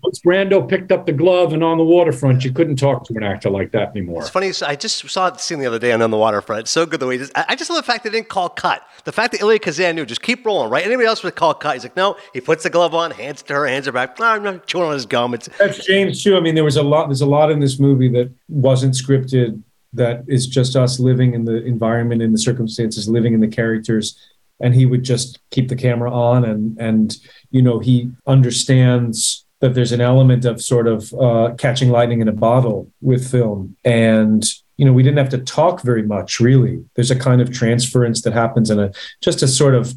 once 0.00 0.20
Brando 0.20 0.66
picked 0.66 0.90
up 0.90 1.04
the 1.04 1.12
glove 1.12 1.52
and 1.52 1.62
on 1.62 1.76
the 1.76 1.84
waterfront, 1.84 2.44
you 2.44 2.52
couldn't 2.52 2.76
talk 2.76 3.04
to 3.06 3.14
an 3.14 3.22
actor 3.22 3.50
like 3.50 3.72
that 3.72 3.90
anymore. 3.90 4.22
It's 4.22 4.30
funny. 4.30 4.50
I 4.66 4.74
just 4.74 5.08
saw 5.10 5.28
the 5.28 5.38
scene 5.38 5.58
the 5.58 5.66
other 5.66 5.78
day 5.78 5.92
on, 5.92 6.00
on 6.00 6.10
the 6.10 6.16
waterfront. 6.16 6.60
It's 6.60 6.70
so 6.70 6.86
good 6.86 7.00
the 7.00 7.06
way 7.06 7.14
he 7.14 7.18
just. 7.18 7.32
I 7.34 7.54
just 7.54 7.68
love 7.68 7.84
the 7.84 7.92
fact 7.92 8.04
they 8.04 8.10
didn't 8.10 8.30
call 8.30 8.48
cut. 8.48 8.82
The 9.04 9.12
fact 9.12 9.32
that 9.32 9.42
Elia 9.42 9.58
Kazan 9.58 9.96
knew 9.96 10.06
just 10.06 10.22
keep 10.22 10.46
rolling, 10.46 10.70
right? 10.70 10.84
Anybody 10.84 11.06
else 11.06 11.22
would 11.22 11.34
call 11.34 11.52
cut. 11.52 11.74
He's 11.74 11.82
like, 11.82 11.96
no. 11.96 12.16
He 12.32 12.40
puts 12.40 12.62
the 12.62 12.70
glove 12.70 12.94
on, 12.94 13.10
hands 13.10 13.42
to 13.42 13.54
her, 13.54 13.66
hands 13.66 13.84
her 13.86 13.92
back. 13.92 14.18
No, 14.18 14.26
I'm 14.26 14.42
not 14.42 14.66
chewing 14.66 14.86
on 14.86 14.94
his 14.94 15.04
gum. 15.04 15.34
It's 15.34 15.48
that's 15.58 15.84
James 15.84 16.22
too. 16.22 16.36
I 16.36 16.40
mean, 16.40 16.54
there 16.54 16.64
was 16.64 16.76
a 16.76 16.82
lot. 16.82 17.08
There's 17.08 17.20
a 17.20 17.26
lot 17.26 17.50
in 17.50 17.60
this 17.60 17.78
movie 17.78 18.08
that 18.10 18.32
wasn't 18.48 18.94
scripted. 18.94 19.62
That 19.92 20.24
is 20.26 20.46
just 20.46 20.74
us 20.74 20.98
living 20.98 21.34
in 21.34 21.44
the 21.44 21.62
environment, 21.64 22.22
in 22.22 22.32
the 22.32 22.38
circumstances, 22.38 23.10
living 23.10 23.34
in 23.34 23.40
the 23.40 23.48
characters 23.48 24.18
and 24.60 24.74
he 24.74 24.86
would 24.86 25.02
just 25.02 25.40
keep 25.50 25.68
the 25.68 25.76
camera 25.76 26.10
on 26.10 26.44
and 26.44 26.78
and 26.78 27.16
you 27.50 27.60
know 27.60 27.78
he 27.78 28.10
understands 28.26 29.44
that 29.62 29.74
there's 29.74 29.92
an 29.92 30.00
element 30.00 30.44
of 30.44 30.60
sort 30.60 30.88
of 30.88 31.14
uh, 31.14 31.54
catching 31.56 31.88
lightning 31.88 32.20
in 32.20 32.26
a 32.26 32.32
bottle 32.32 32.90
with 33.00 33.30
film. 33.30 33.76
And, 33.84 34.44
you 34.76 34.84
know, 34.84 34.92
we 34.92 35.04
didn't 35.04 35.18
have 35.18 35.28
to 35.30 35.38
talk 35.38 35.82
very 35.82 36.02
much, 36.02 36.40
really. 36.40 36.84
There's 36.94 37.12
a 37.12 37.18
kind 37.18 37.40
of 37.40 37.52
transference 37.52 38.22
that 38.22 38.32
happens 38.32 38.70
and 38.70 38.80
a 38.80 38.92
just 39.20 39.40
a 39.40 39.46
sort 39.46 39.76
of 39.76 39.94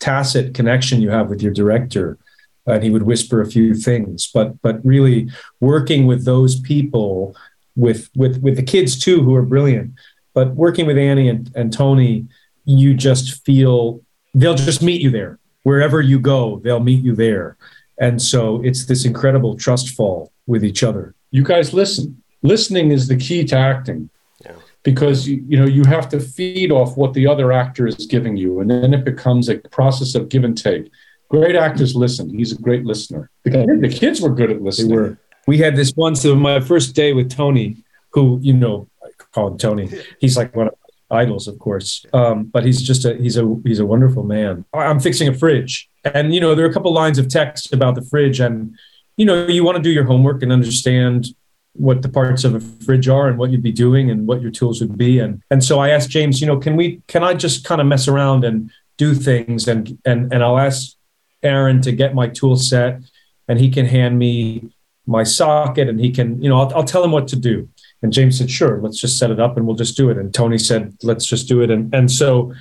tacit 0.00 0.52
connection 0.52 1.00
you 1.00 1.10
have 1.10 1.30
with 1.30 1.40
your 1.40 1.52
director. 1.52 2.18
And 2.66 2.82
he 2.82 2.90
would 2.90 3.04
whisper 3.04 3.40
a 3.40 3.46
few 3.46 3.74
things, 3.74 4.28
but 4.34 4.60
but 4.62 4.84
really 4.84 5.30
working 5.60 6.06
with 6.06 6.24
those 6.24 6.58
people, 6.58 7.36
with 7.76 8.10
with 8.16 8.42
with 8.42 8.56
the 8.56 8.62
kids 8.62 8.98
too, 8.98 9.22
who 9.22 9.34
are 9.34 9.42
brilliant, 9.42 9.92
but 10.32 10.54
working 10.54 10.86
with 10.86 10.98
Annie 10.98 11.28
and, 11.28 11.52
and 11.54 11.72
Tony, 11.72 12.26
you 12.64 12.94
just 12.94 13.44
feel 13.44 14.00
they'll 14.34 14.54
just 14.54 14.82
meet 14.82 15.02
you 15.02 15.10
there 15.10 15.38
wherever 15.62 16.00
you 16.00 16.18
go. 16.18 16.60
They'll 16.64 16.80
meet 16.80 17.04
you 17.04 17.14
there, 17.14 17.56
and 17.98 18.20
so 18.20 18.62
it's 18.62 18.86
this 18.86 19.04
incredible 19.04 19.56
trust 19.56 19.90
fall 19.90 20.32
with 20.46 20.64
each 20.64 20.82
other. 20.82 21.14
You 21.30 21.42
guys 21.42 21.72
listen. 21.72 22.22
Listening 22.42 22.90
is 22.90 23.08
the 23.08 23.16
key 23.16 23.44
to 23.44 23.56
acting. 23.56 24.10
Yeah. 24.44 24.52
Because 24.82 25.26
you, 25.26 25.44
you 25.48 25.58
know 25.58 25.66
you 25.66 25.84
have 25.84 26.08
to 26.10 26.20
feed 26.20 26.70
off 26.70 26.96
what 26.96 27.14
the 27.14 27.26
other 27.26 27.52
actor 27.52 27.86
is 27.86 28.06
giving 28.06 28.36
you, 28.36 28.60
and 28.60 28.70
then 28.70 28.92
it 28.92 29.04
becomes 29.04 29.48
a 29.48 29.58
process 29.58 30.14
of 30.14 30.28
give 30.28 30.44
and 30.44 30.56
take. 30.56 30.90
Great 31.28 31.56
actors 31.56 31.94
listen. 31.94 32.28
He's 32.28 32.52
a 32.52 32.58
great 32.58 32.84
listener. 32.84 33.30
The, 33.44 33.78
the 33.80 33.88
kids 33.88 34.20
were 34.20 34.30
good 34.30 34.50
at 34.50 34.62
listening. 34.62 34.88
They 34.90 34.96
were. 34.96 35.18
We 35.46 35.58
had 35.58 35.76
this 35.76 35.92
once 35.96 36.24
on 36.24 36.38
my 36.38 36.60
first 36.60 36.94
day 36.94 37.12
with 37.12 37.30
Tony, 37.30 37.84
who 38.10 38.38
you 38.42 38.52
know, 38.52 38.88
I 39.02 39.08
call 39.32 39.48
him 39.48 39.58
Tony. 39.58 39.90
He's 40.20 40.36
like 40.36 40.54
one 40.54 40.68
of 40.68 40.74
idols, 41.10 41.48
of 41.48 41.58
course. 41.58 42.04
Um, 42.12 42.44
but 42.44 42.64
he's 42.64 42.82
just 42.82 43.04
a 43.04 43.14
he's 43.14 43.36
a 43.36 43.56
he's 43.64 43.80
a 43.80 43.86
wonderful 43.86 44.22
man. 44.22 44.64
I'm 44.72 45.00
fixing 45.00 45.28
a 45.28 45.34
fridge, 45.34 45.88
and 46.04 46.34
you 46.34 46.40
know 46.40 46.54
there 46.54 46.64
are 46.64 46.68
a 46.68 46.72
couple 46.72 46.92
lines 46.92 47.18
of 47.18 47.28
text 47.28 47.72
about 47.72 47.94
the 47.94 48.02
fridge, 48.02 48.40
and 48.40 48.76
you 49.16 49.24
know 49.24 49.46
you 49.46 49.64
want 49.64 49.76
to 49.76 49.82
do 49.82 49.90
your 49.90 50.04
homework 50.04 50.42
and 50.42 50.52
understand 50.52 51.28
what 51.74 52.02
the 52.02 52.08
parts 52.08 52.44
of 52.44 52.54
a 52.54 52.60
fridge 52.60 53.08
are 53.08 53.28
and 53.28 53.36
what 53.36 53.50
you'd 53.50 53.62
be 53.62 53.72
doing 53.72 54.10
and 54.10 54.28
what 54.28 54.40
your 54.40 54.50
tools 54.50 54.80
would 54.80 54.96
be 54.96 55.18
and 55.18 55.42
and 55.50 55.64
so 55.64 55.80
I 55.80 55.88
asked 55.90 56.08
James 56.08 56.40
you 56.40 56.46
know 56.46 56.56
can 56.56 56.76
we 56.76 57.02
can 57.08 57.24
I 57.24 57.34
just 57.34 57.64
kind 57.64 57.80
of 57.80 57.86
mess 57.88 58.06
around 58.06 58.44
and 58.44 58.70
do 58.96 59.12
things 59.12 59.66
and 59.66 59.98
and 60.04 60.32
and 60.32 60.44
I'll 60.44 60.58
ask 60.58 60.94
Aaron 61.42 61.82
to 61.82 61.90
get 61.90 62.14
my 62.14 62.28
tool 62.28 62.54
set 62.54 63.00
and 63.48 63.58
he 63.58 63.70
can 63.70 63.86
hand 63.86 64.16
me 64.20 64.70
my 65.04 65.24
socket 65.24 65.88
and 65.88 65.98
he 65.98 66.12
can 66.12 66.40
you 66.40 66.48
know 66.48 66.60
I'll, 66.60 66.76
I'll 66.76 66.84
tell 66.84 67.02
him 67.02 67.10
what 67.10 67.26
to 67.28 67.36
do 67.36 67.68
and 68.04 68.12
James 68.12 68.36
said, 68.36 68.50
sure, 68.50 68.82
let's 68.82 69.00
just 69.00 69.18
set 69.18 69.30
it 69.30 69.40
up 69.40 69.56
and 69.56 69.66
we'll 69.66 69.76
just 69.76 69.96
do 69.96 70.10
it. 70.10 70.18
And 70.18 70.32
Tony 70.32 70.58
said, 70.58 70.94
let's 71.02 71.24
just 71.24 71.48
do 71.48 71.62
it. 71.62 71.70
And, 71.70 71.92
and 71.94 72.12
so 72.12 72.52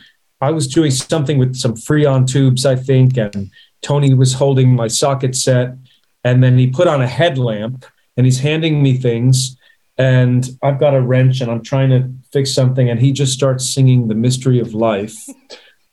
I 0.43 0.51
was 0.51 0.67
doing 0.67 0.91
something 0.91 1.37
with 1.37 1.55
some 1.55 1.73
Freon 1.73 2.27
tubes, 2.27 2.65
I 2.65 2.75
think. 2.75 3.15
And 3.17 3.49
Tony 3.81 4.13
was 4.13 4.33
holding 4.33 4.75
my 4.75 4.89
socket 4.89 5.35
set. 5.35 5.75
And 6.25 6.43
then 6.43 6.57
he 6.57 6.67
put 6.67 6.87
on 6.87 7.01
a 7.01 7.07
headlamp 7.07 7.85
and 8.17 8.25
he's 8.25 8.39
handing 8.39 8.83
me 8.83 8.97
things. 8.97 9.57
And 9.97 10.45
I've 10.61 10.79
got 10.81 10.95
a 10.95 11.01
wrench 11.01 11.39
and 11.39 11.49
I'm 11.49 11.63
trying 11.63 11.91
to 11.91 12.11
fix 12.33 12.53
something. 12.53 12.89
And 12.89 12.99
he 12.99 13.13
just 13.13 13.31
starts 13.31 13.73
singing 13.73 14.09
The 14.09 14.15
Mystery 14.15 14.59
of 14.59 14.73
Life. 14.73 15.15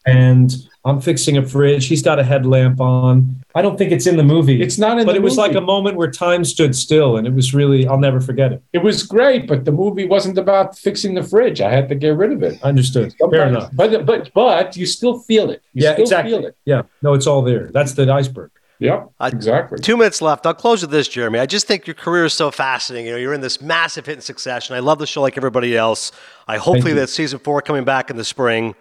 And 0.04 0.52
I'm 0.84 1.00
fixing 1.00 1.36
a 1.36 1.46
fridge. 1.46 1.86
He's 1.86 2.02
got 2.02 2.18
a 2.18 2.24
headlamp 2.24 2.80
on. 2.80 3.42
I 3.54 3.60
don't 3.60 3.76
think 3.76 3.92
it's 3.92 4.06
in 4.06 4.16
the 4.16 4.24
movie. 4.24 4.62
It's 4.62 4.78
not 4.78 4.98
in 4.98 5.04
but 5.04 5.14
it 5.14 5.22
was 5.22 5.36
like 5.36 5.54
a 5.54 5.60
moment 5.60 5.96
where 5.96 6.10
time 6.10 6.44
stood 6.44 6.74
still 6.74 7.16
and 7.16 7.26
it 7.26 7.34
was 7.34 7.52
really 7.52 7.86
I'll 7.86 7.98
never 7.98 8.20
forget 8.20 8.52
it. 8.52 8.62
It 8.72 8.78
was 8.78 9.02
great, 9.02 9.46
but 9.46 9.64
the 9.64 9.72
movie 9.72 10.06
wasn't 10.06 10.38
about 10.38 10.78
fixing 10.78 11.14
the 11.14 11.22
fridge. 11.22 11.60
I 11.60 11.70
had 11.70 11.88
to 11.90 11.94
get 11.94 12.16
rid 12.16 12.32
of 12.32 12.42
it. 12.42 12.62
Understood. 12.62 13.12
Sometimes, 13.18 13.32
Fair 13.32 13.48
enough. 13.48 13.70
But 13.74 14.06
but 14.06 14.30
but 14.34 14.76
you 14.76 14.86
still 14.86 15.18
feel 15.18 15.50
it. 15.50 15.62
You 15.74 15.84
yeah, 15.84 15.96
exactly. 15.98 16.32
It. 16.34 16.56
Yeah. 16.64 16.82
No, 17.02 17.12
it's 17.12 17.26
all 17.26 17.42
there. 17.42 17.70
That's 17.72 17.92
the 17.92 18.10
iceberg. 18.10 18.50
Yeah, 18.80 19.04
uh, 19.20 19.30
exactly. 19.30 19.78
Two 19.78 19.98
minutes 19.98 20.22
left. 20.22 20.46
I'll 20.46 20.54
close 20.54 20.80
with 20.80 20.90
this, 20.90 21.06
Jeremy. 21.06 21.38
I 21.38 21.44
just 21.44 21.66
think 21.66 21.86
your 21.86 21.92
career 21.92 22.24
is 22.24 22.32
so 22.32 22.50
fascinating. 22.50 23.08
You 23.08 23.12
know, 23.12 23.18
you're 23.18 23.34
in 23.34 23.42
this 23.42 23.60
massive 23.60 24.06
hit 24.06 24.14
in 24.14 24.22
succession. 24.22 24.74
I 24.74 24.78
love 24.78 24.98
the 24.98 25.06
show 25.06 25.20
like 25.20 25.36
everybody 25.36 25.76
else. 25.76 26.12
I 26.48 26.56
hopefully 26.56 26.94
that 26.94 27.10
season 27.10 27.40
four 27.40 27.60
coming 27.60 27.84
back 27.84 28.08
in 28.08 28.16
the 28.16 28.24
spring. 28.24 28.74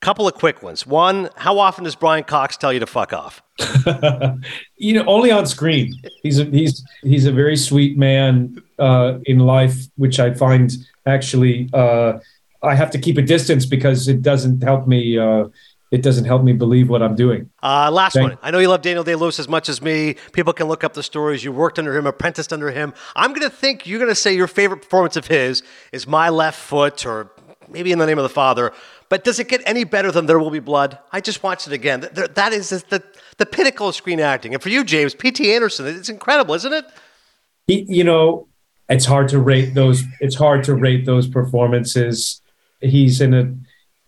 Couple 0.00 0.26
of 0.26 0.32
quick 0.32 0.62
ones. 0.62 0.86
One, 0.86 1.28
how 1.36 1.58
often 1.58 1.84
does 1.84 1.94
Brian 1.94 2.24
Cox 2.24 2.56
tell 2.56 2.72
you 2.72 2.80
to 2.80 2.86
fuck 2.86 3.12
off? 3.12 3.42
you 4.76 4.94
know, 4.94 5.04
only 5.06 5.30
on 5.30 5.44
screen. 5.44 5.92
He's 6.22 6.38
a, 6.38 6.44
he's 6.44 6.82
he's 7.02 7.26
a 7.26 7.32
very 7.32 7.56
sweet 7.56 7.98
man 7.98 8.62
uh, 8.78 9.18
in 9.26 9.40
life, 9.40 9.76
which 9.96 10.18
I 10.18 10.32
find 10.32 10.72
actually 11.04 11.68
uh, 11.74 12.18
I 12.62 12.74
have 12.74 12.90
to 12.92 12.98
keep 12.98 13.18
a 13.18 13.22
distance 13.22 13.66
because 13.66 14.08
it 14.08 14.22
doesn't 14.22 14.62
help 14.62 14.86
me. 14.86 15.18
Uh, 15.18 15.48
it 15.90 16.02
doesn't 16.02 16.24
help 16.24 16.44
me 16.44 16.52
believe 16.52 16.88
what 16.88 17.02
I'm 17.02 17.16
doing. 17.16 17.50
Uh, 17.62 17.90
last 17.90 18.14
Thank 18.14 18.30
one. 18.30 18.38
I 18.42 18.52
know 18.52 18.58
you 18.58 18.68
love 18.68 18.80
Daniel 18.80 19.02
Day 19.02 19.16
Lewis 19.16 19.38
as 19.40 19.48
much 19.48 19.68
as 19.68 19.82
me. 19.82 20.14
People 20.32 20.52
can 20.52 20.68
look 20.68 20.84
up 20.84 20.94
the 20.94 21.02
stories. 21.02 21.42
You 21.42 21.52
worked 21.52 21.78
under 21.78 21.96
him, 21.96 22.06
apprenticed 22.06 22.52
under 22.52 22.70
him. 22.70 22.94
I'm 23.16 23.32
going 23.32 23.42
to 23.42 23.54
think 23.54 23.86
you're 23.86 23.98
going 23.98 24.10
to 24.10 24.14
say 24.14 24.32
your 24.32 24.46
favorite 24.46 24.82
performance 24.82 25.16
of 25.16 25.26
his 25.26 25.64
is 25.90 26.06
My 26.06 26.28
Left 26.28 26.58
Foot 26.58 27.04
or 27.04 27.32
maybe 27.68 27.90
In 27.90 27.98
the 27.98 28.06
Name 28.06 28.18
of 28.18 28.22
the 28.22 28.28
Father. 28.28 28.72
But 29.10 29.24
does 29.24 29.40
it 29.40 29.48
get 29.48 29.60
any 29.66 29.82
better 29.82 30.12
than 30.12 30.26
There 30.26 30.38
Will 30.38 30.50
Be 30.50 30.60
Blood? 30.60 30.96
I 31.12 31.20
just 31.20 31.42
watched 31.42 31.66
it 31.66 31.72
again. 31.72 32.08
That 32.12 32.52
is 32.52 32.70
the, 32.70 33.02
the 33.38 33.44
pinnacle 33.44 33.88
of 33.88 33.96
screen 33.96 34.20
acting. 34.20 34.54
And 34.54 34.62
for 34.62 34.68
you, 34.68 34.84
James, 34.84 35.14
P.T. 35.14 35.52
Anderson, 35.52 35.86
it's 35.86 36.08
incredible, 36.08 36.54
isn't 36.54 36.72
it? 36.72 36.84
You 37.66 38.04
know, 38.04 38.46
it's 38.88 39.04
hard 39.04 39.28
to 39.30 39.40
rate 39.40 39.74
those. 39.74 40.04
It's 40.20 40.36
hard 40.36 40.62
to 40.64 40.76
rate 40.76 41.06
those 41.06 41.26
performances. 41.26 42.40
He's 42.80 43.20
in 43.20 43.34
a. 43.34 43.54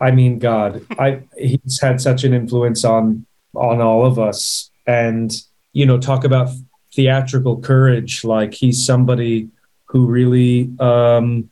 I 0.02 0.12
mean, 0.12 0.38
God, 0.38 0.84
I 0.98 1.22
he's 1.36 1.80
had 1.80 2.00
such 2.00 2.24
an 2.24 2.32
influence 2.32 2.84
on 2.84 3.26
on 3.54 3.80
all 3.80 4.06
of 4.06 4.18
us. 4.18 4.70
And 4.86 5.32
you 5.72 5.84
know, 5.84 5.98
talk 5.98 6.24
about 6.24 6.48
theatrical 6.94 7.60
courage. 7.60 8.24
Like 8.24 8.54
he's 8.54 8.84
somebody 8.84 9.48
who 9.86 10.06
really 10.06 10.70
um, 10.80 11.50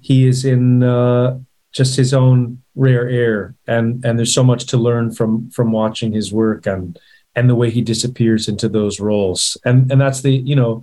he 0.00 0.26
is 0.26 0.44
in 0.44 0.82
uh, 0.82 1.38
just 1.74 1.96
his 1.96 2.14
own 2.14 2.62
rare 2.74 3.08
air, 3.08 3.54
and 3.66 4.04
and 4.04 4.18
there's 4.18 4.34
so 4.34 4.44
much 4.44 4.66
to 4.66 4.76
learn 4.76 5.10
from 5.10 5.50
from 5.50 5.72
watching 5.72 6.12
his 6.12 6.32
work 6.32 6.66
and 6.66 6.98
and 7.36 7.50
the 7.50 7.54
way 7.54 7.68
he 7.68 7.82
disappears 7.82 8.48
into 8.48 8.68
those 8.68 9.00
roles, 9.00 9.56
and 9.64 9.90
and 9.90 10.00
that's 10.00 10.22
the 10.22 10.32
you 10.32 10.56
know 10.56 10.82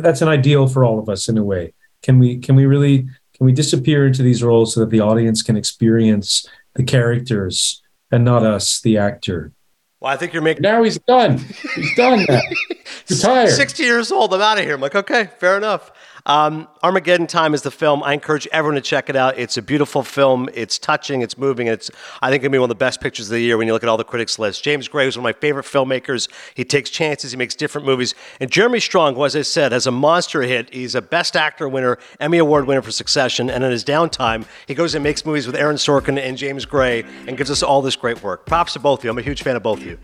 that's 0.00 0.20
an 0.20 0.28
ideal 0.28 0.66
for 0.66 0.84
all 0.84 0.98
of 0.98 1.08
us 1.08 1.28
in 1.28 1.38
a 1.38 1.44
way. 1.44 1.72
Can 2.02 2.18
we 2.18 2.38
can 2.38 2.56
we 2.56 2.66
really 2.66 3.02
can 3.36 3.46
we 3.46 3.52
disappear 3.52 4.06
into 4.06 4.22
these 4.22 4.42
roles 4.42 4.74
so 4.74 4.80
that 4.80 4.90
the 4.90 5.00
audience 5.00 5.42
can 5.42 5.56
experience 5.56 6.46
the 6.74 6.82
characters 6.82 7.82
and 8.10 8.24
not 8.24 8.44
us, 8.44 8.80
the 8.80 8.98
actor? 8.98 9.52
Well, 10.00 10.12
I 10.12 10.16
think 10.16 10.32
you're 10.32 10.42
making. 10.42 10.62
Now 10.62 10.82
he's 10.82 10.98
done. 10.98 11.38
He's 11.76 11.94
done 11.94 12.26
now. 12.28 12.40
Retired. 13.08 13.50
60 13.50 13.82
years 13.84 14.10
old. 14.10 14.34
I'm 14.34 14.40
out 14.40 14.58
of 14.58 14.64
here. 14.64 14.74
I'm 14.74 14.80
like, 14.80 14.96
okay, 14.96 15.28
fair 15.38 15.56
enough. 15.56 15.92
Um, 16.24 16.68
Armageddon 16.82 17.26
Time 17.26 17.52
is 17.52 17.62
the 17.62 17.70
film. 17.70 18.02
I 18.02 18.12
encourage 18.12 18.46
everyone 18.52 18.76
to 18.76 18.80
check 18.80 19.08
it 19.08 19.16
out. 19.16 19.38
It's 19.38 19.56
a 19.56 19.62
beautiful 19.62 20.02
film. 20.02 20.48
It's 20.54 20.78
touching. 20.78 21.20
It's 21.22 21.36
moving. 21.36 21.66
It's 21.66 21.90
I 22.20 22.30
think 22.30 22.42
gonna 22.42 22.50
be 22.50 22.58
one 22.58 22.66
of 22.66 22.68
the 22.68 22.74
best 22.76 23.00
pictures 23.00 23.26
of 23.26 23.32
the 23.32 23.40
year 23.40 23.56
when 23.58 23.66
you 23.66 23.72
look 23.72 23.82
at 23.82 23.88
all 23.88 23.96
the 23.96 24.04
critics' 24.04 24.38
lists. 24.38 24.62
James 24.62 24.86
Gray 24.86 25.08
is 25.08 25.16
one 25.16 25.22
of 25.22 25.24
my 25.24 25.40
favorite 25.40 25.66
filmmakers. 25.66 26.28
He 26.54 26.64
takes 26.64 26.90
chances. 26.90 27.32
He 27.32 27.36
makes 27.36 27.54
different 27.54 27.86
movies. 27.86 28.14
And 28.40 28.50
Jeremy 28.50 28.78
Strong, 28.80 29.16
who, 29.16 29.24
as 29.24 29.34
I 29.34 29.42
said, 29.42 29.72
has 29.72 29.86
a 29.86 29.90
monster 29.90 30.42
hit. 30.42 30.72
He's 30.72 30.94
a 30.94 31.02
Best 31.02 31.36
Actor 31.36 31.68
winner, 31.68 31.98
Emmy 32.20 32.38
Award 32.38 32.66
winner 32.66 32.82
for 32.82 32.92
Succession. 32.92 33.50
And 33.50 33.64
in 33.64 33.70
his 33.70 33.84
downtime, 33.84 34.46
he 34.66 34.74
goes 34.74 34.94
and 34.94 35.02
makes 35.02 35.26
movies 35.26 35.46
with 35.46 35.56
Aaron 35.56 35.76
Sorkin 35.76 36.18
and 36.18 36.36
James 36.36 36.64
Gray 36.64 37.04
and 37.26 37.36
gives 37.36 37.50
us 37.50 37.62
all 37.62 37.82
this 37.82 37.96
great 37.96 38.22
work. 38.22 38.46
Props 38.46 38.74
to 38.74 38.78
both 38.78 39.00
of 39.00 39.04
you. 39.04 39.10
I'm 39.10 39.18
a 39.18 39.22
huge 39.22 39.42
fan 39.42 39.56
of 39.56 39.62
both 39.62 39.80
of 39.80 39.86
you. 39.86 39.98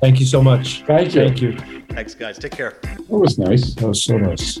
Thank 0.00 0.20
you 0.20 0.26
so 0.26 0.40
much. 0.40 0.84
Thank 0.84 1.14
you. 1.14 1.22
Thank 1.22 1.42
you. 1.42 1.58
Thanks, 1.90 2.14
guys. 2.14 2.38
Take 2.38 2.52
care. 2.52 2.78
That 2.82 3.08
was 3.08 3.38
nice. 3.38 3.74
That 3.74 3.88
was 3.88 4.02
so 4.02 4.16
nice. 4.16 4.60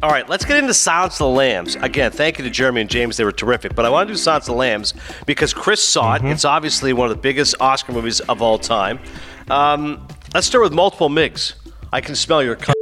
All 0.00 0.10
right, 0.10 0.28
let's 0.28 0.44
get 0.44 0.56
into 0.58 0.72
Silence 0.74 1.14
of 1.14 1.18
the 1.18 1.28
Lambs. 1.28 1.74
Again, 1.74 2.12
thank 2.12 2.38
you 2.38 2.44
to 2.44 2.50
Jeremy 2.50 2.82
and 2.82 2.90
James. 2.90 3.16
They 3.16 3.24
were 3.24 3.32
terrific. 3.32 3.74
But 3.74 3.84
I 3.84 3.90
want 3.90 4.06
to 4.06 4.14
do 4.14 4.18
Silence 4.18 4.44
of 4.46 4.52
the 4.52 4.58
Lambs 4.58 4.94
because 5.26 5.52
Chris 5.52 5.82
saw 5.82 6.14
it. 6.14 6.24
It's 6.24 6.44
obviously 6.44 6.92
one 6.92 7.10
of 7.10 7.16
the 7.16 7.20
biggest 7.20 7.56
Oscar 7.58 7.92
movies 7.92 8.20
of 8.20 8.40
all 8.40 8.58
time. 8.58 9.00
Um, 9.50 10.06
let's 10.34 10.46
start 10.46 10.62
with 10.62 10.72
multiple 10.72 11.08
Miggs. 11.08 11.56
I 11.92 12.00
can 12.00 12.14
smell 12.14 12.44
your 12.44 12.56
c- 12.60 12.72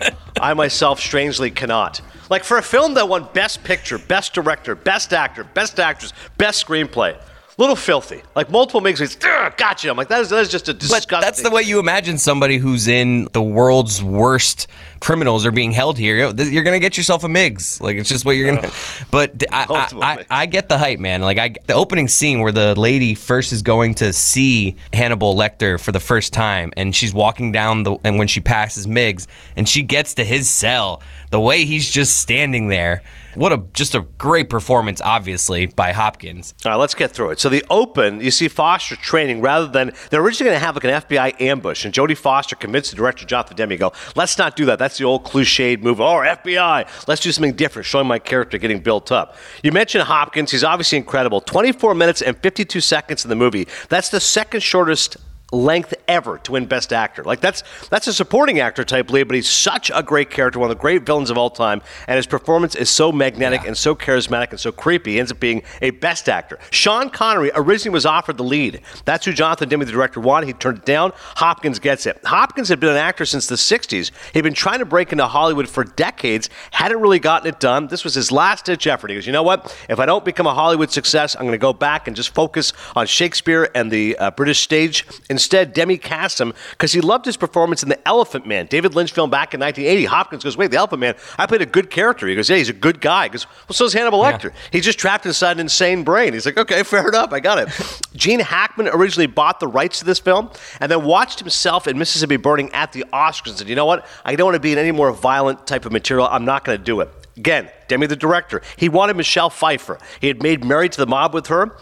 I 0.40 0.54
myself 0.54 0.98
strangely 0.98 1.50
cannot. 1.50 2.00
Like 2.30 2.42
for 2.42 2.56
a 2.56 2.62
film 2.62 2.94
that 2.94 3.06
won 3.06 3.28
Best 3.34 3.62
Picture, 3.62 3.98
Best 3.98 4.32
Director, 4.32 4.74
Best 4.74 5.12
Actor, 5.12 5.44
Best 5.44 5.78
Actress, 5.78 6.14
Best 6.38 6.66
Screenplay, 6.66 7.20
little 7.58 7.76
filthy. 7.76 8.22
Like 8.34 8.50
multiple 8.50 8.80
Miggs, 8.80 9.00
"Ugh, 9.00 9.52
gotcha. 9.56 9.88
I'm 9.90 9.96
like 9.96 10.08
that 10.08 10.20
is 10.20 10.30
that 10.30 10.40
is 10.40 10.48
just 10.48 10.68
a 10.68 10.74
But 10.74 10.80
disgusting. 10.80 11.20
that's 11.20 11.42
the 11.42 11.50
way 11.50 11.62
you 11.62 11.78
imagine 11.78 12.18
somebody 12.18 12.58
who's 12.58 12.86
in 12.88 13.28
the 13.32 13.42
world's 13.42 14.02
worst 14.02 14.66
criminals 15.00 15.46
are 15.46 15.50
being 15.50 15.72
held 15.72 15.96
here. 15.98 16.16
You're 16.16 16.34
you're 16.42 16.62
gonna 16.64 16.78
get 16.78 16.96
yourself 16.96 17.24
a 17.24 17.28
Miggs. 17.28 17.80
Like 17.80 17.96
it's 17.96 18.08
just 18.08 18.24
what 18.24 18.32
you're 18.32 18.54
gonna. 18.54 18.70
But 19.10 19.44
I, 19.52 19.66
I, 19.68 19.88
I, 20.02 20.26
I 20.42 20.46
get 20.46 20.68
the 20.68 20.76
hype, 20.78 20.98
man. 20.98 21.22
Like 21.22 21.38
I, 21.38 21.54
the 21.66 21.74
opening 21.74 22.08
scene 22.08 22.40
where 22.40 22.52
the 22.52 22.78
lady 22.78 23.14
first 23.14 23.52
is 23.52 23.62
going 23.62 23.94
to 23.96 24.12
see 24.12 24.76
Hannibal 24.92 25.34
Lecter 25.34 25.80
for 25.80 25.92
the 25.92 26.00
first 26.00 26.32
time, 26.32 26.72
and 26.76 26.94
she's 26.94 27.14
walking 27.14 27.52
down 27.52 27.84
the, 27.84 27.96
and 28.04 28.18
when 28.18 28.28
she 28.28 28.40
passes 28.40 28.86
Miggs, 28.86 29.28
and 29.56 29.68
she 29.68 29.82
gets 29.82 30.14
to 30.14 30.24
his 30.24 30.50
cell, 30.50 31.02
the 31.30 31.40
way 31.40 31.64
he's 31.64 31.88
just 31.90 32.18
standing 32.18 32.68
there. 32.68 33.02
What 33.36 33.52
a 33.52 33.62
just 33.74 33.94
a 33.94 34.00
great 34.16 34.48
performance, 34.48 35.02
obviously 35.02 35.66
by 35.66 35.92
Hopkins. 35.92 36.54
All 36.64 36.72
right, 36.72 36.76
let's 36.76 36.94
get 36.94 37.10
through 37.10 37.30
it. 37.30 37.38
So 37.38 37.50
the 37.50 37.62
open, 37.68 38.22
you 38.22 38.30
see 38.30 38.48
Foster 38.48 38.96
training 38.96 39.42
rather 39.42 39.66
than 39.66 39.92
they're 40.08 40.22
originally 40.22 40.50
going 40.50 40.60
to 40.60 40.64
have 40.64 40.74
like 40.74 40.84
an 40.84 41.02
FBI 41.02 41.40
ambush, 41.42 41.84
and 41.84 41.92
Jodie 41.92 42.16
Foster 42.16 42.56
convinced 42.56 42.90
the 42.90 42.96
director 42.96 43.26
Jonathan 43.26 43.56
Demme, 43.56 43.76
"Go, 43.76 43.92
let's 44.14 44.38
not 44.38 44.56
do 44.56 44.64
that. 44.64 44.78
That's 44.78 44.96
the 44.96 45.04
old 45.04 45.24
cliched 45.24 45.82
move. 45.82 46.00
Oh, 46.00 46.22
FBI. 46.24 46.88
Let's 47.06 47.20
do 47.20 47.30
something 47.30 47.52
different, 47.52 47.84
showing 47.84 48.06
my 48.06 48.18
character 48.18 48.56
getting 48.56 48.80
built 48.80 49.12
up." 49.12 49.36
You 49.62 49.70
mentioned 49.70 50.04
Hopkins; 50.04 50.50
he's 50.50 50.64
obviously 50.64 50.96
incredible. 50.96 51.42
24 51.42 51.94
minutes 51.94 52.22
and 52.22 52.38
52 52.38 52.80
seconds 52.80 53.24
in 53.24 53.28
the 53.28 53.36
movie. 53.36 53.68
That's 53.90 54.08
the 54.08 54.20
second 54.20 54.62
shortest 54.62 55.18
length 55.56 55.94
ever 56.08 56.38
to 56.38 56.52
win 56.52 56.66
Best 56.66 56.92
Actor. 56.92 57.24
Like 57.24 57.40
that's 57.40 57.62
that's 57.90 58.06
a 58.06 58.12
supporting 58.12 58.60
actor 58.60 58.84
type 58.84 59.10
lead, 59.10 59.28
but 59.28 59.34
he's 59.34 59.48
such 59.48 59.90
a 59.94 60.02
great 60.02 60.30
character, 60.30 60.58
one 60.58 60.70
of 60.70 60.76
the 60.76 60.80
great 60.80 61.04
villains 61.04 61.30
of 61.30 61.38
all 61.38 61.50
time, 61.50 61.82
and 62.06 62.16
his 62.16 62.26
performance 62.26 62.74
is 62.74 62.90
so 62.90 63.10
magnetic 63.10 63.66
and 63.66 63.76
so 63.76 63.94
charismatic 63.94 64.50
and 64.50 64.60
so 64.60 64.70
creepy. 64.70 65.12
He 65.12 65.18
ends 65.18 65.32
up 65.32 65.40
being 65.40 65.62
a 65.82 65.90
Best 65.90 66.28
Actor. 66.28 66.58
Sean 66.70 67.10
Connery 67.10 67.50
originally 67.54 67.94
was 67.94 68.06
offered 68.06 68.36
the 68.36 68.44
lead. 68.44 68.82
That's 69.04 69.24
who 69.24 69.32
Jonathan 69.32 69.68
Demme, 69.68 69.80
the 69.80 69.86
director, 69.86 70.20
wanted. 70.20 70.46
He 70.46 70.52
turned 70.52 70.78
it 70.78 70.84
down. 70.84 71.12
Hopkins 71.16 71.78
gets 71.78 72.06
it. 72.06 72.20
Hopkins 72.24 72.68
had 72.68 72.80
been 72.80 72.90
an 72.90 72.96
actor 72.96 73.24
since 73.24 73.46
the 73.46 73.56
'60s. 73.56 74.10
He'd 74.32 74.42
been 74.42 74.54
trying 74.54 74.78
to 74.80 74.86
break 74.86 75.12
into 75.12 75.26
Hollywood 75.26 75.68
for 75.68 75.84
decades, 75.84 76.50
hadn't 76.70 77.00
really 77.00 77.18
gotten 77.18 77.48
it 77.48 77.58
done. 77.60 77.86
This 77.88 78.04
was 78.04 78.14
his 78.14 78.30
last-ditch 78.30 78.86
effort. 78.86 79.10
He 79.10 79.16
goes, 79.16 79.26
you 79.26 79.32
know 79.32 79.42
what? 79.42 79.76
If 79.88 79.98
I 79.98 80.06
don't 80.06 80.24
become 80.24 80.46
a 80.46 80.54
Hollywood 80.54 80.90
success, 80.90 81.34
I'm 81.34 81.42
going 81.42 81.52
to 81.52 81.58
go 81.58 81.72
back 81.72 82.06
and 82.06 82.14
just 82.14 82.34
focus 82.34 82.72
on 82.94 83.06
Shakespeare 83.06 83.70
and 83.74 83.90
the 83.90 84.16
uh, 84.16 84.30
British 84.32 84.60
stage. 84.60 85.06
Instead, 85.30 85.45
Demme 85.48 85.98
cast 85.98 86.40
him 86.40 86.52
because 86.70 86.92
he 86.92 87.00
loved 87.00 87.24
his 87.24 87.36
performance 87.36 87.82
in 87.82 87.88
The 87.88 88.08
Elephant 88.08 88.46
Man, 88.46 88.66
David 88.66 88.94
Lynch 88.94 89.12
film 89.12 89.30
back 89.30 89.54
in 89.54 89.60
1980. 89.60 90.04
Hopkins 90.06 90.44
goes, 90.44 90.56
wait, 90.56 90.70
The 90.70 90.76
Elephant 90.76 91.00
Man, 91.00 91.14
I 91.38 91.46
played 91.46 91.62
a 91.62 91.66
good 91.66 91.90
character. 91.90 92.26
He 92.26 92.34
goes, 92.34 92.48
yeah, 92.48 92.56
he's 92.56 92.68
a 92.68 92.74
good 92.74 93.00
guy. 93.00 93.24
He 93.24 93.30
goes, 93.30 93.46
well, 93.68 93.74
so's 93.74 93.92
Hannibal 93.92 94.20
Lecter. 94.20 94.52
He's 94.70 94.84
just 94.84 94.98
trapped 94.98 95.26
inside 95.26 95.52
an 95.52 95.60
insane 95.60 96.04
brain. 96.04 96.32
He's 96.32 96.46
like, 96.46 96.58
okay, 96.58 96.82
fair 96.84 97.08
enough, 97.08 97.32
I 97.32 97.40
got 97.40 97.58
it. 97.58 97.68
Gene 98.14 98.40
Hackman 98.40 98.88
originally 98.88 99.26
bought 99.26 99.60
the 99.60 99.68
rights 99.68 99.98
to 100.00 100.04
this 100.04 100.18
film 100.18 100.50
and 100.80 100.90
then 100.90 101.04
watched 101.04 101.38
himself 101.38 101.86
in 101.86 101.98
Mississippi 101.98 102.36
Burning 102.36 102.72
at 102.72 102.92
the 102.92 103.04
Oscars 103.12 103.48
and 103.48 103.58
said, 103.58 103.68
you 103.68 103.74
know 103.76 103.86
what? 103.86 104.06
I 104.24 104.34
don't 104.36 104.46
want 104.46 104.56
to 104.56 104.60
be 104.60 104.72
in 104.72 104.78
any 104.78 104.92
more 104.92 105.12
violent 105.12 105.66
type 105.66 105.86
of 105.86 105.92
material. 105.92 106.28
I'm 106.30 106.44
not 106.44 106.64
going 106.64 106.78
to 106.78 106.84
do 106.84 107.00
it. 107.00 107.10
Again, 107.36 107.68
Demme, 107.88 108.06
the 108.06 108.16
director, 108.16 108.62
he 108.76 108.88
wanted 108.88 109.16
Michelle 109.16 109.50
Pfeiffer. 109.50 109.98
He 110.20 110.28
had 110.28 110.42
made 110.42 110.64
Married 110.64 110.92
to 110.92 110.98
the 110.98 111.06
Mob 111.06 111.34
with 111.34 111.48
her. 111.48 111.76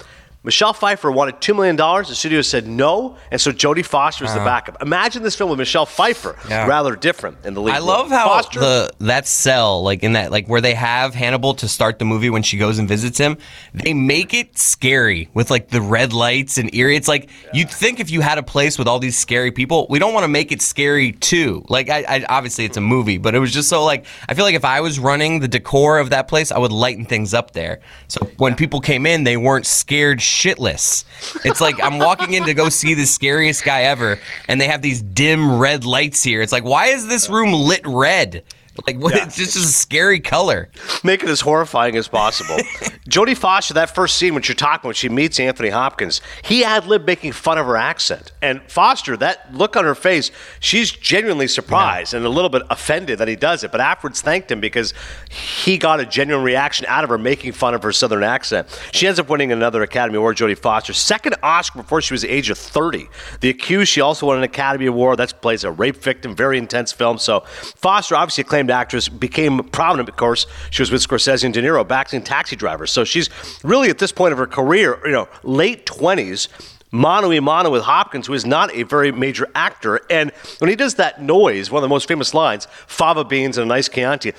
Michelle 0.44 0.74
Pfeiffer 0.74 1.10
wanted 1.10 1.36
$2 1.36 1.56
million. 1.56 1.74
The 1.74 2.04
studio 2.14 2.42
said 2.42 2.66
no, 2.66 3.16
and 3.30 3.40
so 3.40 3.50
Jodie 3.50 3.84
Foster 3.84 4.24
was 4.24 4.34
the 4.34 4.40
uh-huh. 4.40 4.46
backup. 4.46 4.82
Imagine 4.82 5.22
this 5.22 5.34
film 5.34 5.48
with 5.48 5.58
Michelle 5.58 5.86
Pfeiffer, 5.86 6.36
Yeah. 6.50 6.66
rather 6.66 6.94
different 6.96 7.38
in 7.44 7.54
the 7.54 7.62
lead. 7.62 7.74
I 7.74 7.78
role. 7.78 7.86
love 7.86 8.10
how 8.10 8.28
Foster, 8.28 8.60
the 8.60 8.92
that 9.00 9.26
cell, 9.26 9.82
like 9.82 10.02
in 10.02 10.12
that, 10.12 10.30
like 10.30 10.46
where 10.46 10.60
they 10.60 10.74
have 10.74 11.14
Hannibal 11.14 11.54
to 11.54 11.66
start 11.66 11.98
the 11.98 12.04
movie 12.04 12.28
when 12.28 12.42
she 12.42 12.58
goes 12.58 12.78
and 12.78 12.86
visits 12.86 13.16
him, 13.16 13.38
they 13.72 13.94
make 13.94 14.34
it 14.34 14.58
scary 14.58 15.30
with 15.32 15.50
like 15.50 15.68
the 15.68 15.80
red 15.80 16.12
lights 16.12 16.58
and 16.58 16.74
eerie. 16.74 16.96
It's 16.96 17.08
like 17.08 17.30
you'd 17.54 17.70
think 17.70 17.98
if 17.98 18.10
you 18.10 18.20
had 18.20 18.36
a 18.36 18.42
place 18.42 18.78
with 18.78 18.86
all 18.86 18.98
these 18.98 19.16
scary 19.16 19.50
people, 19.50 19.86
we 19.88 19.98
don't 19.98 20.12
want 20.12 20.24
to 20.24 20.28
make 20.28 20.52
it 20.52 20.60
scary 20.60 21.12
too. 21.12 21.64
Like, 21.70 21.88
I, 21.88 22.04
I 22.06 22.26
obviously 22.28 22.66
it's 22.66 22.76
a 22.76 22.82
movie, 22.82 23.16
but 23.16 23.34
it 23.34 23.38
was 23.38 23.50
just 23.50 23.70
so 23.70 23.82
like 23.82 24.04
I 24.28 24.34
feel 24.34 24.44
like 24.44 24.54
if 24.54 24.64
I 24.66 24.82
was 24.82 24.98
running 24.98 25.40
the 25.40 25.48
decor 25.48 25.98
of 25.98 26.10
that 26.10 26.28
place, 26.28 26.52
I 26.52 26.58
would 26.58 26.72
lighten 26.72 27.06
things 27.06 27.32
up 27.32 27.52
there. 27.52 27.80
So 28.08 28.26
when 28.36 28.54
people 28.54 28.80
came 28.80 29.06
in, 29.06 29.24
they 29.24 29.38
weren't 29.38 29.64
scared 29.64 30.20
shitless. 30.34 31.04
It's 31.44 31.60
like 31.60 31.80
I'm 31.82 31.98
walking 31.98 32.34
in 32.34 32.44
to 32.44 32.54
go 32.54 32.68
see 32.68 32.94
the 32.94 33.06
scariest 33.06 33.64
guy 33.64 33.82
ever, 33.82 34.18
and 34.48 34.60
they 34.60 34.66
have 34.66 34.82
these 34.82 35.00
dim 35.02 35.58
red 35.58 35.84
lights 35.84 36.22
here. 36.22 36.42
It's 36.42 36.52
like, 36.52 36.64
why 36.64 36.86
is 36.86 37.06
this 37.06 37.28
room 37.30 37.52
lit 37.52 37.86
red? 37.86 38.42
Like, 38.86 38.98
what? 38.98 39.14
It's 39.14 39.36
just 39.36 39.56
a 39.56 39.60
scary 39.60 40.20
color. 40.20 40.68
make 41.02 41.22
it 41.22 41.28
as 41.28 41.40
horrifying 41.40 41.96
as 41.96 42.08
possible. 42.08 42.56
Jodie 43.08 43.36
Foster, 43.36 43.74
that 43.74 43.94
first 43.94 44.16
scene 44.16 44.34
when 44.34 44.42
you're 44.44 44.54
talking 44.54 44.88
when 44.88 44.94
she 44.94 45.08
meets 45.08 45.38
Anthony 45.38 45.68
Hopkins, 45.68 46.20
he 46.42 46.64
ad 46.64 46.86
lib 46.86 47.06
making 47.06 47.32
fun 47.32 47.58
of 47.58 47.66
her 47.66 47.76
accent. 47.76 48.32
And 48.42 48.62
Foster, 48.68 49.16
that 49.18 49.54
look 49.54 49.76
on 49.76 49.84
her 49.84 49.94
face, 49.94 50.30
she's 50.58 50.90
genuinely 50.90 51.46
surprised 51.46 52.14
and 52.14 52.24
a 52.24 52.28
little 52.28 52.48
bit 52.48 52.62
offended 52.70 53.18
that 53.18 53.28
he 53.28 53.36
does 53.36 53.62
it, 53.62 53.70
but 53.70 53.80
afterwards 53.80 54.20
thanked 54.20 54.50
him 54.50 54.60
because 54.60 54.94
he 55.30 55.78
got 55.78 56.00
a 56.00 56.06
genuine 56.06 56.44
reaction 56.44 56.86
out 56.88 57.04
of 57.04 57.10
her 57.10 57.18
making 57.18 57.52
fun 57.52 57.74
of 57.74 57.82
her 57.82 57.92
southern 57.92 58.22
accent. 58.22 58.66
She 58.92 59.06
ends 59.06 59.20
up 59.20 59.28
winning 59.28 59.52
another 59.52 59.82
Academy 59.82 60.18
Award, 60.18 60.36
Jodie 60.36 60.58
Foster, 60.58 60.92
second 60.92 61.36
Oscar 61.42 61.80
before 61.82 62.00
she 62.00 62.14
was 62.14 62.22
the 62.22 62.30
age 62.30 62.50
of 62.50 62.58
30. 62.58 63.08
The 63.40 63.50
Accused, 63.50 63.92
she 63.92 64.00
also 64.00 64.26
won 64.26 64.38
an 64.38 64.42
Academy 64.42 64.86
Award. 64.86 65.18
That 65.18 65.40
plays 65.40 65.62
a 65.64 65.70
rape 65.70 65.96
victim, 65.96 66.34
very 66.34 66.58
intense 66.58 66.92
film. 66.92 67.18
So 67.18 67.40
Foster 67.76 68.16
obviously 68.16 68.42
acclaimed 68.42 68.63
acclaimed 68.64 68.70
actress, 68.70 69.08
became 69.08 69.58
prominent, 69.70 70.08
of 70.08 70.16
course. 70.16 70.46
She 70.70 70.82
was 70.82 70.90
with 70.90 71.06
Scorsese 71.06 71.44
and 71.44 71.52
De 71.54 71.62
Niro, 71.62 71.86
back 71.86 72.12
in 72.14 72.22
Taxi 72.22 72.56
Driver. 72.56 72.86
So 72.86 73.04
she's 73.04 73.28
really 73.62 73.90
at 73.90 73.98
this 73.98 74.12
point 74.12 74.32
of 74.32 74.38
her 74.38 74.46
career, 74.46 74.98
you 75.04 75.12
know, 75.12 75.28
late 75.42 75.86
20s, 75.86 76.48
mano 76.90 77.32
a 77.32 77.40
mano 77.40 77.70
with 77.70 77.82
Hopkins, 77.82 78.26
who 78.28 78.34
is 78.34 78.46
not 78.46 78.72
a 78.74 78.84
very 78.84 79.10
major 79.12 79.48
actor. 79.54 80.00
And 80.08 80.30
when 80.60 80.70
he 80.70 80.76
does 80.76 80.94
that 80.94 81.20
noise, 81.20 81.70
one 81.70 81.80
of 81.80 81.82
the 81.82 81.92
most 81.92 82.06
famous 82.08 82.32
lines, 82.32 82.66
fava 82.86 83.24
beans 83.24 83.58
and 83.58 83.64
a 83.64 83.68
nice 83.68 83.88
Chianti, 83.88 84.32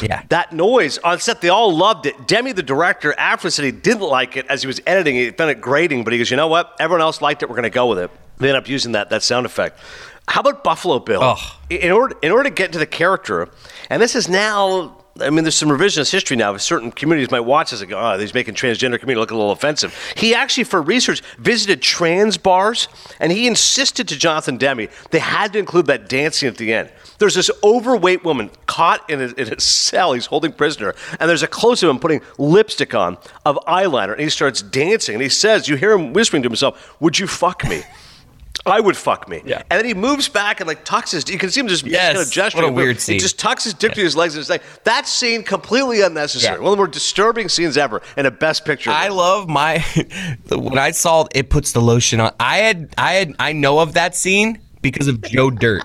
Yeah. 0.00 0.22
that 0.30 0.52
noise 0.52 0.98
on 0.98 1.20
set, 1.20 1.40
they 1.40 1.50
all 1.50 1.76
loved 1.76 2.06
it. 2.06 2.26
Demme, 2.26 2.52
the 2.54 2.62
director, 2.62 3.14
after 3.18 3.50
said 3.50 3.64
he 3.64 3.70
didn't 3.72 4.00
like 4.02 4.36
it 4.36 4.46
as 4.48 4.62
he 4.62 4.66
was 4.66 4.80
editing 4.86 5.16
it, 5.16 5.24
he 5.24 5.30
found 5.30 5.50
it 5.50 5.60
grating, 5.60 6.02
but 6.02 6.12
he 6.12 6.18
goes, 6.18 6.30
you 6.30 6.36
know 6.36 6.48
what? 6.48 6.74
Everyone 6.80 7.02
else 7.02 7.20
liked 7.20 7.42
it. 7.42 7.48
We're 7.48 7.56
going 7.56 7.64
to 7.64 7.70
go 7.70 7.86
with 7.86 7.98
it. 7.98 8.10
They 8.38 8.48
end 8.48 8.56
up 8.56 8.68
using 8.68 8.92
that, 8.92 9.10
that 9.10 9.22
sound 9.22 9.46
effect. 9.46 9.78
How 10.28 10.40
about 10.40 10.64
Buffalo 10.64 10.98
Bill? 10.98 11.20
Oh. 11.22 11.58
In 11.68 11.90
order, 11.90 12.16
in 12.22 12.32
order 12.32 12.48
to 12.48 12.54
get 12.54 12.66
into 12.66 12.78
the 12.78 12.86
character, 12.86 13.48
and 13.90 14.00
this 14.00 14.14
is 14.14 14.28
now 14.28 14.96
I 15.20 15.28
mean, 15.28 15.44
there's 15.44 15.56
some 15.56 15.68
revisionist 15.68 16.10
history 16.10 16.38
now. 16.38 16.56
Certain 16.56 16.90
communities 16.90 17.30
might 17.30 17.40
watch 17.40 17.70
this 17.70 17.82
and 17.82 17.90
go, 17.90 17.98
oh, 17.98 18.18
he's 18.18 18.32
making 18.32 18.54
transgender 18.54 18.98
community 18.98 19.16
look 19.16 19.30
a 19.30 19.34
little 19.34 19.50
offensive. 19.50 19.94
He 20.16 20.34
actually, 20.34 20.64
for 20.64 20.80
research, 20.80 21.20
visited 21.38 21.82
trans 21.82 22.38
bars, 22.38 22.88
and 23.20 23.30
he 23.30 23.46
insisted 23.46 24.08
to 24.08 24.18
Jonathan 24.18 24.56
Demme 24.56 24.88
they 25.10 25.18
had 25.18 25.52
to 25.52 25.58
include 25.58 25.86
that 25.86 26.08
dancing 26.08 26.48
at 26.48 26.56
the 26.56 26.72
end. 26.72 26.90
There's 27.18 27.34
this 27.34 27.50
overweight 27.62 28.24
woman 28.24 28.50
caught 28.66 29.08
in 29.10 29.20
a, 29.20 29.26
in 29.34 29.52
a 29.52 29.60
cell 29.60 30.14
he's 30.14 30.26
holding 30.26 30.52
prisoner, 30.52 30.94
and 31.20 31.28
there's 31.28 31.42
a 31.42 31.48
close 31.48 31.82
of 31.82 31.90
him 31.90 31.98
putting 31.98 32.22
lipstick 32.38 32.94
on 32.94 33.18
of 33.44 33.56
eyeliner, 33.66 34.12
and 34.12 34.22
he 34.22 34.30
starts 34.30 34.62
dancing, 34.62 35.16
and 35.16 35.22
he 35.22 35.28
says, 35.28 35.68
you 35.68 35.76
hear 35.76 35.92
him 35.92 36.14
whispering 36.14 36.42
to 36.42 36.48
himself, 36.48 36.96
would 37.00 37.18
you 37.18 37.26
fuck 37.26 37.68
me? 37.68 37.82
I 38.64 38.78
would 38.80 38.96
fuck 38.96 39.28
me. 39.28 39.42
Yeah. 39.44 39.62
And 39.70 39.78
then 39.78 39.84
he 39.84 39.94
moves 39.94 40.28
back 40.28 40.60
and 40.60 40.68
like 40.68 40.84
tucks 40.84 41.10
his. 41.10 41.28
You 41.28 41.38
can 41.38 41.50
see 41.50 41.60
him 41.60 41.68
just 41.68 41.84
Yes. 41.84 42.14
kind 42.14 42.18
of 42.26 42.30
gesturing. 42.32 42.64
What 42.64 42.70
a 42.70 42.72
weird 42.72 43.00
scene. 43.00 43.14
He 43.14 43.18
just 43.18 43.38
tucks 43.38 43.64
his 43.64 43.74
dick 43.74 43.92
to 43.94 44.00
his 44.00 44.14
legs 44.14 44.34
and 44.34 44.40
it's 44.40 44.50
like 44.50 44.62
that 44.84 45.08
scene 45.08 45.42
completely 45.42 46.00
unnecessary. 46.02 46.56
Yeah. 46.56 46.62
One 46.62 46.68
of 46.68 46.72
the 46.72 46.76
more 46.76 46.86
disturbing 46.86 47.48
scenes 47.48 47.76
ever 47.76 48.02
and 48.16 48.26
a 48.26 48.30
best 48.30 48.64
picture. 48.64 48.90
I 48.90 49.08
love 49.08 49.48
my 49.48 49.78
when 50.48 50.78
I 50.78 50.92
saw 50.92 51.26
it 51.34 51.50
puts 51.50 51.72
the 51.72 51.80
lotion 51.80 52.20
on. 52.20 52.32
I 52.38 52.58
had 52.58 52.94
I 52.96 53.12
had 53.14 53.34
I 53.38 53.52
know 53.52 53.80
of 53.80 53.94
that 53.94 54.14
scene 54.14 54.60
because 54.80 55.08
of 55.08 55.20
Joe 55.22 55.50
Dirt. 55.50 55.82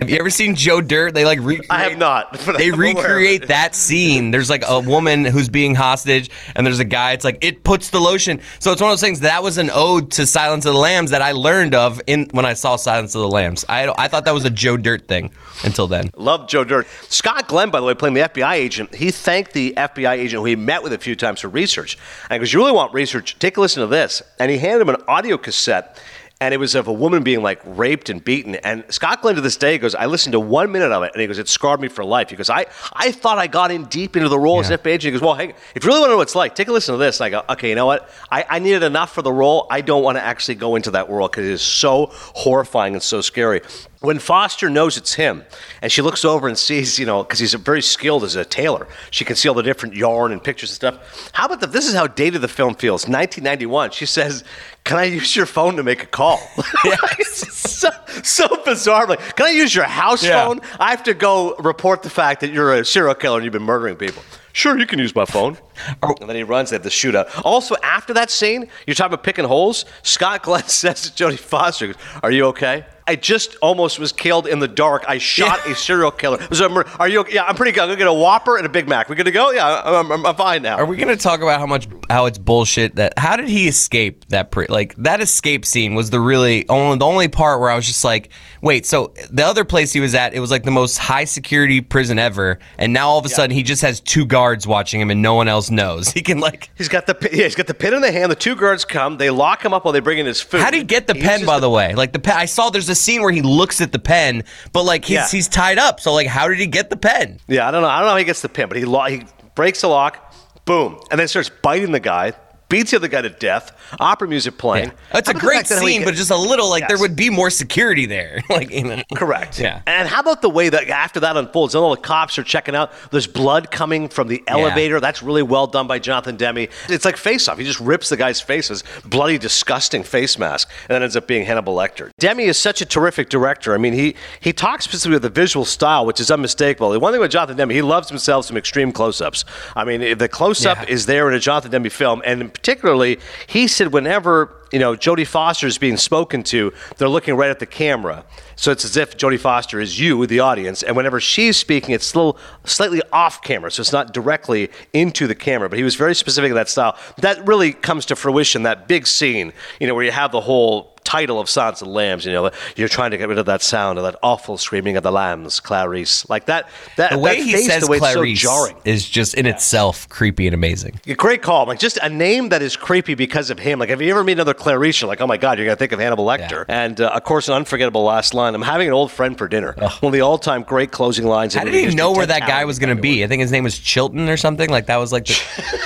Have 0.00 0.10
you 0.10 0.18
ever 0.18 0.30
seen 0.30 0.56
Joe 0.56 0.80
Dirt? 0.80 1.14
They 1.14 1.24
like 1.24 1.38
recreate, 1.38 1.70
I 1.70 1.84
have 1.84 1.98
not. 1.98 2.32
They 2.58 2.72
recreate 2.72 3.46
that 3.46 3.76
scene. 3.76 4.32
There's 4.32 4.50
like 4.50 4.64
a 4.66 4.80
woman 4.80 5.24
who's 5.24 5.48
being 5.48 5.76
hostage, 5.76 6.30
and 6.56 6.66
there's 6.66 6.80
a 6.80 6.84
guy. 6.84 7.12
It's 7.12 7.24
like 7.24 7.38
it 7.42 7.62
puts 7.62 7.90
the 7.90 8.00
lotion. 8.00 8.40
So 8.58 8.72
it's 8.72 8.80
one 8.80 8.90
of 8.90 8.92
those 8.94 9.00
things 9.00 9.20
that 9.20 9.44
was 9.44 9.56
an 9.56 9.70
ode 9.72 10.10
to 10.12 10.26
Silence 10.26 10.66
of 10.66 10.72
the 10.72 10.80
Lambs 10.80 11.12
that 11.12 11.22
I 11.22 11.30
learned 11.30 11.76
of 11.76 12.00
in 12.08 12.28
when 12.32 12.44
I 12.44 12.54
saw 12.54 12.74
Silence 12.74 13.14
of 13.14 13.20
the 13.20 13.28
Lambs. 13.28 13.64
I 13.68 13.92
I 13.96 14.08
thought 14.08 14.24
that 14.24 14.34
was 14.34 14.44
a 14.44 14.50
Joe 14.50 14.76
Dirt 14.76 15.06
thing 15.06 15.30
until 15.62 15.86
then. 15.86 16.10
Love 16.16 16.48
Joe 16.48 16.64
Dirt. 16.64 16.88
Scott 17.08 17.46
Glenn, 17.46 17.70
by 17.70 17.78
the 17.78 17.86
way, 17.86 17.94
playing 17.94 18.14
the 18.14 18.22
FBI 18.22 18.54
agent, 18.54 18.94
he 18.96 19.12
thanked 19.12 19.52
the 19.52 19.74
FBI 19.76 20.14
agent 20.14 20.40
who 20.40 20.46
he 20.46 20.56
met 20.56 20.82
with 20.82 20.92
a 20.92 20.98
few 20.98 21.14
times 21.14 21.40
for 21.40 21.48
research. 21.48 21.96
And 22.30 22.40
because 22.40 22.52
you 22.52 22.58
really 22.58 22.72
want 22.72 22.92
research, 22.92 23.38
take 23.38 23.56
a 23.58 23.60
listen 23.60 23.80
to 23.80 23.86
this. 23.86 24.22
And 24.40 24.50
he 24.50 24.58
handed 24.58 24.82
him 24.82 24.88
an 24.88 25.02
audio 25.06 25.38
cassette. 25.38 26.00
And 26.40 26.52
it 26.52 26.56
was 26.58 26.74
of 26.74 26.88
a 26.88 26.92
woman 26.92 27.22
being 27.22 27.42
like 27.42 27.60
raped 27.64 28.10
and 28.10 28.22
beaten. 28.22 28.56
And 28.56 28.84
Scott 28.90 29.22
Glenn 29.22 29.36
to 29.36 29.40
this 29.40 29.56
day 29.56 29.78
goes, 29.78 29.94
I 29.94 30.06
listened 30.06 30.32
to 30.32 30.40
one 30.40 30.72
minute 30.72 30.90
of 30.90 31.02
it, 31.04 31.12
and 31.14 31.20
he 31.20 31.26
goes, 31.28 31.38
it 31.38 31.48
scarred 31.48 31.80
me 31.80 31.86
for 31.88 32.04
life. 32.04 32.28
He 32.28 32.36
goes, 32.36 32.50
I, 32.50 32.66
I 32.92 33.12
thought 33.12 33.38
I 33.38 33.46
got 33.46 33.70
in 33.70 33.84
deep 33.84 34.16
into 34.16 34.28
the 34.28 34.38
role 34.38 34.58
as 34.60 34.68
Yeah. 34.68 34.76
FBI 34.76 34.86
agent. 34.90 35.02
He 35.04 35.10
goes, 35.12 35.22
well, 35.22 35.36
hey, 35.36 35.54
if 35.76 35.84
you 35.84 35.88
really 35.88 36.00
want 36.00 36.08
to 36.08 36.12
know 36.12 36.16
what 36.18 36.22
it's 36.24 36.34
like, 36.34 36.54
take 36.56 36.66
a 36.68 36.72
listen 36.72 36.92
to 36.92 36.98
this. 36.98 37.20
And 37.20 37.26
I 37.26 37.30
go, 37.30 37.44
okay, 37.50 37.68
you 37.68 37.76
know 37.76 37.86
what? 37.86 38.10
I, 38.30 38.44
I 38.50 38.58
needed 38.58 38.82
enough 38.82 39.14
for 39.14 39.22
the 39.22 39.32
role. 39.32 39.68
I 39.70 39.80
don't 39.80 40.02
want 40.02 40.18
to 40.18 40.22
actually 40.24 40.56
go 40.56 40.74
into 40.74 40.90
that 40.90 41.08
world 41.08 41.30
because 41.30 41.46
it 41.46 41.52
is 41.52 41.62
so 41.62 42.08
horrifying 42.12 42.94
and 42.94 43.02
so 43.02 43.20
scary. 43.20 43.62
When 44.00 44.18
Foster 44.18 44.68
knows 44.68 44.98
it's 44.98 45.14
him, 45.14 45.44
and 45.80 45.90
she 45.90 46.02
looks 46.02 46.26
over 46.26 46.46
and 46.46 46.58
sees, 46.58 46.98
you 46.98 47.06
know, 47.06 47.22
because 47.22 47.38
he's 47.38 47.54
very 47.54 47.80
skilled 47.80 48.22
as 48.22 48.36
a 48.36 48.44
tailor, 48.44 48.86
she 49.10 49.24
can 49.24 49.34
see 49.36 49.48
all 49.48 49.54
the 49.54 49.62
different 49.62 49.94
yarn 49.94 50.30
and 50.32 50.44
pictures 50.44 50.70
and 50.70 50.74
stuff. 50.74 51.30
How 51.32 51.46
about 51.46 51.60
the, 51.60 51.68
this 51.68 51.88
is 51.88 51.94
how 51.94 52.06
dated 52.08 52.42
the 52.42 52.48
film 52.48 52.74
feels. 52.74 53.04
1991, 53.08 53.92
she 53.92 54.04
says, 54.04 54.44
Can 54.84 54.98
I 54.98 55.04
use 55.04 55.34
your 55.34 55.46
phone 55.46 55.76
to 55.76 55.82
make 55.82 56.02
a 56.02 56.06
call? 56.06 56.40
it's 57.18 57.56
so, 57.78 57.88
so 58.22 58.46
bizarre. 58.64 59.06
Like, 59.06 59.34
Can 59.36 59.46
I 59.46 59.50
use 59.50 59.74
your 59.74 59.84
house 59.86 60.22
Yeah. 60.22 60.44
phone? 60.44 60.60
I 60.78 60.90
have 60.90 61.02
to 61.04 61.14
go 61.14 61.54
report 61.56 62.02
the 62.02 62.10
fact 62.10 62.40
that 62.42 62.52
you're 62.52 62.72
a 62.74 62.84
serial 62.84 63.14
killer 63.14 63.38
and 63.38 63.44
you've 63.44 63.52
been 63.52 63.62
murdering 63.62 63.96
people. 63.96 64.22
Sure, 64.52 64.78
you 64.78 64.86
can 64.86 64.98
use 64.98 65.14
my 65.14 65.24
phone. 65.24 65.56
Oh. 66.02 66.14
And 66.20 66.28
then 66.28 66.36
he 66.36 66.42
runs, 66.44 66.70
they 66.70 66.76
have 66.76 66.82
the 66.84 66.88
shootout. 66.90 67.28
Also, 67.44 67.74
after 67.82 68.12
that 68.14 68.30
scene, 68.30 68.68
you're 68.86 68.94
talking 68.94 69.14
about 69.14 69.24
picking 69.24 69.44
holes. 69.46 69.84
Scott 70.02 70.42
Glenn 70.42 70.62
says 70.68 71.10
to 71.10 71.24
Jodie 71.24 71.38
Foster, 71.38 71.94
Are 72.22 72.30
you 72.30 72.44
okay? 72.48 72.84
I 73.06 73.16
just 73.16 73.56
almost 73.56 73.98
was 73.98 74.12
killed 74.12 74.46
in 74.46 74.60
the 74.60 74.68
dark. 74.68 75.04
I 75.06 75.18
shot 75.18 75.66
a 75.66 75.74
serial 75.74 76.10
killer. 76.10 76.40
It 76.42 76.48
was 76.48 76.60
a 76.60 76.68
mur- 76.68 76.86
Are 76.98 77.08
you 77.08 77.20
okay? 77.20 77.34
Yeah, 77.34 77.44
I'm 77.44 77.54
pretty 77.54 77.72
good. 77.72 77.82
I'm 77.84 77.90
to 77.90 77.96
get 77.96 78.06
a 78.06 78.12
Whopper 78.12 78.56
and 78.56 78.64
a 78.64 78.68
Big 78.70 78.88
Mac. 78.88 79.08
We 79.08 79.16
good 79.16 79.24
to 79.26 79.30
go? 79.30 79.50
Yeah, 79.50 79.82
I'm, 79.84 80.10
I'm, 80.10 80.26
I'm 80.26 80.34
fine 80.36 80.62
now. 80.62 80.76
Are 80.76 80.86
we 80.86 80.96
gonna 80.96 81.16
talk 81.16 81.40
about 81.42 81.60
how 81.60 81.66
much 81.66 81.86
how 82.08 82.26
it's 82.26 82.38
bullshit 82.38 82.96
that 82.96 83.18
how 83.18 83.36
did 83.36 83.48
he 83.48 83.68
escape 83.68 84.26
that 84.28 84.50
pre- 84.50 84.66
like 84.68 84.94
that 84.96 85.20
escape 85.20 85.64
scene 85.64 85.94
was 85.94 86.10
the 86.10 86.20
really 86.20 86.68
only 86.68 86.98
the 86.98 87.04
only 87.04 87.28
part 87.28 87.60
where 87.60 87.70
I 87.70 87.76
was 87.76 87.86
just 87.86 88.04
like 88.04 88.30
wait 88.62 88.84
so 88.86 89.12
the 89.30 89.44
other 89.44 89.64
place 89.64 89.92
he 89.92 90.00
was 90.00 90.14
at 90.14 90.34
it 90.34 90.40
was 90.40 90.50
like 90.50 90.64
the 90.64 90.70
most 90.70 90.98
high 90.98 91.24
security 91.24 91.80
prison 91.80 92.18
ever 92.18 92.58
and 92.78 92.92
now 92.92 93.08
all 93.08 93.18
of 93.18 93.24
a 93.24 93.28
sudden 93.30 93.54
he 93.56 93.62
just 93.62 93.80
has 93.82 94.00
two 94.00 94.26
guards 94.26 94.66
watching 94.66 95.00
him 95.00 95.10
and 95.10 95.22
no 95.22 95.34
one 95.34 95.48
else 95.48 95.70
knows 95.70 96.08
he 96.12 96.20
can 96.22 96.40
like 96.40 96.70
He's 96.76 96.88
got 96.88 97.06
the 97.06 97.16
yeah, 97.32 97.44
he's 97.44 97.54
got 97.54 97.66
the 97.66 97.74
pin 97.74 97.94
in 97.94 98.00
the 98.02 98.12
hand. 98.12 98.30
The 98.30 98.36
two 98.36 98.54
guards 98.56 98.84
come. 98.84 99.16
They 99.16 99.30
lock 99.30 99.64
him 99.64 99.72
up 99.72 99.84
while 99.84 99.92
they 99.92 100.00
bring 100.00 100.18
in 100.18 100.26
his 100.26 100.40
food. 100.40 100.60
how 100.60 100.70
did 100.70 100.78
he 100.78 100.84
get 100.84 101.06
the 101.06 101.14
He 101.14 101.22
pen 101.22 101.44
by 101.46 101.58
the 101.60 101.70
way 101.70 101.94
like 101.94 102.12
the 102.12 102.18
pen 102.18 102.36
I 102.36 102.44
saw 102.46 102.68
there's 102.70 102.88
a 102.90 102.93
scene 102.94 103.22
where 103.22 103.32
he 103.32 103.42
looks 103.42 103.80
at 103.80 103.92
the 103.92 103.98
pen 103.98 104.44
but 104.72 104.84
like 104.84 105.04
he's 105.04 105.14
Yeah. 105.16 105.28
he's 105.28 105.48
tied 105.48 105.78
up 105.78 106.00
so 106.00 106.12
like 106.12 106.26
how 106.26 106.48
did 106.48 106.58
he 106.58 106.66
get 106.66 106.90
the 106.90 106.96
pen 106.96 107.38
Yeah, 107.48 107.66
I 107.68 107.70
don't 107.70 107.82
know. 107.82 107.88
I 107.88 107.96
don't 107.98 108.06
know 108.06 108.12
how 108.12 108.16
he 108.18 108.24
gets 108.24 108.42
the 108.42 108.48
pen, 108.48 108.68
but 108.68 108.76
he 108.78 108.84
lo- 108.84 109.04
he 109.04 109.24
breaks 109.54 109.80
the 109.82 109.88
lock, 109.88 110.34
boom, 110.64 110.98
and 111.10 111.18
then 111.20 111.28
starts 111.28 111.50
biting 111.62 111.92
the 111.92 112.00
guy, 112.00 112.32
beats 112.68 112.90
the 112.90 112.96
other 112.96 113.08
guy 113.08 113.22
to 113.22 113.30
death. 113.30 113.76
Opera 114.00 114.28
music 114.28 114.58
playing. 114.58 114.92
It's 115.12 115.30
How 115.30 115.36
a 115.36 115.40
great 115.40 115.66
that 115.66 115.78
scene, 115.78 116.04
but 116.04 116.14
just 116.14 116.30
a 116.30 116.36
little 116.36 116.68
like 116.68 116.88
there 116.88 116.98
would 116.98 117.16
be 117.16 117.30
more 117.30 117.50
security 117.50 118.06
there. 118.06 118.40
like 118.50 118.70
you 118.70 118.84
know. 118.84 119.02
Correct. 119.14 119.58
Yeah. 119.60 119.82
And 119.86 120.08
how 120.08 120.20
about 120.20 120.42
the 120.42 120.50
way 120.50 120.68
that 120.68 120.88
after 120.88 121.20
that 121.20 121.36
unfolds, 121.36 121.74
and 121.74 121.82
all 121.84 121.90
the 121.94 122.00
cops 122.00 122.38
are 122.38 122.42
checking 122.42 122.74
out, 122.74 122.92
there's 123.10 123.26
blood 123.26 123.70
coming 123.70 124.08
from 124.08 124.28
the 124.28 124.42
elevator. 124.48 125.00
That's 125.00 125.22
really 125.22 125.42
well 125.42 125.66
done 125.66 125.86
by 125.86 125.98
Jonathan 125.98 126.36
Demme. 126.36 126.66
It's 126.88 127.04
like 127.04 127.16
face 127.16 127.48
off. 127.48 127.58
He 127.58 127.64
just 127.64 127.80
rips 127.80 128.08
the 128.08 128.16
guy's 128.16 128.40
face, 128.40 128.68
his 128.68 128.82
bloody, 129.04 129.38
disgusting 129.38 130.02
face 130.02 130.38
mask, 130.38 130.68
and 130.88 130.94
then 130.94 131.02
ends 131.02 131.16
up 131.16 131.26
being 131.26 131.44
Hannibal 131.44 131.74
Lecter. 131.76 132.10
Demme 132.18 132.40
is 132.40 132.58
such 132.58 132.80
a 132.80 132.84
terrific 132.86 133.28
director. 133.28 133.74
I 133.74 133.78
mean, 133.78 133.92
he 133.92 134.14
he 134.40 134.52
talks 134.52 134.84
specifically 134.84 135.16
with 135.16 135.22
the 135.22 135.28
visual 135.40 135.64
style, 135.64 136.06
which 136.06 136.20
is 136.20 136.30
unmistakable. 136.30 136.90
The 136.90 136.98
one 137.00 137.12
thing 137.12 137.20
with 137.20 137.30
Jonathan 137.30 137.56
Demme, 137.56 137.70
he 137.70 137.82
loves 137.82 138.08
himself 138.08 138.46
some 138.46 138.56
extreme 138.56 138.92
close-ups. 138.92 139.44
I 139.76 139.84
mean, 139.84 140.18
the 140.18 140.28
close-up 140.28 140.78
Yeah. 140.78 140.94
is 140.94 141.06
there 141.06 141.28
in 141.28 141.34
a 141.34 141.40
Jonathan 141.40 141.70
Demme 141.70 141.90
film, 141.90 142.22
and 142.24 142.53
particularly, 142.54 143.18
he 143.46 143.68
said 143.68 143.92
whenever 143.92 144.56
you 144.72 144.78
know 144.78 144.94
Jodie 144.94 145.26
Foster 145.26 145.66
is 145.66 145.76
being 145.76 145.96
spoken 145.96 146.42
to, 146.44 146.72
they're 146.96 147.08
looking 147.08 147.34
right 147.34 147.50
at 147.50 147.58
the 147.58 147.66
camera. 147.66 148.24
So 148.56 148.70
it's 148.70 148.84
as 148.84 148.96
if 148.96 149.16
Jodie 149.16 149.38
Foster 149.38 149.80
is 149.80 150.00
you, 150.00 150.26
the 150.26 150.40
audience, 150.40 150.82
and 150.82 150.96
whenever 150.96 151.20
she's 151.20 151.56
speaking, 151.56 151.94
it's 151.94 152.14
little 152.14 152.38
slightly 152.64 153.02
off 153.12 153.42
camera, 153.42 153.70
so 153.70 153.80
it's 153.80 153.92
not 153.92 154.14
directly 154.14 154.70
into 154.92 155.26
the 155.26 155.34
camera. 155.34 155.68
But 155.68 155.78
he 155.78 155.84
was 155.84 155.96
very 155.96 156.14
specific 156.14 156.50
in 156.50 156.54
that 156.54 156.68
style. 156.68 156.96
That 157.18 157.46
really 157.46 157.72
comes 157.72 158.06
to 158.06 158.16
fruition. 158.16 158.62
That 158.62 158.88
big 158.88 159.06
scene, 159.06 159.52
you 159.80 159.86
know, 159.86 159.94
where 159.94 160.04
you 160.04 160.12
have 160.12 160.32
the 160.32 160.40
whole 160.40 160.93
title 161.04 161.38
of 161.38 161.48
Silence 161.48 161.82
of 161.82 161.88
the 161.88 161.94
Lambs. 161.94 162.24
You 162.24 162.32
know, 162.32 162.50
you're 162.76 162.88
trying 162.88 163.10
to 163.12 163.18
get 163.18 163.28
rid 163.28 163.38
of 163.38 163.46
that 163.46 163.62
sound 163.62 163.98
of 163.98 164.04
that 164.04 164.16
awful 164.22 164.58
screaming 164.58 164.96
of 164.96 165.02
the 165.02 165.12
lambs, 165.12 165.60
Clarice. 165.60 166.28
Like 166.28 166.46
that. 166.46 166.68
That 166.96 167.12
The 167.12 167.18
way 167.18 167.36
that 167.38 167.44
he 167.44 167.52
face, 167.52 167.66
says 167.66 167.82
the 167.84 167.90
way 167.90 167.98
Clarice 167.98 168.32
it's 168.32 168.42
so 168.42 168.48
jarring. 168.66 168.76
is 168.84 169.08
just 169.08 169.34
in 169.34 169.46
itself 169.46 170.08
creepy 170.08 170.46
and 170.46 170.54
amazing. 170.54 170.98
A 171.06 171.14
Great 171.14 171.42
call. 171.42 171.66
Like 171.66 171.78
just 171.78 171.98
a 172.02 172.08
name 172.08 172.48
that 172.48 172.62
is 172.62 172.76
creepy 172.76 173.14
because 173.14 173.50
of 173.50 173.58
him. 173.58 173.78
Like 173.78 173.90
if 173.90 174.00
you 174.00 174.10
ever 174.10 174.24
meet 174.24 174.32
another 174.32 174.54
Clarice, 174.54 175.00
you're 175.00 175.08
like, 175.08 175.20
oh 175.20 175.26
my 175.26 175.36
god, 175.36 175.58
you're 175.58 175.66
gonna 175.66 175.76
think 175.76 175.92
of 175.92 176.00
Hannibal 176.00 176.24
Lecter. 176.26 176.64
And 176.68 177.00
uh, 177.00 177.08
of 177.14 177.22
course, 177.24 177.48
an 177.48 177.54
unforgettable 177.54 178.04
last 178.04 178.32
line. 178.34 178.54
I'm 178.54 178.62
having 178.62 178.88
an 178.88 178.94
old 178.94 179.12
friend 179.12 179.36
for 179.36 179.46
dinner. 179.46 179.74
One 180.00 180.10
of 180.10 180.12
the 180.12 180.22
all-time 180.22 180.62
great 180.62 180.90
closing 180.90 181.26
lines. 181.26 181.54
I 181.56 181.64
didn't 181.64 181.80
even 181.80 181.96
know 181.96 182.12
where 182.12 182.26
that 182.26 182.40
guy 182.46 182.64
was 182.64 182.78
going 182.78 182.94
to 182.96 183.00
be? 183.00 183.22
I 183.24 183.26
think 183.26 183.40
his 183.42 183.52
name 183.52 183.64
was 183.64 183.78
Chilton 183.78 184.28
or 184.28 184.36
something. 184.38 184.70
Like 184.70 184.86
that 184.86 184.96
was 184.96 185.12
like 185.12 185.26
the 185.26 185.34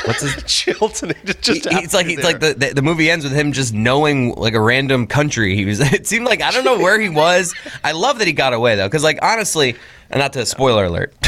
what's 0.04 0.20
his? 0.20 0.36
Chilton. 0.46 1.10
It 1.10 1.42
just 1.42 1.68
He- 1.68 1.76
it's 1.84 1.94
like 1.94 2.06
it's 2.06 2.22
like 2.24 2.38
the, 2.40 2.54
the 2.54 2.74
the 2.74 2.82
movie 2.82 3.10
ends 3.10 3.24
with 3.24 3.32
him 3.34 3.52
just 3.52 3.74
knowing 3.74 4.34
like 4.36 4.54
a 4.54 4.60
random 4.60 5.06
country. 5.08 5.54
He 5.54 5.64
was. 5.64 5.80
It 5.92 6.06
seemed 6.06 6.26
like 6.26 6.42
I 6.42 6.50
don't 6.50 6.64
know 6.64 6.78
where 6.78 7.00
he 7.00 7.08
was. 7.08 7.54
I 7.82 7.92
love 7.92 8.18
that 8.18 8.26
he 8.26 8.32
got 8.32 8.52
away 8.52 8.76
though, 8.76 8.86
because 8.86 9.02
like 9.02 9.18
honestly, 9.22 9.76
not 10.16 10.32
to 10.34 10.46
spoiler 10.46 10.84
alert, 10.86 11.14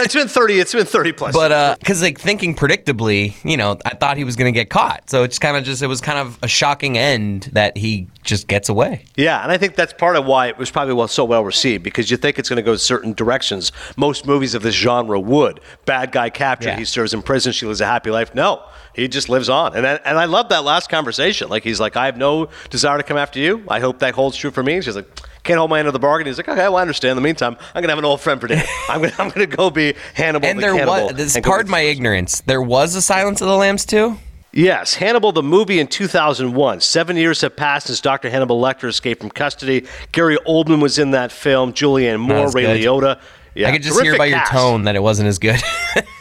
It's 0.00 0.14
been 0.14 0.28
30. 0.28 0.60
It's 0.60 0.72
been 0.74 0.86
30 0.86 1.12
plus. 1.12 1.34
but 1.34 1.50
uh, 1.50 1.76
because 1.78 2.02
like 2.02 2.20
thinking 2.20 2.54
predictably, 2.54 3.34
you 3.44 3.56
know, 3.56 3.76
I 3.84 3.94
thought 3.94 4.16
he 4.16 4.24
was 4.24 4.36
going 4.36 4.52
to 4.52 4.56
get 4.58 4.70
caught. 4.70 5.10
So 5.10 5.22
it's 5.24 5.38
kind 5.38 5.56
of 5.56 5.64
just 5.64 5.82
it 5.82 5.86
was 5.88 6.00
kind 6.00 6.18
of 6.18 6.38
a 6.42 6.48
shocking 6.48 6.96
end 6.96 7.50
that 7.52 7.76
he 7.76 8.06
just 8.22 8.46
gets 8.46 8.68
away. 8.68 9.04
Yeah, 9.16 9.42
and 9.42 9.50
I 9.50 9.58
think 9.58 9.74
that's 9.74 9.92
part 9.92 10.16
of 10.16 10.24
why 10.24 10.46
it 10.48 10.56
was 10.58 10.70
probably 10.70 10.94
well 10.94 11.08
so 11.08 11.24
well 11.24 11.44
received 11.44 11.82
because 11.82 12.10
you 12.10 12.16
think 12.16 12.38
it's 12.38 12.48
going 12.48 12.58
to 12.58 12.62
go 12.62 12.76
certain 12.76 13.12
directions. 13.12 13.72
Most 13.96 14.24
movies 14.26 14.54
of 14.54 14.62
this 14.62 14.74
genre 14.74 15.18
would. 15.18 15.60
Bad 15.84 16.12
guy 16.12 16.30
captured, 16.30 16.68
Yeah. 16.70 16.78
he 16.78 16.84
serves 16.84 17.12
in 17.12 17.22
prison, 17.22 17.52
she 17.52 17.66
lives 17.66 17.80
a 17.80 17.86
happy 17.86 18.10
life. 18.10 18.34
No, 18.34 18.62
he 18.94 19.08
just 19.08 19.28
lives 19.28 19.48
on, 19.48 19.74
and 19.76 19.86
I, 19.86 19.94
and 20.04 20.16
I 20.18 20.26
love 20.26 20.48
that 20.50 20.62
last 20.64 20.88
conversation. 20.90 21.48
Like 21.48 21.64
he's 21.64 21.80
like, 21.80 21.96
I 21.96 22.06
have 22.06 22.16
no 22.16 22.48
desire 22.70 22.98
to 22.98 23.02
come 23.04 23.16
after 23.16 23.40
you. 23.40 23.64
I 23.68 23.80
hope 23.80 23.98
that 24.00 24.14
holds 24.14 24.36
true 24.36 24.50
for 24.52 24.62
me. 24.62 24.74
And 24.74 24.84
she's 24.84 24.96
like, 24.96 25.08
can't 25.48 25.58
hold 25.58 25.70
my 25.70 25.78
end 25.78 25.88
of 25.88 25.94
the 25.94 25.98
bargain. 25.98 26.26
He's 26.26 26.36
like, 26.36 26.48
okay, 26.48 26.62
well, 26.62 26.76
I 26.76 26.82
understand. 26.82 27.12
In 27.12 27.16
the 27.16 27.22
meantime, 27.22 27.56
I'm 27.74 27.82
gonna 27.82 27.92
have 27.92 27.98
an 27.98 28.04
old 28.04 28.20
friend 28.20 28.40
for 28.40 28.46
dinner. 28.46 28.62
I'm 28.88 29.00
gonna 29.00 29.14
I'm 29.18 29.30
gonna 29.30 29.46
go 29.46 29.70
be 29.70 29.94
Hannibal. 30.14 30.46
And 30.46 30.58
the 30.58 30.62
there 30.62 30.72
cannibal 30.74 31.06
was, 31.06 31.14
this, 31.14 31.34
and 31.34 31.44
go 31.44 31.50
pardon 31.50 31.70
my 31.70 31.80
ignorance, 31.80 32.42
there 32.42 32.62
was 32.62 32.94
a 32.94 33.02
Silence 33.02 33.40
of 33.40 33.48
the 33.48 33.56
Lambs 33.56 33.84
too? 33.84 34.18
Yes, 34.52 34.94
Hannibal 34.94 35.32
the 35.32 35.42
movie 35.42 35.78
in 35.78 35.88
2001. 35.88 36.80
Seven 36.80 37.16
years 37.16 37.40
have 37.42 37.54
passed 37.54 37.86
since 37.86 38.00
Dr. 38.00 38.30
Hannibal 38.30 38.60
Lecter 38.60 38.88
escaped 38.88 39.20
from 39.20 39.30
custody. 39.30 39.86
Gary 40.12 40.38
Oldman 40.46 40.80
was 40.80 40.98
in 40.98 41.10
that 41.10 41.32
film. 41.32 41.72
Julianne 41.72 42.20
Moore, 42.20 42.50
Ray 42.50 42.62
good. 42.62 42.80
Liotta. 42.80 43.20
Yeah, 43.54 43.68
I 43.68 43.72
could 43.72 43.82
just 43.82 43.94
hear 44.00 44.12
terrific 44.12 44.18
by 44.18 44.26
your 44.26 44.38
cast. 44.38 44.52
tone 44.52 44.84
that 44.84 44.94
it 44.94 45.02
wasn't 45.02 45.28
as 45.28 45.38
good. 45.38 45.60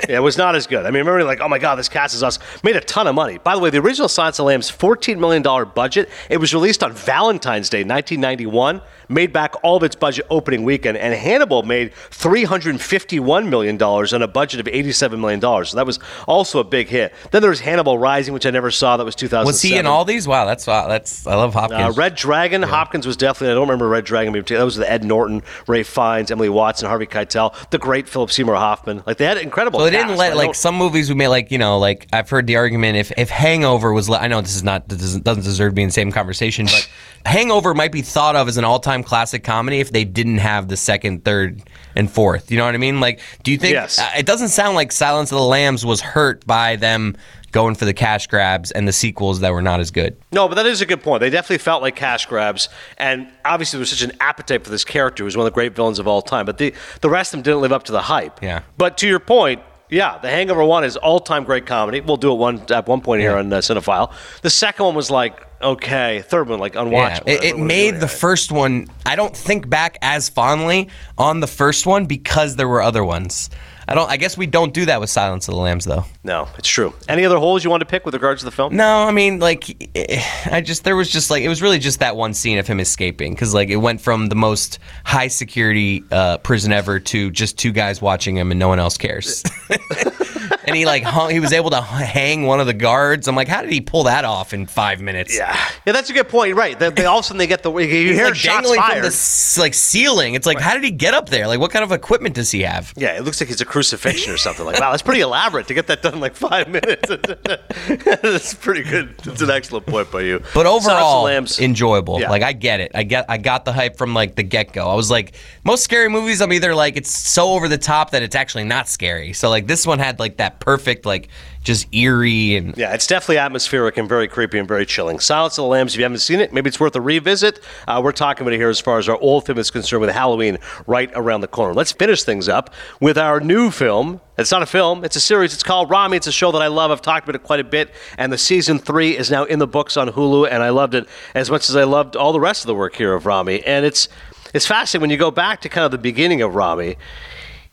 Yeah, 0.07 0.17
it 0.17 0.21
was 0.21 0.37
not 0.37 0.55
as 0.55 0.67
good. 0.67 0.85
I 0.85 0.91
mean, 0.91 0.99
remember, 0.99 1.23
like, 1.23 1.41
oh 1.41 1.49
my 1.49 1.57
God, 1.57 1.75
this 1.75 1.89
cast 1.89 2.15
is 2.15 2.23
us. 2.23 2.39
Made 2.63 2.75
a 2.75 2.81
ton 2.81 3.07
of 3.07 3.15
money. 3.15 3.39
By 3.39 3.55
the 3.55 3.59
way, 3.59 3.69
the 3.71 3.79
original 3.79 4.07
Silence 4.07 4.37
of 4.39 4.43
the 4.43 4.47
Lambs, 4.47 4.71
$14 4.71 5.17
million 5.17 5.43
budget. 5.73 6.09
It 6.29 6.37
was 6.37 6.53
released 6.53 6.83
on 6.83 6.93
Valentine's 6.93 7.67
Day, 7.69 7.79
1991. 7.79 8.81
Made 9.09 9.31
back 9.31 9.55
all 9.63 9.77
of 9.77 9.83
its 9.83 9.95
budget 9.95 10.25
opening 10.29 10.63
weekend. 10.63 10.97
And 10.97 11.13
Hannibal 11.13 11.63
made 11.63 11.93
$351 12.11 13.47
million 13.49 13.81
on 13.81 14.21
a 14.21 14.27
budget 14.27 14.59
of 14.59 14.65
$87 14.65 15.19
million. 15.19 15.41
So 15.65 15.77
that 15.77 15.85
was 15.85 15.99
also 16.27 16.59
a 16.59 16.63
big 16.63 16.87
hit. 16.87 17.13
Then 17.31 17.41
there 17.41 17.49
was 17.49 17.59
Hannibal 17.59 17.97
Rising, 17.97 18.33
which 18.33 18.45
I 18.45 18.49
never 18.49 18.71
saw. 18.71 18.97
That 18.97 19.05
was 19.05 19.15
2007. 19.15 19.45
was 19.47 19.61
he 19.61 19.77
in 19.77 19.85
all 19.85 20.05
these? 20.05 20.27
Wow, 20.27 20.45
that's 20.45 20.67
wow, 20.67 20.87
that's 20.87 21.25
I 21.25 21.35
love 21.35 21.53
Hopkins. 21.53 21.81
Uh, 21.81 21.91
Red 21.99 22.15
Dragon, 22.15 22.61
Hopkins 22.63 23.05
was 23.07 23.17
definitely. 23.17 23.51
I 23.51 23.55
don't 23.55 23.67
remember 23.67 23.87
Red 23.87 24.05
Dragon. 24.05 24.33
being- 24.33 24.43
That 24.45 24.63
was 24.63 24.75
the 24.75 24.89
Ed 24.89 25.03
Norton, 25.03 25.43
Ralph 25.67 25.87
Fiennes, 25.87 26.31
Emily 26.31 26.49
Watson, 26.49 26.87
Harvey 26.87 27.05
Keitel, 27.07 27.53
the 27.69 27.77
great 27.77 28.07
Philip 28.09 28.31
Seymour 28.31 28.55
Hoffman. 28.55 29.03
Like 29.05 29.17
they 29.17 29.25
had 29.25 29.37
incredible. 29.37 29.79
Well, 29.79 29.85
they 29.89 29.97
didn't 29.97 30.17
let 30.17 30.35
like 30.35 30.55
some 30.55 30.75
movies 30.75 31.09
we 31.09 31.15
made 31.15 31.27
like 31.29 31.51
you 31.51 31.57
know 31.57 31.77
like 31.79 32.07
I've 32.13 32.29
heard 32.29 32.47
the 32.47 32.55
argument 32.57 32.97
if 32.97 33.11
if 33.17 33.29
Hangover 33.29 33.93
was 33.93 34.09
I 34.09 34.27
know 34.27 34.41
this 34.41 34.55
is 34.55 34.63
not 34.63 34.87
this 34.89 34.99
doesn't, 34.99 35.23
doesn't 35.23 35.43
deserve 35.43 35.71
to 35.71 35.75
be 35.75 35.83
in 35.83 35.89
the 35.89 35.93
same 35.93 36.11
conversation 36.11 36.65
but 36.65 36.89
Hangover 37.25 37.73
might 37.73 37.91
be 37.91 38.01
thought 38.01 38.35
of 38.35 38.47
as 38.47 38.57
an 38.57 38.63
all 38.63 38.79
time 38.79 38.96
classic 39.03 39.43
comedy 39.43 39.79
if 39.79 39.91
they 39.91 40.03
didn't 40.05 40.37
have 40.39 40.67
the 40.67 40.77
second, 40.77 41.23
third, 41.25 41.61
and 41.95 42.09
fourth. 42.11 42.51
You 42.51 42.57
know 42.57 42.65
what 42.65 42.75
I 42.75 42.77
mean? 42.77 42.99
Like, 42.99 43.19
do 43.43 43.51
you 43.51 43.57
think 43.57 43.73
Yes. 43.73 43.99
uh, 43.99 44.07
it 44.17 44.25
doesn't 44.25 44.49
sound 44.49 44.75
like 44.75 44.91
Silence 44.91 45.31
of 45.31 45.37
the 45.37 45.43
Lambs 45.43 45.85
was 45.85 46.01
hurt 46.01 46.45
by 46.45 46.75
them 46.75 47.15
going 47.51 47.75
for 47.75 47.85
the 47.85 47.93
cash 47.93 48.27
grabs 48.27 48.71
and 48.71 48.87
the 48.87 48.91
sequels 48.93 49.39
that 49.39 49.51
were 49.51 49.61
not 49.61 49.79
as 49.79 49.89
good? 49.91 50.15
No, 50.31 50.47
but 50.47 50.55
that 50.55 50.65
is 50.65 50.81
a 50.81 50.85
good 50.85 51.01
point. 51.01 51.21
They 51.21 51.29
definitely 51.29 51.57
felt 51.59 51.81
like 51.81 51.95
cash 51.95 52.25
grabs, 52.25 52.69
and 52.97 53.27
obviously 53.45 53.77
there 53.77 53.81
was 53.81 53.89
such 53.89 54.01
an 54.01 54.11
appetite 54.19 54.63
for 54.63 54.69
this 54.69 54.83
character, 54.83 55.23
who 55.23 55.25
was 55.25 55.37
one 55.37 55.45
of 55.47 55.51
the 55.51 55.55
great 55.55 55.75
villains 55.75 55.99
of 55.99 56.07
all 56.07 56.21
time. 56.21 56.45
But 56.45 56.57
the 56.57 56.73
the 57.01 57.09
rest 57.09 57.33
of 57.33 57.37
them 57.39 57.43
didn't 57.43 57.61
live 57.61 57.71
up 57.71 57.83
to 57.83 57.91
the 57.91 58.01
hype. 58.01 58.43
Yeah. 58.43 58.61
But 58.77 58.97
to 58.99 59.07
your 59.07 59.19
point, 59.19 59.61
yeah, 59.89 60.17
The 60.17 60.29
Hangover 60.29 60.65
one 60.65 60.83
is 60.83 60.97
all 60.97 61.19
time 61.21 61.45
great 61.45 61.65
comedy. 61.65 62.01
We'll 62.01 62.17
do 62.17 62.31
it 62.33 62.35
one 62.35 62.61
at 62.69 62.87
one 62.87 62.99
point 62.99 63.21
here 63.21 63.37
on 63.37 63.51
uh, 63.53 63.57
Cinephile. 63.59 64.11
The 64.41 64.49
second 64.49 64.85
one 64.85 64.95
was 64.95 65.09
like 65.09 65.46
okay. 65.61 66.21
Third 66.27 66.49
one 66.49 66.59
like 66.59 66.75
Yeah, 66.75 66.81
unwatchable. 66.83 67.27
it, 67.27 67.43
it 67.43 67.55
we 67.55 67.61
made 67.61 67.99
the 67.99 68.07
first 68.07 68.51
one. 68.51 68.87
I 69.05 69.15
don't 69.15 69.35
think 69.35 69.69
back 69.69 69.97
as 70.01 70.29
fondly 70.29 70.89
on 71.17 71.39
the 71.39 71.47
first 71.47 71.85
one 71.85 72.05
because 72.05 72.55
there 72.55 72.67
were 72.67 72.81
other 72.81 73.03
ones. 73.03 73.49
I 73.89 73.95
don't. 73.95 74.09
I 74.11 74.17
guess 74.17 74.37
we 74.37 74.47
don't 74.47 74.73
do 74.73 74.85
that 74.87 74.99
with 74.99 75.09
Silence 75.09 75.47
of 75.47 75.53
the 75.53 75.61
Lambs, 75.61 75.85
though. 75.85 76.03
No, 76.21 76.49
it's 76.57 76.67
true. 76.67 76.93
Any 77.07 77.23
other 77.23 77.37
holes 77.37 77.63
you 77.63 77.69
want 77.69 77.79
to 77.79 77.85
pick 77.85 78.03
with 78.03 78.13
regards 78.13 78.41
to 78.41 78.45
the 78.45 78.51
film? 78.51 78.75
No, 78.75 79.07
I 79.07 79.11
mean, 79.11 79.39
like, 79.39 79.87
eh, 79.95 80.21
I 80.51 80.59
just 80.59 80.83
there 80.83 80.97
was 80.97 81.09
just 81.09 81.29
like 81.31 81.41
it 81.41 81.47
was 81.47 81.61
really 81.61 81.79
just 81.79 81.99
that 81.99 82.17
one 82.17 82.33
scene 82.33 82.57
of 82.57 82.67
him 82.67 82.81
escaping 82.81 83.33
because 83.33 83.53
like 83.53 83.69
it 83.69 83.77
went 83.77 84.01
from 84.01 84.27
the 84.27 84.35
most 84.35 84.79
high 85.05 85.29
security 85.29 86.03
uh, 86.11 86.37
prison 86.39 86.73
ever 86.73 86.99
to 86.99 87.31
just 87.31 87.57
two 87.57 87.71
guys 87.71 88.01
watching 88.01 88.35
him 88.35 88.51
and 88.51 88.59
no 88.59 88.67
one 88.67 88.79
else 88.79 88.97
cares. 88.97 89.41
and 90.67 90.75
he 90.75 90.85
like 90.85 91.03
hung, 91.03 91.29
he 91.29 91.39
was 91.39 91.53
able 91.53 91.69
to 91.69 91.81
hang 91.81 92.43
one 92.43 92.59
of 92.59 92.67
the 92.67 92.73
guards. 92.73 93.27
I'm 93.27 93.35
like, 93.35 93.47
how 93.47 93.61
did 93.61 93.71
he 93.71 93.81
pull 93.81 94.03
that 94.03 94.25
off 94.25 94.53
in 94.53 94.65
five 94.65 95.01
minutes? 95.01 95.35
Yeah, 95.35 95.57
yeah, 95.85 95.93
that's 95.93 96.09
a 96.09 96.13
good 96.13 96.27
point. 96.27 96.55
Right. 96.55 96.77
They, 96.77 96.89
they 96.89 97.05
all 97.05 97.19
of 97.19 97.25
a 97.25 97.27
sudden 97.27 97.37
they 97.37 97.47
get 97.47 97.63
the 97.63 97.71
you 97.75 97.87
He's 97.87 98.17
hear 98.17 98.25
like 98.25 98.35
shots 98.35 98.57
dangling 98.57 98.81
fired. 98.81 99.03
from 99.03 99.11
the 99.11 99.61
like 99.61 99.73
ceiling. 99.73 100.33
It's 100.33 100.45
like, 100.45 100.59
how 100.59 100.73
did 100.73 100.83
he 100.83 100.91
get 100.91 101.13
up 101.13 101.29
there? 101.29 101.47
Like, 101.47 101.59
what 101.59 101.71
kind 101.71 101.83
of 101.83 101.91
equipment 101.91 102.35
does 102.35 102.51
he 102.51 102.61
have? 102.61 102.93
Yeah, 102.97 103.17
it 103.17 103.23
looks 103.23 103.39
like 103.39 103.49
it's 103.49 103.61
a 103.61 103.65
crucifixion 103.65 104.33
or 104.33 104.37
something. 104.37 104.65
Like, 104.65 104.79
wow, 104.79 104.91
that's 104.91 105.03
pretty 105.03 105.21
elaborate 105.21 105.67
to 105.67 105.73
get 105.73 105.87
that 105.87 106.01
done 106.01 106.15
in 106.15 106.19
like 106.19 106.35
five 106.35 106.67
minutes. 106.67 107.09
that's 108.21 108.53
pretty 108.55 108.83
good. 108.83 109.15
It's 109.25 109.41
an 109.41 109.49
excellent 109.49 109.85
point 109.85 110.11
by 110.11 110.21
you. 110.21 110.39
But 110.53 110.65
Silence 110.65 110.85
of 110.85 110.91
the 110.91 110.97
overall, 110.97 111.65
enjoyable. 111.65 112.19
Yeah. 112.19 112.29
Like 112.29 112.43
I 112.43 112.53
get 112.53 112.81
it. 112.81 112.91
I 112.93 113.03
get. 113.03 113.25
I 113.29 113.37
got 113.37 113.65
the 113.65 113.71
hype 113.71 113.97
from 113.97 114.13
like 114.13 114.35
the 114.35 114.43
get 114.43 114.73
go. 114.73 114.89
I 114.89 114.95
was 114.95 115.09
like, 115.09 115.35
most 115.63 115.83
scary 115.83 116.09
movies. 116.09 116.41
I'm 116.41 116.51
either 116.51 116.75
like 116.75 116.97
it's 116.97 117.09
so 117.09 117.51
over 117.51 117.67
the 117.67 117.77
top 117.77 118.11
that 118.11 118.21
it's 118.21 118.35
actually 118.35 118.65
not 118.65 118.89
scary. 118.89 119.33
So 119.33 119.49
like 119.49 119.67
this 119.67 119.87
one 119.87 119.99
had 119.99 120.19
like 120.19 120.37
that 120.37 120.56
perfect 120.59 121.05
like 121.05 121.29
just 121.63 121.93
eerie 121.93 122.55
and 122.55 122.77
Yeah, 122.77 122.93
it's 122.93 123.07
definitely 123.07 123.39
atmospheric 123.39 123.97
and 123.97 124.07
very 124.07 124.27
creepy 124.27 124.57
and 124.57 124.67
very 124.67 124.85
chilling. 124.85 125.19
Silence 125.19 125.57
of 125.57 125.63
the 125.63 125.67
Lambs, 125.67 125.93
if 125.93 125.97
you 125.97 126.03
haven't 126.03 126.19
seen 126.19 126.39
it, 126.39 126.53
maybe 126.53 126.69
it's 126.69 126.79
worth 126.79 126.95
a 126.95 127.01
revisit. 127.01 127.59
Uh, 127.87 127.99
we're 128.03 128.13
talking 128.13 128.43
about 128.43 128.53
it 128.53 128.57
here 128.57 128.69
as 128.69 128.79
far 128.79 128.99
as 128.99 129.09
our 129.09 129.17
old 129.17 129.45
film 129.45 129.57
is 129.57 129.69
concerned 129.69 130.01
with 130.01 130.09
Halloween 130.09 130.59
right 130.85 131.11
around 131.13 131.41
the 131.41 131.47
corner. 131.47 131.73
Let's 131.73 131.91
finish 131.91 132.23
things 132.23 132.47
up 132.47 132.73
with 133.01 133.17
our 133.17 133.39
new 133.39 133.69
film. 133.69 134.21
It's 134.37 134.51
not 134.51 134.61
a 134.61 134.67
film, 134.67 135.03
it's 135.03 135.15
a 135.15 135.19
series. 135.19 135.53
It's 135.53 135.63
called 135.63 135.89
Ramy. 135.89 136.15
It's 136.15 136.27
a 136.27 136.31
show 136.31 136.51
that 136.51 136.61
I 136.61 136.67
love. 136.67 136.91
I've 136.91 137.01
talked 137.01 137.27
about 137.27 137.35
it 137.35 137.43
quite 137.43 137.59
a 137.59 137.63
bit. 137.63 137.91
And 138.17 138.31
the 138.31 138.37
season 138.37 138.79
three 138.79 139.17
is 139.17 139.31
now 139.31 139.43
in 139.43 139.59
the 139.59 139.67
books 139.67 139.97
on 139.97 140.09
Hulu, 140.09 140.47
and 140.49 140.63
I 140.63 140.69
loved 140.69 140.93
it 140.95 141.07
as 141.33 141.49
much 141.49 141.69
as 141.69 141.75
I 141.75 141.83
loved 141.83 142.15
all 142.15 142.31
the 142.31 142.39
rest 142.39 142.61
of 142.63 142.67
the 142.67 142.75
work 142.75 142.95
here 142.95 143.13
of 143.13 143.25
Ramy. 143.25 143.63
And 143.65 143.85
it's 143.85 144.07
it's 144.53 144.65
fascinating 144.65 145.01
when 145.01 145.09
you 145.09 145.17
go 145.17 145.31
back 145.31 145.61
to 145.61 145.69
kind 145.69 145.85
of 145.85 145.91
the 145.91 145.97
beginning 145.97 146.41
of 146.41 146.55
Ramy 146.55 146.95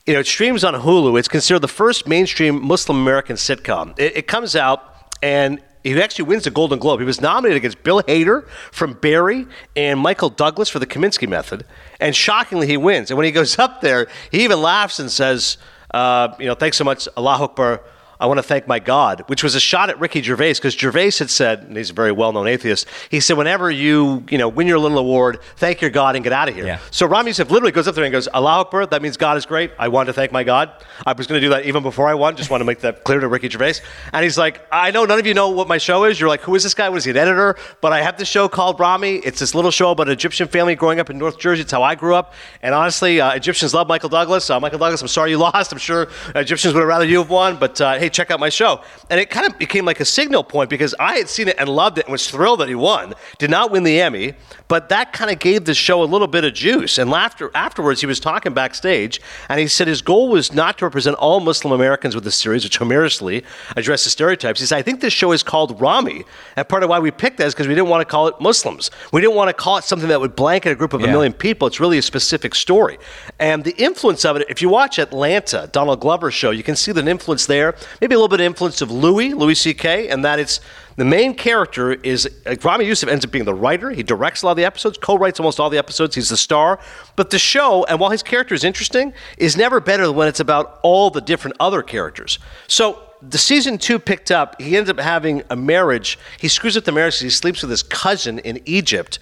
you 0.05 0.13
know, 0.13 0.19
it 0.19 0.27
streams 0.27 0.63
on 0.63 0.73
Hulu. 0.75 1.17
It's 1.17 1.27
considered 1.27 1.59
the 1.59 1.67
first 1.67 2.07
mainstream 2.07 2.63
Muslim 2.63 2.97
American 2.97 3.35
sitcom. 3.35 3.97
It, 3.97 4.17
it 4.17 4.27
comes 4.27 4.55
out 4.55 5.13
and 5.23 5.59
he 5.83 5.99
actually 6.01 6.25
wins 6.25 6.43
the 6.43 6.51
Golden 6.51 6.79
Globe. 6.79 6.99
He 6.99 7.05
was 7.05 7.21
nominated 7.21 7.57
against 7.57 7.83
Bill 7.83 8.01
Hader 8.03 8.47
from 8.71 8.93
Barry 8.93 9.45
and 9.75 9.99
Michael 9.99 10.29
Douglas 10.29 10.67
for 10.67 10.79
the 10.79 10.87
Kominsky 10.87 11.27
Method, 11.27 11.63
and 11.99 12.15
shockingly, 12.15 12.65
he 12.65 12.75
wins. 12.75 13.11
And 13.11 13.17
when 13.17 13.25
he 13.25 13.31
goes 13.31 13.59
up 13.59 13.81
there, 13.81 14.07
he 14.31 14.43
even 14.43 14.61
laughs 14.61 14.99
and 14.99 15.11
says, 15.11 15.57
uh, 15.91 16.33
"You 16.39 16.47
know, 16.47 16.55
thanks 16.55 16.77
so 16.77 16.83
much, 16.83 17.07
Allah 17.15 17.37
Akbar." 17.43 17.81
I 18.19 18.27
want 18.27 18.37
to 18.37 18.43
thank 18.43 18.67
my 18.67 18.79
God, 18.79 19.23
which 19.27 19.43
was 19.43 19.55
a 19.55 19.59
shot 19.59 19.89
at 19.89 19.99
Ricky 19.99 20.21
Gervais 20.21 20.53
because 20.53 20.73
Gervais 20.73 21.11
had 21.17 21.29
said, 21.29 21.63
and 21.63 21.75
he's 21.75 21.89
a 21.89 21.93
very 21.93 22.11
well-known 22.11 22.47
atheist. 22.47 22.87
He 23.09 23.19
said, 23.19 23.37
whenever 23.37 23.69
you, 23.69 24.23
you 24.29 24.37
know, 24.37 24.47
win 24.47 24.67
your 24.67 24.79
little 24.79 24.97
award, 24.97 25.39
thank 25.57 25.81
your 25.81 25.89
God 25.89 26.15
and 26.15 26.23
get 26.23 26.33
out 26.33 26.49
of 26.49 26.55
here. 26.55 26.65
Yeah. 26.65 26.79
So 26.91 27.05
Ramy 27.05 27.29
Youssef 27.29 27.49
literally 27.51 27.71
goes 27.71 27.87
up 27.87 27.95
there 27.95 28.03
and 28.03 28.11
goes, 28.11 28.27
Allah 28.27 28.61
Akbar, 28.61 28.85
that 28.85 29.01
means 29.01 29.17
God 29.17 29.37
is 29.37 29.45
great. 29.45 29.71
I 29.77 29.87
want 29.87 30.07
to 30.07 30.13
thank 30.13 30.31
my 30.31 30.43
God. 30.43 30.71
I 31.05 31.13
was 31.13 31.27
going 31.27 31.39
to 31.41 31.45
do 31.45 31.49
that 31.49 31.65
even 31.65 31.83
before 31.83 32.07
I 32.07 32.13
won. 32.13 32.35
Just 32.35 32.49
want 32.49 32.61
to 32.61 32.65
make 32.65 32.79
that 32.79 33.03
clear 33.03 33.19
to 33.19 33.27
Ricky 33.27 33.49
Gervais. 33.49 33.75
And 34.13 34.23
he's 34.23 34.37
like, 34.37 34.61
I 34.71 34.91
know 34.91 35.05
none 35.05 35.19
of 35.19 35.25
you 35.25 35.33
know 35.33 35.49
what 35.49 35.67
my 35.67 35.77
show 35.77 36.05
is. 36.05 36.19
You're 36.19 36.29
like, 36.29 36.41
who 36.41 36.55
is 36.55 36.63
this 36.63 36.73
guy? 36.73 36.89
Was 36.89 37.03
he, 37.03 37.11
an 37.11 37.17
editor? 37.17 37.55
But 37.81 37.93
I 37.93 38.01
have 38.01 38.17
this 38.17 38.27
show 38.27 38.47
called 38.47 38.79
Ramy. 38.79 39.15
It's 39.17 39.39
this 39.39 39.53
little 39.53 39.71
show 39.71 39.91
about 39.91 40.07
an 40.07 40.13
Egyptian 40.13 40.47
family 40.47 40.75
growing 40.75 40.99
up 40.99 41.09
in 41.09 41.17
North 41.17 41.37
Jersey. 41.37 41.63
It's 41.63 41.71
how 41.71 41.83
I 41.83 41.95
grew 41.95 42.15
up. 42.15 42.33
And 42.61 42.73
honestly, 42.73 43.19
uh, 43.19 43.33
Egyptians 43.33 43.73
love 43.73 43.87
Michael 43.87 44.09
Douglas. 44.09 44.49
Uh, 44.49 44.59
Michael 44.59 44.79
Douglas, 44.79 45.01
I'm 45.01 45.07
sorry 45.07 45.31
you 45.31 45.37
lost. 45.49 45.71
I'm 45.71 45.79
sure 45.79 46.07
Egyptians 46.35 46.73
would 46.73 46.79
have 46.81 46.87
rather 46.87 47.05
you 47.05 47.19
have 47.19 47.29
won. 47.29 47.57
But 47.57 47.79
uh, 47.81 47.99
hey, 48.05 48.09
check 48.09 48.29
out 48.31 48.39
my 48.39 48.49
show. 48.49 48.81
And 49.09 49.19
it 49.19 49.29
kind 49.29 49.47
of 49.47 49.57
became 49.57 49.85
like 49.85 49.99
a 49.99 50.05
signal 50.05 50.43
point 50.43 50.69
because 50.69 50.93
I 50.99 51.17
had 51.17 51.27
seen 51.27 51.47
it 51.47 51.55
and 51.57 51.67
loved 51.67 51.97
it 51.97 52.05
and 52.05 52.11
was 52.11 52.29
thrilled 52.29 52.59
that 52.59 52.69
he 52.69 52.75
won. 52.75 53.13
Did 53.39 53.49
not 53.49 53.71
win 53.71 53.83
the 53.83 53.99
Emmy, 53.99 54.33
but 54.67 54.89
that 54.89 55.11
kind 55.11 55.31
of 55.31 55.39
gave 55.39 55.65
the 55.65 55.73
show 55.73 56.03
a 56.03 56.05
little 56.05 56.27
bit 56.27 56.43
of 56.43 56.53
juice. 56.53 56.97
And 56.97 57.11
after, 57.11 57.51
afterwards, 57.55 58.01
he 58.01 58.07
was 58.07 58.19
talking 58.19 58.53
backstage, 58.53 59.21
and 59.49 59.59
he 59.59 59.67
said 59.67 59.87
his 59.87 60.01
goal 60.01 60.29
was 60.29 60.53
not 60.53 60.77
to 60.77 60.85
represent 60.85 61.17
all 61.17 61.39
Muslim 61.39 61.73
Americans 61.73 62.13
with 62.13 62.23
the 62.23 62.31
series, 62.31 62.63
which 62.63 62.77
humorously 62.77 63.43
addresses 63.75 64.11
stereotypes. 64.11 64.59
He 64.59 64.65
said, 64.65 64.77
I 64.77 64.81
think 64.83 65.01
this 65.01 65.13
show 65.13 65.31
is 65.31 65.41
called 65.41 65.81
Ramy. 65.81 66.23
And 66.55 66.67
part 66.67 66.83
of 66.83 66.89
why 66.89 66.99
we 66.99 67.11
picked 67.11 67.37
that 67.37 67.47
is 67.47 67.53
because 67.53 67.67
we 67.67 67.73
didn't 67.73 67.89
want 67.89 68.01
to 68.01 68.05
call 68.05 68.27
it 68.27 68.39
Muslims. 68.39 68.91
We 69.11 69.21
didn't 69.21 69.35
want 69.35 69.49
to 69.49 69.53
call 69.53 69.77
it 69.77 69.83
something 69.83 70.09
that 70.09 70.21
would 70.21 70.35
blanket 70.35 70.71
a 70.71 70.75
group 70.75 70.93
of 70.93 71.03
a 71.03 71.07
million 71.07 71.33
people. 71.33 71.67
It's 71.67 71.79
really 71.79 71.97
a 71.97 72.03
specific 72.03 72.53
story. 72.53 72.97
And 73.39 73.63
the 73.63 73.75
influence 73.77 74.25
of 74.25 74.35
it, 74.35 74.45
if 74.49 74.61
you 74.61 74.69
watch 74.69 74.99
Atlanta, 74.99 75.69
Donald 75.71 76.01
Glover's 76.01 76.33
show, 76.33 76.51
you 76.51 76.63
can 76.63 76.75
see 76.75 76.91
the 76.91 77.05
influence 77.07 77.45
there. 77.45 77.75
Maybe 78.01 78.15
a 78.15 78.17
little 78.17 78.27
bit 78.27 78.39
of 78.39 78.45
influence 78.45 78.81
of 78.81 78.91
Louis, 78.91 79.33
Louis 79.33 79.55
C.K., 79.55 80.09
and 80.09 80.23
that 80.25 80.39
it's 80.39 80.59
the 80.97 81.05
main 81.05 81.33
character 81.33 81.93
is 81.93 82.29
Ramy 82.63 82.85
Youssef 82.85 83.09
ends 83.09 83.25
up 83.25 83.31
being 83.31 83.45
the 83.45 83.53
writer. 83.53 83.89
He 83.89 84.01
directs 84.03 84.41
a 84.41 84.45
lot 84.45 84.51
of 84.51 84.57
the 84.57 84.65
episodes, 84.65 84.97
co-writes 84.97 85.39
almost 85.39 85.59
all 85.59 85.69
the 85.69 85.77
episodes. 85.77 86.15
He's 86.15 86.29
the 86.29 86.37
star. 86.37 86.79
But 87.15 87.31
the 87.31 87.39
show, 87.39 87.83
and 87.85 87.99
while 87.99 88.11
his 88.11 88.23
character 88.23 88.55
is 88.55 88.63
interesting, 88.63 89.13
is 89.37 89.57
never 89.57 89.81
better 89.81 90.07
than 90.07 90.15
when 90.15 90.27
it's 90.29 90.39
about 90.39 90.79
all 90.83 91.09
the 91.09 91.21
different 91.21 91.57
other 91.59 91.81
characters. 91.81 92.39
So 92.67 93.01
the 93.21 93.37
season 93.37 93.77
two 93.77 93.99
picked 93.99 94.31
up. 94.31 94.61
He 94.61 94.77
ends 94.77 94.89
up 94.89 94.99
having 94.99 95.43
a 95.49 95.55
marriage. 95.55 96.17
He 96.39 96.47
screws 96.47 96.77
up 96.77 96.85
the 96.85 96.91
marriage 96.93 97.19
he 97.19 97.29
sleeps 97.29 97.61
with 97.61 97.71
his 97.71 97.83
cousin 97.83 98.39
in 98.39 98.61
Egypt 98.65 99.19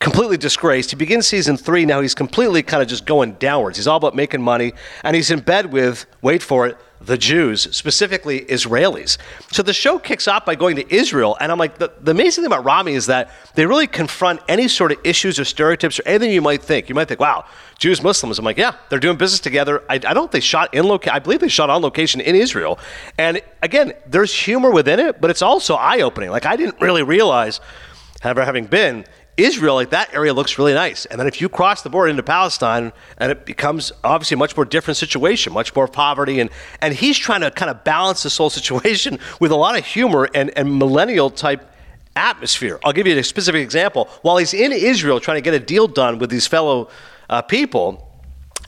completely 0.00 0.36
disgraced. 0.36 0.90
He 0.90 0.96
begins 0.96 1.26
season 1.26 1.56
three. 1.56 1.84
Now 1.84 2.00
he's 2.00 2.14
completely 2.14 2.62
kind 2.62 2.82
of 2.82 2.88
just 2.88 3.04
going 3.04 3.32
downwards. 3.34 3.78
He's 3.78 3.88
all 3.88 3.96
about 3.96 4.14
making 4.14 4.42
money, 4.42 4.72
and 5.02 5.16
he's 5.16 5.30
in 5.30 5.40
bed 5.40 5.72
with, 5.72 6.06
wait 6.22 6.42
for 6.42 6.66
it, 6.68 6.78
the 7.00 7.16
Jews, 7.16 7.74
specifically 7.76 8.40
Israelis. 8.42 9.18
So 9.52 9.62
the 9.62 9.72
show 9.72 9.98
kicks 9.98 10.26
off 10.26 10.44
by 10.44 10.54
going 10.54 10.76
to 10.76 10.94
Israel, 10.94 11.36
and 11.40 11.52
I'm 11.52 11.58
like, 11.58 11.78
the, 11.78 11.92
the 12.00 12.10
amazing 12.10 12.42
thing 12.42 12.52
about 12.52 12.64
Ramy 12.64 12.94
is 12.94 13.06
that 13.06 13.30
they 13.54 13.66
really 13.66 13.86
confront 13.86 14.40
any 14.48 14.68
sort 14.68 14.92
of 14.92 14.98
issues 15.04 15.38
or 15.38 15.44
stereotypes 15.44 16.00
or 16.00 16.02
anything 16.06 16.32
you 16.32 16.42
might 16.42 16.62
think. 16.62 16.88
You 16.88 16.94
might 16.94 17.08
think, 17.08 17.20
wow, 17.20 17.44
Jews, 17.78 18.02
Muslims. 18.02 18.38
I'm 18.38 18.44
like, 18.44 18.58
yeah, 18.58 18.74
they're 18.88 18.98
doing 18.98 19.16
business 19.16 19.40
together. 19.40 19.82
I, 19.88 19.94
I 19.94 19.98
don't 19.98 20.14
think 20.14 20.32
they 20.32 20.40
shot 20.40 20.74
in 20.74 20.86
location. 20.86 21.14
I 21.14 21.20
believe 21.20 21.40
they 21.40 21.48
shot 21.48 21.70
on 21.70 21.82
location 21.82 22.20
in 22.20 22.34
Israel. 22.34 22.78
And 23.16 23.40
again, 23.62 23.92
there's 24.06 24.34
humor 24.34 24.70
within 24.70 24.98
it, 24.98 25.20
but 25.20 25.30
it's 25.30 25.42
also 25.42 25.74
eye 25.76 26.00
opening. 26.00 26.30
Like 26.30 26.46
I 26.46 26.56
didn't 26.56 26.80
really 26.80 27.04
realize, 27.04 27.60
ever 28.22 28.44
having 28.44 28.66
been 28.66 29.04
Israel, 29.38 29.76
like 29.76 29.90
that 29.90 30.12
area 30.12 30.34
looks 30.34 30.58
really 30.58 30.74
nice. 30.74 31.06
And 31.06 31.18
then 31.18 31.26
if 31.26 31.40
you 31.40 31.48
cross 31.48 31.82
the 31.82 31.90
border 31.90 32.10
into 32.10 32.22
Palestine, 32.22 32.92
and 33.16 33.30
it 33.30 33.46
becomes 33.46 33.92
obviously 34.02 34.34
a 34.34 34.38
much 34.38 34.56
more 34.56 34.64
different 34.64 34.96
situation, 34.96 35.52
much 35.52 35.74
more 35.74 35.86
poverty. 35.86 36.40
And, 36.40 36.50
and 36.82 36.92
he's 36.92 37.16
trying 37.16 37.42
to 37.42 37.50
kind 37.50 37.70
of 37.70 37.84
balance 37.84 38.24
this 38.24 38.36
whole 38.36 38.50
situation 38.50 39.18
with 39.40 39.52
a 39.52 39.56
lot 39.56 39.78
of 39.78 39.86
humor 39.86 40.28
and, 40.34 40.50
and 40.56 40.78
millennial 40.78 41.30
type 41.30 41.70
atmosphere. 42.16 42.80
I'll 42.84 42.92
give 42.92 43.06
you 43.06 43.16
a 43.16 43.22
specific 43.22 43.62
example. 43.62 44.08
While 44.22 44.38
he's 44.38 44.52
in 44.52 44.72
Israel 44.72 45.20
trying 45.20 45.36
to 45.36 45.42
get 45.42 45.54
a 45.54 45.60
deal 45.60 45.86
done 45.86 46.18
with 46.18 46.30
these 46.30 46.48
fellow 46.48 46.90
uh, 47.30 47.42
people, 47.42 48.07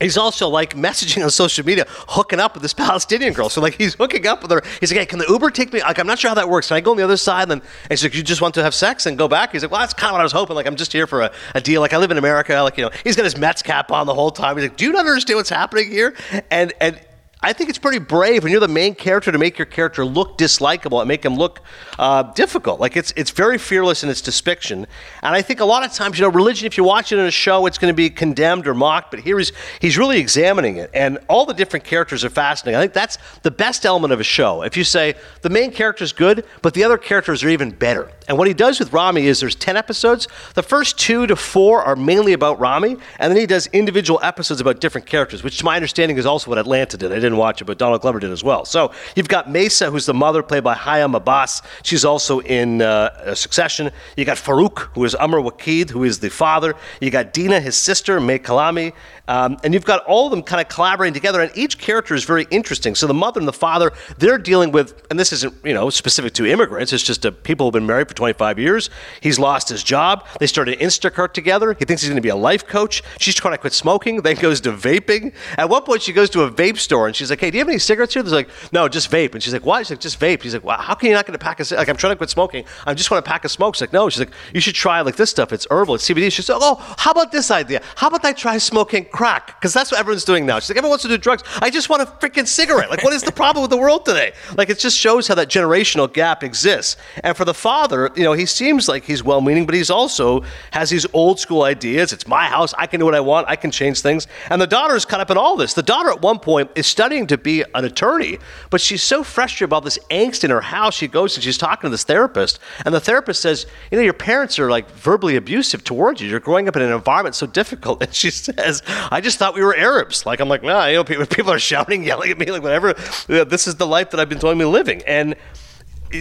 He's 0.01 0.17
also 0.17 0.49
like 0.49 0.75
messaging 0.75 1.23
on 1.23 1.29
social 1.29 1.65
media, 1.65 1.85
hooking 1.87 2.39
up 2.39 2.53
with 2.53 2.63
this 2.63 2.73
Palestinian 2.73 3.33
girl. 3.33 3.49
So 3.49 3.61
like 3.61 3.75
he's 3.75 3.93
hooking 3.95 4.27
up 4.27 4.41
with 4.41 4.51
her. 4.51 4.61
He's 4.79 4.91
like, 4.91 4.99
"Hey, 4.99 5.05
can 5.05 5.19
the 5.19 5.25
Uber 5.29 5.51
take 5.51 5.71
me? 5.71 5.81
Like, 5.81 5.99
I'm 5.99 6.07
not 6.07 6.19
sure 6.19 6.29
how 6.29 6.35
that 6.35 6.49
works. 6.49 6.67
Can 6.67 6.77
I 6.77 6.81
go 6.81 6.91
on 6.91 6.97
the 6.97 7.03
other 7.03 7.17
side?" 7.17 7.43
And, 7.43 7.51
then, 7.51 7.61
and 7.89 7.99
she's 7.99 8.03
like, 8.03 8.15
"You 8.15 8.23
just 8.23 8.41
want 8.41 8.53
to 8.55 8.63
have 8.63 8.73
sex 8.73 9.05
and 9.05 9.17
go 9.17 9.27
back?" 9.27 9.51
He's 9.51 9.63
like, 9.63 9.71
"Well, 9.71 9.81
that's 9.81 9.93
kind 9.93 10.09
of 10.09 10.13
what 10.13 10.21
I 10.21 10.23
was 10.23 10.31
hoping. 10.31 10.55
Like, 10.55 10.65
I'm 10.65 10.75
just 10.75 10.91
here 10.91 11.07
for 11.07 11.21
a, 11.21 11.31
a 11.55 11.61
deal. 11.61 11.81
Like, 11.81 11.93
I 11.93 11.97
live 11.97 12.11
in 12.11 12.17
America. 12.17 12.53
Like, 12.61 12.77
you 12.77 12.83
know, 12.83 12.91
he's 13.03 13.15
got 13.15 13.25
his 13.25 13.37
Mets 13.37 13.61
cap 13.61 13.91
on 13.91 14.07
the 14.07 14.13
whole 14.13 14.31
time. 14.31 14.57
He's 14.57 14.67
like, 14.67 14.77
"Do 14.77 14.85
you 14.85 14.91
not 14.91 15.05
understand 15.05 15.37
what's 15.37 15.49
happening 15.49 15.89
here?" 15.91 16.15
And 16.49 16.73
and 16.81 16.99
I 17.43 17.53
think 17.53 17.71
it's 17.71 17.79
pretty 17.79 17.97
brave 17.97 18.43
when 18.43 18.51
you're 18.51 18.61
the 18.61 18.67
main 18.67 18.93
character 18.93 19.31
to 19.31 19.37
make 19.39 19.57
your 19.57 19.65
character 19.65 20.05
look 20.05 20.37
dislikable 20.37 21.01
and 21.01 21.07
make 21.07 21.25
him 21.25 21.35
look 21.35 21.61
uh, 21.97 22.21
difficult. 22.33 22.79
Like 22.79 22.95
it's 22.95 23.11
it's 23.15 23.31
very 23.31 23.57
fearless 23.57 24.03
in 24.03 24.11
its 24.11 24.21
depiction. 24.21 24.85
And 25.23 25.35
I 25.35 25.41
think 25.41 25.59
a 25.59 25.65
lot 25.65 25.83
of 25.83 25.91
times, 25.91 26.19
you 26.19 26.25
know, 26.25 26.31
religion, 26.31 26.67
if 26.67 26.77
you 26.77 26.83
watch 26.83 27.11
it 27.11 27.17
in 27.17 27.25
a 27.25 27.31
show, 27.31 27.65
it's 27.65 27.79
going 27.79 27.91
to 27.91 27.95
be 27.95 28.11
condemned 28.11 28.67
or 28.67 28.75
mocked. 28.75 29.09
But 29.09 29.21
here 29.21 29.39
he's 29.39 29.53
he's 29.79 29.97
really 29.97 30.19
examining 30.19 30.77
it, 30.77 30.91
and 30.93 31.17
all 31.27 31.47
the 31.47 31.55
different 31.55 31.83
characters 31.83 32.23
are 32.23 32.29
fascinating. 32.29 32.77
I 32.77 32.81
think 32.83 32.93
that's 32.93 33.17
the 33.41 33.49
best 33.49 33.87
element 33.87 34.13
of 34.13 34.19
a 34.19 34.23
show. 34.23 34.61
If 34.61 34.77
you 34.77 34.83
say 34.83 35.15
the 35.41 35.49
main 35.49 35.71
character 35.71 36.03
is 36.03 36.13
good, 36.13 36.45
but 36.61 36.75
the 36.75 36.83
other 36.83 36.99
characters 36.99 37.43
are 37.43 37.49
even 37.49 37.71
better. 37.71 38.11
And 38.27 38.37
what 38.37 38.47
he 38.47 38.53
does 38.53 38.79
with 38.79 38.93
Ramy 38.93 39.27
is 39.27 39.41
there's 39.41 39.55
10 39.55 39.75
episodes. 39.75 40.27
The 40.53 40.63
first 40.63 40.97
two 40.97 41.27
to 41.27 41.35
four 41.35 41.83
are 41.83 41.97
mainly 41.97 42.31
about 42.31 42.59
Ramy, 42.61 42.95
and 43.19 43.31
then 43.31 43.35
he 43.35 43.45
does 43.45 43.67
individual 43.67 44.19
episodes 44.23 44.61
about 44.61 44.79
different 44.79 45.05
characters, 45.05 45.43
which 45.43 45.57
to 45.57 45.65
my 45.65 45.75
understanding 45.75 46.17
is 46.17 46.25
also 46.25 46.49
what 46.49 46.57
Atlanta 46.57 46.95
did. 46.95 47.11
I 47.11 47.15
didn't 47.15 47.30
watch 47.37 47.61
it, 47.61 47.65
but 47.65 47.77
Donald 47.77 48.01
Glover 48.01 48.19
did 48.19 48.31
as 48.31 48.43
well. 48.43 48.65
So 48.65 48.91
you've 49.15 49.27
got 49.27 49.47
Maysa, 49.47 49.91
who's 49.91 50.05
the 50.05 50.13
mother, 50.13 50.43
played 50.43 50.63
by 50.63 50.75
Hiam 50.75 51.19
Abbass. 51.19 51.61
She's 51.83 52.05
also 52.05 52.39
in 52.39 52.81
uh, 52.81 53.35
Succession. 53.35 53.91
You 54.17 54.25
got 54.25 54.37
Farouk, 54.37 54.79
who 54.93 55.03
is 55.05 55.15
Amr 55.15 55.41
Waked, 55.41 55.89
who 55.89 56.03
is 56.03 56.19
the 56.19 56.29
father. 56.29 56.75
You 56.99 57.11
got 57.11 57.33
Dina, 57.33 57.59
his 57.59 57.75
sister, 57.77 58.19
May 58.19 58.39
Kalami. 58.39 58.93
Um, 59.27 59.57
and 59.63 59.73
you've 59.73 59.85
got 59.85 60.03
all 60.05 60.25
of 60.25 60.31
them 60.31 60.43
kind 60.43 60.61
of 60.61 60.67
collaborating 60.67 61.13
together, 61.13 61.39
and 61.39 61.55
each 61.55 61.77
character 61.77 62.15
is 62.15 62.25
very 62.25 62.47
interesting. 62.51 62.95
So 62.95 63.07
the 63.07 63.13
mother 63.13 63.39
and 63.39 63.47
the 63.47 63.53
father, 63.53 63.93
they're 64.17 64.37
dealing 64.37 64.71
with, 64.71 65.05
and 65.09 65.17
this 65.17 65.31
isn't 65.31 65.53
you 65.63 65.73
know 65.73 65.89
specific 65.89 66.33
to 66.33 66.45
immigrants. 66.45 66.91
It's 66.91 67.03
just 67.03 67.23
a, 67.23 67.31
people 67.31 67.67
who've 67.67 67.73
been 67.73 67.85
married 67.85 68.09
for 68.09 68.13
25 68.13 68.59
years. 68.59 68.89
He's 69.21 69.39
lost 69.39 69.69
his 69.69 69.83
job. 69.83 70.27
They 70.39 70.47
started 70.47 70.79
Instacart 70.79 71.31
together. 71.33 71.73
He 71.79 71.85
thinks 71.85 72.01
he's 72.01 72.09
going 72.09 72.17
to 72.17 72.21
be 72.21 72.29
a 72.29 72.35
life 72.35 72.67
coach. 72.67 73.03
She's 73.19 73.35
trying 73.35 73.53
to 73.53 73.57
quit 73.57 73.73
smoking. 73.73 74.17
Then 74.17 74.35
goes 74.35 74.59
to 74.61 74.71
vaping. 74.73 75.33
At 75.57 75.69
one 75.69 75.83
point, 75.83 76.01
she 76.01 76.11
goes 76.13 76.29
to 76.31 76.41
a 76.41 76.51
vape 76.51 76.77
store 76.77 77.07
and 77.07 77.15
she's 77.21 77.29
like, 77.29 77.39
"Hey, 77.39 77.51
do 77.51 77.57
you 77.57 77.61
have 77.61 77.69
any 77.69 77.79
cigarettes 77.79 78.13
here?" 78.13 78.23
There's 78.23 78.33
like, 78.33 78.49
"No, 78.71 78.87
just 78.87 79.09
vape." 79.11 79.33
And 79.33 79.41
she's 79.41 79.53
like, 79.53 79.65
"Why?" 79.65 79.81
She's 79.81 79.91
like, 79.91 79.99
"Just 79.99 80.19
vape." 80.19 80.41
He's 80.41 80.53
like, 80.53 80.63
"Well, 80.63 80.77
how 80.77 80.95
can 80.95 81.09
you 81.09 81.15
not 81.15 81.25
get 81.25 81.35
a 81.35 81.39
pack 81.39 81.59
of 81.59 81.71
like 81.71 81.87
I'm 81.87 81.97
trying 81.97 82.11
to 82.11 82.17
quit 82.17 82.29
smoking. 82.29 82.65
I 82.85 82.93
just 82.93 83.09
want 83.11 83.25
a 83.25 83.29
pack 83.29 83.45
of 83.45 83.51
smokes." 83.51 83.77
She's 83.77 83.83
like, 83.83 83.93
"No." 83.93 84.09
She's 84.09 84.19
like, 84.19 84.31
"You 84.53 84.61
should 84.61 84.75
try 84.75 85.01
like 85.01 85.15
this 85.15 85.29
stuff. 85.29 85.53
It's 85.53 85.67
herbal. 85.69 85.95
It's 85.95 86.09
CBD." 86.09 86.31
She's 86.31 86.49
like, 86.49 86.59
"Oh, 86.61 86.75
how 86.97 87.11
about 87.11 87.31
this 87.31 87.51
idea? 87.51 87.81
How 87.95 88.07
about 88.07 88.25
I 88.25 88.33
try 88.33 88.57
smoking 88.57 89.05
crack? 89.05 89.59
Because 89.59 89.73
that's 89.73 89.91
what 89.91 89.99
everyone's 89.99 90.25
doing 90.25 90.45
now." 90.45 90.59
She's 90.59 90.69
like, 90.69 90.77
"Everyone 90.77 90.91
wants 90.91 91.03
to 91.03 91.09
do 91.09 91.17
drugs. 91.17 91.43
I 91.61 91.69
just 91.69 91.89
want 91.89 92.01
a 92.01 92.05
freaking 92.05 92.47
cigarette. 92.47 92.89
Like, 92.89 93.03
what 93.03 93.13
is 93.13 93.23
the 93.23 93.31
problem 93.31 93.61
with 93.61 93.71
the 93.71 93.77
world 93.77 94.05
today? 94.05 94.33
Like, 94.57 94.69
it 94.69 94.79
just 94.79 94.97
shows 94.97 95.27
how 95.27 95.35
that 95.35 95.49
generational 95.49 96.11
gap 96.11 96.43
exists. 96.43 96.97
And 97.23 97.35
for 97.37 97.45
the 97.45 97.53
father, 97.53 98.09
you 98.15 98.23
know, 98.23 98.33
he 98.33 98.45
seems 98.45 98.87
like 98.87 99.03
he's 99.03 99.23
well-meaning, 99.23 99.65
but 99.65 99.75
he's 99.75 99.89
also 99.89 100.43
has 100.71 100.89
these 100.89 101.05
old 101.13 101.39
school 101.39 101.63
ideas. 101.63 102.13
It's 102.13 102.27
my 102.27 102.45
house. 102.45 102.73
I 102.77 102.87
can 102.87 102.99
do 102.99 103.05
what 103.05 103.15
I 103.15 103.19
want. 103.19 103.47
I 103.49 103.55
can 103.55 103.71
change 103.71 104.01
things. 104.01 104.27
And 104.49 104.61
the 104.61 104.67
daughter 104.67 104.95
is 104.95 105.05
caught 105.05 105.19
up 105.19 105.31
in 105.31 105.37
all 105.37 105.55
this. 105.55 105.73
The 105.73 105.83
daughter 105.83 106.09
at 106.09 106.21
one 106.21 106.39
point 106.39 106.71
is 106.75 106.87
studying 106.87 107.10
to 107.11 107.37
be 107.37 107.63
an 107.75 107.85
attorney, 107.85 108.39
but 108.69 108.81
she's 108.81 109.03
so 109.03 109.23
frustrated 109.23 109.69
about 109.69 109.83
this 109.83 109.99
angst 110.09 110.43
in 110.43 110.49
her 110.49 110.61
house. 110.61 110.95
She 110.95 111.07
goes 111.07 111.35
and 111.35 111.43
she's 111.43 111.57
talking 111.57 111.87
to 111.87 111.89
this 111.89 112.03
therapist, 112.03 112.59
and 112.85 112.93
the 112.93 112.99
therapist 112.99 113.41
says, 113.41 113.65
"You 113.91 113.97
know, 113.97 114.03
your 114.03 114.13
parents 114.13 114.57
are 114.59 114.69
like 114.69 114.89
verbally 114.91 115.35
abusive 115.35 115.83
towards 115.83 116.21
you. 116.21 116.29
You're 116.29 116.39
growing 116.39 116.67
up 116.67 116.75
in 116.75 116.81
an 116.81 116.91
environment 116.91 117.35
so 117.35 117.45
difficult." 117.45 118.01
And 118.01 118.13
she 118.13 118.29
says, 118.31 118.81
"I 119.11 119.21
just 119.21 119.37
thought 119.37 119.53
we 119.53 119.63
were 119.63 119.75
Arabs." 119.75 120.25
Like 120.25 120.39
I'm 120.39 120.49
like, 120.49 120.63
nah, 120.63 120.85
you 120.85 120.95
know, 120.95 121.03
people 121.03 121.51
are 121.51 121.59
shouting, 121.59 122.03
yelling 122.03 122.31
at 122.31 122.37
me, 122.37 122.45
like 122.47 122.63
whatever. 122.63 122.93
This 123.27 123.67
is 123.67 123.75
the 123.75 123.87
life 123.87 124.11
that 124.11 124.19
I've 124.19 124.29
been 124.29 124.39
told 124.39 124.57
me 124.57 124.65
living, 124.65 125.01
and 125.05 125.35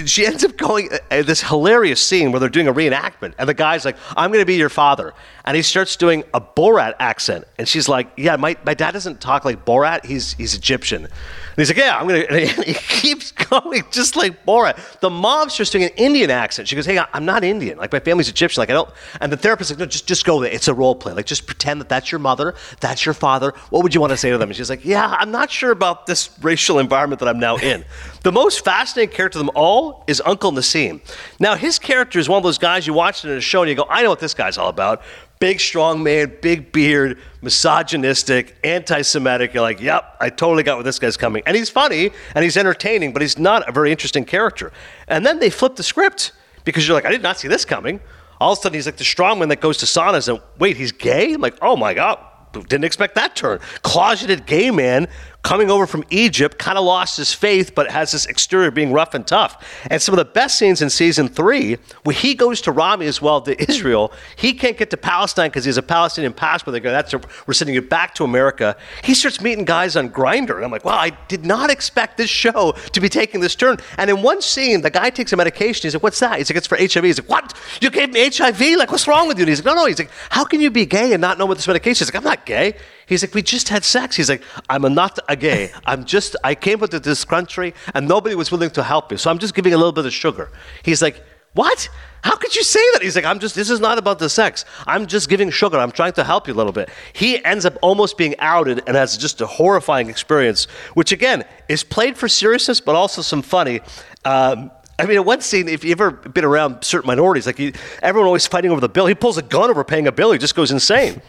she 0.06 0.26
ends 0.26 0.44
up 0.44 0.56
going 0.56 0.88
uh, 0.92 1.22
this 1.22 1.42
hilarious 1.42 2.04
scene 2.04 2.32
where 2.32 2.40
they're 2.40 2.48
doing 2.48 2.68
a 2.68 2.72
reenactment 2.72 3.34
and 3.38 3.48
the 3.48 3.54
guy's 3.54 3.84
like 3.84 3.96
i'm 4.16 4.30
going 4.30 4.42
to 4.42 4.46
be 4.46 4.56
your 4.56 4.68
father. 4.68 5.12
And 5.44 5.56
he 5.56 5.62
starts 5.62 5.96
doing 5.96 6.22
a 6.32 6.40
borat 6.40 6.94
accent 6.98 7.44
and 7.58 7.68
she's 7.68 7.88
like 7.88 8.10
yeah 8.16 8.36
my, 8.36 8.56
my 8.64 8.74
dad 8.74 8.92
doesn't 8.92 9.20
talk 9.20 9.44
like 9.44 9.64
borat. 9.64 10.04
He's, 10.04 10.34
he's 10.34 10.54
egyptian 10.54 11.08
and 11.50 11.58
he's 11.58 11.68
like 11.68 11.76
yeah 11.76 11.98
i'm 11.98 12.08
going 12.08 12.26
to 12.28 12.62
he 12.62 12.74
keeps 12.74 13.32
going 13.32 13.82
just 13.90 14.16
like 14.16 14.44
borat 14.46 15.00
the 15.00 15.10
mom 15.10 15.48
starts 15.50 15.70
doing 15.70 15.84
an 15.84 15.90
indian 15.96 16.30
accent. 16.30 16.68
She 16.68 16.76
goes 16.76 16.86
hey 16.86 16.98
i'm 17.12 17.24
not 17.24 17.44
indian. 17.44 17.78
Like 17.78 17.92
my 17.92 18.00
family's 18.00 18.28
egyptian. 18.28 18.60
Like 18.60 18.70
i 18.70 18.72
don't 18.72 18.90
and 19.20 19.32
the 19.32 19.36
therapist's 19.36 19.72
like 19.72 19.78
no 19.78 19.86
just, 19.86 20.06
just 20.06 20.24
go 20.24 20.40
there 20.40 20.52
it's 20.52 20.68
a 20.68 20.74
role 20.74 20.94
play. 20.94 21.12
Like 21.12 21.26
just 21.26 21.46
pretend 21.46 21.80
that 21.80 21.88
that's 21.88 22.12
your 22.12 22.18
mother 22.18 22.54
that's 22.80 23.04
your 23.04 23.14
father. 23.14 23.54
What 23.70 23.82
would 23.82 23.94
you 23.94 24.00
want 24.00 24.12
to 24.12 24.16
say 24.16 24.30
to 24.30 24.38
them? 24.38 24.48
And 24.48 24.56
she's 24.56 24.70
like 24.70 24.84
yeah 24.84 25.16
i'm 25.18 25.30
not 25.30 25.50
sure 25.50 25.70
about 25.70 26.06
this 26.06 26.30
racial 26.42 26.78
environment 26.78 27.20
that 27.20 27.28
i'm 27.28 27.40
now 27.40 27.56
in. 27.56 27.84
The 28.22 28.32
most 28.32 28.64
fascinating 28.64 29.14
character 29.14 29.38
of 29.38 29.46
them 29.46 29.54
all 29.54 30.04
is 30.06 30.20
Uncle 30.24 30.52
Nassim. 30.52 31.00
Now, 31.38 31.54
his 31.54 31.78
character 31.78 32.18
is 32.18 32.28
one 32.28 32.36
of 32.36 32.42
those 32.42 32.58
guys 32.58 32.86
you 32.86 32.92
watch 32.92 33.24
in 33.24 33.30
a 33.30 33.40
show 33.40 33.62
and 33.62 33.70
you 33.70 33.74
go, 33.74 33.86
I 33.88 34.02
know 34.02 34.10
what 34.10 34.20
this 34.20 34.34
guy's 34.34 34.58
all 34.58 34.68
about. 34.68 35.02
Big, 35.40 35.58
strong 35.58 36.02
man, 36.02 36.36
big 36.42 36.70
beard, 36.70 37.18
misogynistic, 37.40 38.56
anti 38.62 39.00
Semitic. 39.00 39.54
You're 39.54 39.62
like, 39.62 39.80
yep, 39.80 40.16
I 40.20 40.28
totally 40.28 40.62
got 40.62 40.76
where 40.76 40.84
this 40.84 40.98
guy's 40.98 41.16
coming. 41.16 41.42
And 41.46 41.56
he's 41.56 41.70
funny 41.70 42.10
and 42.34 42.44
he's 42.44 42.58
entertaining, 42.58 43.14
but 43.14 43.22
he's 43.22 43.38
not 43.38 43.66
a 43.66 43.72
very 43.72 43.90
interesting 43.90 44.26
character. 44.26 44.70
And 45.08 45.24
then 45.24 45.38
they 45.38 45.48
flip 45.48 45.76
the 45.76 45.82
script 45.82 46.32
because 46.64 46.86
you're 46.86 46.94
like, 46.94 47.06
I 47.06 47.10
did 47.10 47.22
not 47.22 47.38
see 47.38 47.48
this 47.48 47.64
coming. 47.64 48.00
All 48.38 48.52
of 48.52 48.58
a 48.58 48.60
sudden, 48.60 48.74
he's 48.74 48.84
like 48.84 48.98
the 48.98 49.04
strong 49.04 49.38
man 49.38 49.48
that 49.48 49.62
goes 49.62 49.78
to 49.78 49.86
saunas 49.86 50.28
and 50.28 50.42
wait, 50.58 50.76
he's 50.76 50.92
gay? 50.92 51.32
I'm 51.32 51.40
like, 51.40 51.56
oh 51.62 51.74
my 51.74 51.94
God, 51.94 52.18
didn't 52.52 52.84
expect 52.84 53.14
that 53.14 53.34
turn. 53.34 53.60
Closeted 53.82 54.44
gay 54.44 54.70
man 54.70 55.08
coming 55.42 55.70
over 55.70 55.86
from 55.86 56.04
Egypt, 56.10 56.58
kind 56.58 56.76
of 56.76 56.84
lost 56.84 57.16
his 57.16 57.32
faith, 57.32 57.74
but 57.74 57.90
has 57.90 58.12
this 58.12 58.26
exterior 58.26 58.70
being 58.70 58.92
rough 58.92 59.14
and 59.14 59.26
tough. 59.26 59.82
And 59.90 60.00
some 60.00 60.12
of 60.12 60.18
the 60.18 60.24
best 60.24 60.58
scenes 60.58 60.82
in 60.82 60.90
season 60.90 61.28
three, 61.28 61.78
where 62.04 62.14
he 62.14 62.34
goes 62.34 62.60
to 62.62 62.72
Ramy 62.72 63.06
as 63.06 63.22
well 63.22 63.40
to 63.42 63.60
Israel, 63.70 64.12
he 64.36 64.52
can't 64.52 64.76
get 64.76 64.90
to 64.90 64.96
Palestine 64.96 65.48
because 65.48 65.64
he 65.64 65.68
has 65.68 65.78
a 65.78 65.82
Palestinian 65.82 66.32
passport. 66.32 66.72
They 66.72 66.80
go, 66.80 66.90
"That's 66.90 67.14
a, 67.14 67.20
we're 67.46 67.54
sending 67.54 67.74
you 67.74 67.82
back 67.82 68.14
to 68.16 68.24
America." 68.24 68.76
He 69.02 69.14
starts 69.14 69.40
meeting 69.40 69.64
guys 69.64 69.96
on 69.96 70.10
Grindr, 70.10 70.56
and 70.56 70.64
I'm 70.64 70.70
like, 70.70 70.84
"Wow, 70.84 70.98
I 70.98 71.10
did 71.28 71.44
not 71.44 71.70
expect 71.70 72.16
this 72.16 72.30
show 72.30 72.72
to 72.92 73.00
be 73.00 73.08
taking 73.08 73.40
this 73.40 73.54
turn." 73.54 73.78
And 73.96 74.10
in 74.10 74.22
one 74.22 74.42
scene, 74.42 74.82
the 74.82 74.90
guy 74.90 75.10
takes 75.10 75.32
a 75.32 75.36
medication. 75.36 75.82
He's 75.82 75.94
like, 75.94 76.02
"What's 76.02 76.20
that?" 76.20 76.38
He's 76.38 76.50
like, 76.50 76.56
"It's 76.58 76.66
for 76.66 76.76
HIV." 76.76 77.04
He's 77.04 77.20
like, 77.20 77.30
"What? 77.30 77.54
You 77.80 77.90
gave 77.90 78.12
me 78.12 78.28
HIV? 78.28 78.76
Like, 78.76 78.90
what's 78.90 79.08
wrong 79.08 79.26
with 79.26 79.38
you?" 79.38 79.42
And 79.42 79.48
he's 79.48 79.64
like, 79.64 79.74
"No, 79.74 79.80
no." 79.80 79.86
He's 79.86 79.98
like, 79.98 80.10
"How 80.30 80.44
can 80.44 80.60
you 80.60 80.70
be 80.70 80.84
gay 80.84 81.12
and 81.12 81.20
not 81.20 81.38
know 81.38 81.46
what 81.46 81.56
this 81.56 81.66
medication?" 81.66 82.04
He's 82.04 82.12
like, 82.12 82.22
"I'm 82.22 82.28
not 82.28 82.44
gay." 82.44 82.74
He's 83.10 83.24
like, 83.24 83.34
we 83.34 83.42
just 83.42 83.68
had 83.68 83.84
sex. 83.84 84.14
He's 84.14 84.28
like, 84.28 84.44
I'm 84.68 84.82
not 84.94 85.18
a 85.28 85.34
gay. 85.34 85.72
I'm 85.84 86.04
just, 86.04 86.36
I 86.44 86.54
came 86.54 86.80
into 86.80 87.00
this 87.00 87.24
country 87.24 87.74
and 87.92 88.06
nobody 88.06 88.36
was 88.36 88.52
willing 88.52 88.70
to 88.70 88.84
help 88.84 89.10
me. 89.10 89.16
So 89.16 89.32
I'm 89.32 89.40
just 89.40 89.52
giving 89.52 89.74
a 89.74 89.76
little 89.76 89.90
bit 89.90 90.06
of 90.06 90.12
sugar. 90.12 90.52
He's 90.84 91.02
like, 91.02 91.20
what? 91.54 91.88
How 92.22 92.36
could 92.36 92.54
you 92.54 92.62
say 92.62 92.78
that? 92.92 93.02
He's 93.02 93.16
like, 93.16 93.24
I'm 93.24 93.40
just, 93.40 93.56
this 93.56 93.68
is 93.68 93.80
not 93.80 93.98
about 93.98 94.20
the 94.20 94.28
sex. 94.28 94.64
I'm 94.86 95.06
just 95.06 95.28
giving 95.28 95.50
sugar. 95.50 95.76
I'm 95.78 95.90
trying 95.90 96.12
to 96.12 96.22
help 96.22 96.46
you 96.46 96.54
a 96.54 96.58
little 96.60 96.70
bit. 96.70 96.88
He 97.12 97.44
ends 97.44 97.66
up 97.66 97.76
almost 97.82 98.16
being 98.16 98.36
outed 98.38 98.84
and 98.86 98.96
has 98.96 99.18
just 99.18 99.40
a 99.40 99.46
horrifying 99.46 100.08
experience, 100.08 100.66
which 100.94 101.10
again 101.10 101.44
is 101.68 101.82
played 101.82 102.16
for 102.16 102.28
seriousness, 102.28 102.80
but 102.80 102.94
also 102.94 103.22
some 103.22 103.42
funny. 103.42 103.80
Um, 104.24 104.70
I 105.00 105.06
mean, 105.06 105.16
at 105.16 105.24
one 105.24 105.40
scene, 105.40 105.68
if 105.68 105.82
you've 105.82 106.00
ever 106.00 106.12
been 106.12 106.44
around 106.44 106.84
certain 106.84 107.08
minorities, 107.08 107.46
like 107.46 107.58
everyone 108.02 108.26
always 108.26 108.46
fighting 108.46 108.70
over 108.70 108.80
the 108.80 108.88
bill, 108.88 109.06
he 109.06 109.16
pulls 109.16 109.36
a 109.36 109.42
gun 109.42 109.68
over 109.68 109.82
paying 109.82 110.06
a 110.06 110.12
bill. 110.12 110.30
He 110.30 110.38
just 110.38 110.54
goes 110.54 110.70
insane. 110.70 111.20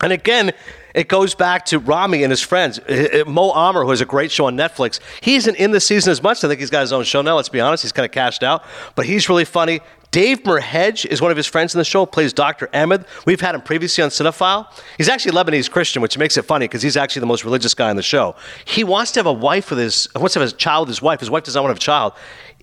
And 0.00 0.12
again, 0.12 0.52
it 0.94 1.08
goes 1.08 1.34
back 1.34 1.64
to 1.66 1.78
Ramy 1.78 2.22
and 2.22 2.30
his 2.30 2.40
friends. 2.40 2.78
Uh, 2.78 3.22
uh, 3.26 3.30
Mo 3.30 3.52
Amer, 3.52 3.82
who 3.82 3.90
has 3.90 4.00
a 4.00 4.06
great 4.06 4.30
show 4.30 4.46
on 4.46 4.56
Netflix, 4.56 5.00
he 5.20 5.34
isn't 5.34 5.56
in 5.56 5.72
the 5.72 5.80
season 5.80 6.10
as 6.10 6.22
much. 6.22 6.42
I 6.44 6.48
think 6.48 6.60
he's 6.60 6.70
got 6.70 6.82
his 6.82 6.92
own 6.92 7.04
show 7.04 7.20
now, 7.20 7.36
let's 7.36 7.48
be 7.48 7.60
honest. 7.60 7.82
He's 7.82 7.92
kind 7.92 8.04
of 8.04 8.12
cashed 8.12 8.42
out, 8.42 8.64
but 8.94 9.06
he's 9.06 9.28
really 9.28 9.44
funny. 9.44 9.80
Dave 10.10 10.44
Merheje 10.44 11.04
is 11.04 11.20
one 11.20 11.30
of 11.30 11.36
his 11.36 11.46
friends 11.46 11.74
in 11.74 11.78
the 11.78 11.84
show, 11.84 12.06
plays 12.06 12.32
Dr. 12.32 12.70
Ahmed. 12.72 13.04
We've 13.26 13.40
had 13.40 13.54
him 13.54 13.60
previously 13.60 14.02
on 14.02 14.08
Cinephile. 14.08 14.66
He's 14.96 15.08
actually 15.08 15.32
Lebanese 15.32 15.70
Christian, 15.70 16.00
which 16.00 16.16
makes 16.16 16.38
it 16.38 16.42
funny 16.46 16.64
because 16.64 16.80
he's 16.80 16.96
actually 16.96 17.20
the 17.20 17.26
most 17.26 17.44
religious 17.44 17.74
guy 17.74 17.90
on 17.90 17.96
the 17.96 18.02
show. 18.02 18.34
He 18.64 18.84
wants 18.84 19.12
to 19.12 19.18
have 19.18 19.26
a 19.26 19.32
wife 19.32 19.68
with 19.68 19.78
his, 19.78 20.08
wants 20.16 20.32
to 20.34 20.40
have 20.40 20.48
a 20.48 20.52
child 20.52 20.88
with 20.88 20.96
his 20.96 21.02
wife. 21.02 21.20
His 21.20 21.28
wife 21.28 21.44
does 21.44 21.56
not 21.56 21.64
want 21.64 21.70
to 21.70 21.74
have 21.74 21.78
a 21.78 21.80
child. 21.80 22.12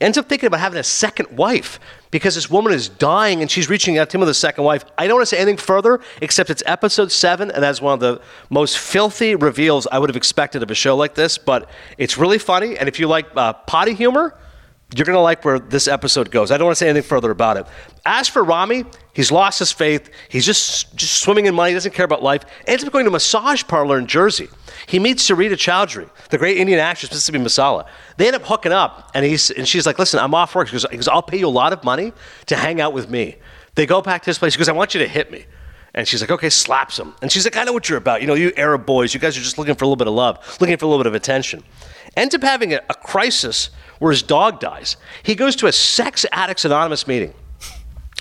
Ends 0.01 0.17
up 0.17 0.27
thinking 0.27 0.47
about 0.47 0.59
having 0.59 0.79
a 0.79 0.83
second 0.83 1.37
wife 1.37 1.79
because 2.15 2.35
this 2.35 2.49
woman 2.49 2.71
is 2.71 2.87
dying 2.87 3.41
and 3.41 3.51
she's 3.51 3.69
reaching 3.69 3.97
out 3.97 4.09
to 4.09 4.15
him 4.15 4.21
with 4.21 4.29
a 4.29 4.33
second 4.33 4.63
wife. 4.63 4.85
I 4.97 5.05
don't 5.05 5.17
want 5.17 5.27
to 5.27 5.35
say 5.35 5.37
anything 5.37 5.57
further 5.57 5.99
except 6.21 6.49
it's 6.49 6.63
episode 6.65 7.11
seven, 7.11 7.51
and 7.51 7.61
that's 7.61 7.81
one 7.81 7.93
of 7.93 7.99
the 7.99 8.21
most 8.49 8.77
filthy 8.77 9.35
reveals 9.35 9.85
I 9.91 9.99
would 9.99 10.09
have 10.09 10.15
expected 10.15 10.63
of 10.63 10.71
a 10.71 10.75
show 10.75 10.95
like 10.95 11.15
this. 11.15 11.37
But 11.37 11.69
it's 11.97 12.17
really 12.17 12.37
funny, 12.37 12.77
and 12.77 12.87
if 12.87 13.01
you 13.01 13.07
like 13.09 13.25
uh, 13.35 13.51
potty 13.51 13.93
humor, 13.93 14.33
You're 14.95 15.05
going 15.05 15.15
to 15.15 15.21
like 15.21 15.43
where 15.43 15.59
this 15.59 15.87
episode 15.87 16.31
goes. 16.31 16.51
I 16.51 16.57
don't 16.57 16.65
want 16.65 16.77
to 16.77 16.79
say 16.79 16.89
anything 16.89 17.07
further 17.07 17.29
about 17.29 17.57
it. 17.57 17.65
As 18.05 18.29
for 18.29 18.43
Ramy, 18.43 18.85
he's 19.13 19.29
lost 19.31 19.59
his 19.59 19.71
faith. 19.71 20.09
He's 20.29 20.45
just, 20.45 20.95
just 20.95 21.21
swimming 21.21 21.47
in 21.47 21.55
money, 21.55 21.73
doesn't 21.73 21.93
care 21.93 22.05
about 22.05 22.23
life. 22.23 22.43
Ends 22.65 22.83
up 22.83 22.93
going 22.93 23.03
to 23.03 23.09
a 23.09 23.11
massage 23.11 23.63
parlor 23.63 23.97
in 23.97 24.07
Jersey. 24.07 24.47
He 24.87 24.99
meets 24.99 25.29
Sarita 25.29 25.53
Choudhury, 25.53 26.09
the 26.29 26.37
great 26.37 26.57
Indian 26.57 26.79
actress, 26.79 27.11
Mississippi 27.11 27.39
Masala. 27.39 27.87
They 28.17 28.27
end 28.27 28.37
up 28.37 28.43
hooking 28.43 28.71
up, 28.71 29.11
and, 29.13 29.25
he's, 29.25 29.51
and 29.51 29.67
she's 29.67 29.85
like, 29.85 29.99
Listen, 29.99 30.19
I'm 30.19 30.33
off 30.33 30.55
work. 30.55 30.69
He 30.69 30.71
goes, 30.73 30.85
he 30.89 30.95
goes, 30.95 31.09
I'll 31.09 31.23
pay 31.23 31.39
you 31.39 31.47
a 31.47 31.49
lot 31.49 31.73
of 31.73 31.83
money 31.83 32.13
to 32.45 32.55
hang 32.55 32.79
out 32.79 32.93
with 32.93 33.09
me. 33.09 33.35
They 33.75 33.85
go 33.85 34.01
back 34.01 34.21
to 34.23 34.27
his 34.27 34.39
place. 34.39 34.53
He 34.53 34.57
goes, 34.57 34.69
I 34.69 34.73
want 34.73 34.93
you 34.93 35.01
to 35.01 35.07
hit 35.07 35.29
me. 35.29 35.45
And 35.93 36.07
she's 36.07 36.21
like, 36.21 36.31
okay, 36.31 36.49
slaps 36.49 36.99
him. 36.99 37.15
And 37.21 37.31
she's 37.31 37.45
like, 37.45 37.55
I 37.55 37.63
know 37.63 37.71
what 37.71 37.87
you're 37.87 37.97
about. 37.97 38.21
You 38.21 38.27
know, 38.27 38.33
you 38.33 38.51
Arab 38.57 38.85
boys, 38.85 39.13
you 39.13 39.19
guys 39.19 39.37
are 39.37 39.41
just 39.41 39.57
looking 39.57 39.75
for 39.75 39.85
a 39.85 39.87
little 39.87 39.95
bit 39.95 40.07
of 40.07 40.13
love, 40.13 40.57
looking 40.59 40.75
for 40.77 40.85
a 40.85 40.89
little 40.89 41.01
bit 41.01 41.07
of 41.07 41.15
attention. 41.15 41.63
Ends 42.15 42.33
up 42.35 42.41
having 42.41 42.73
a, 42.73 42.81
a 42.89 42.93
crisis 42.93 43.69
where 43.99 44.11
his 44.11 44.23
dog 44.23 44.59
dies. 44.59 44.97
He 45.23 45.35
goes 45.35 45.55
to 45.57 45.67
a 45.67 45.71
Sex 45.71 46.25
Addicts 46.31 46.65
Anonymous 46.65 47.07
meeting. 47.07 47.33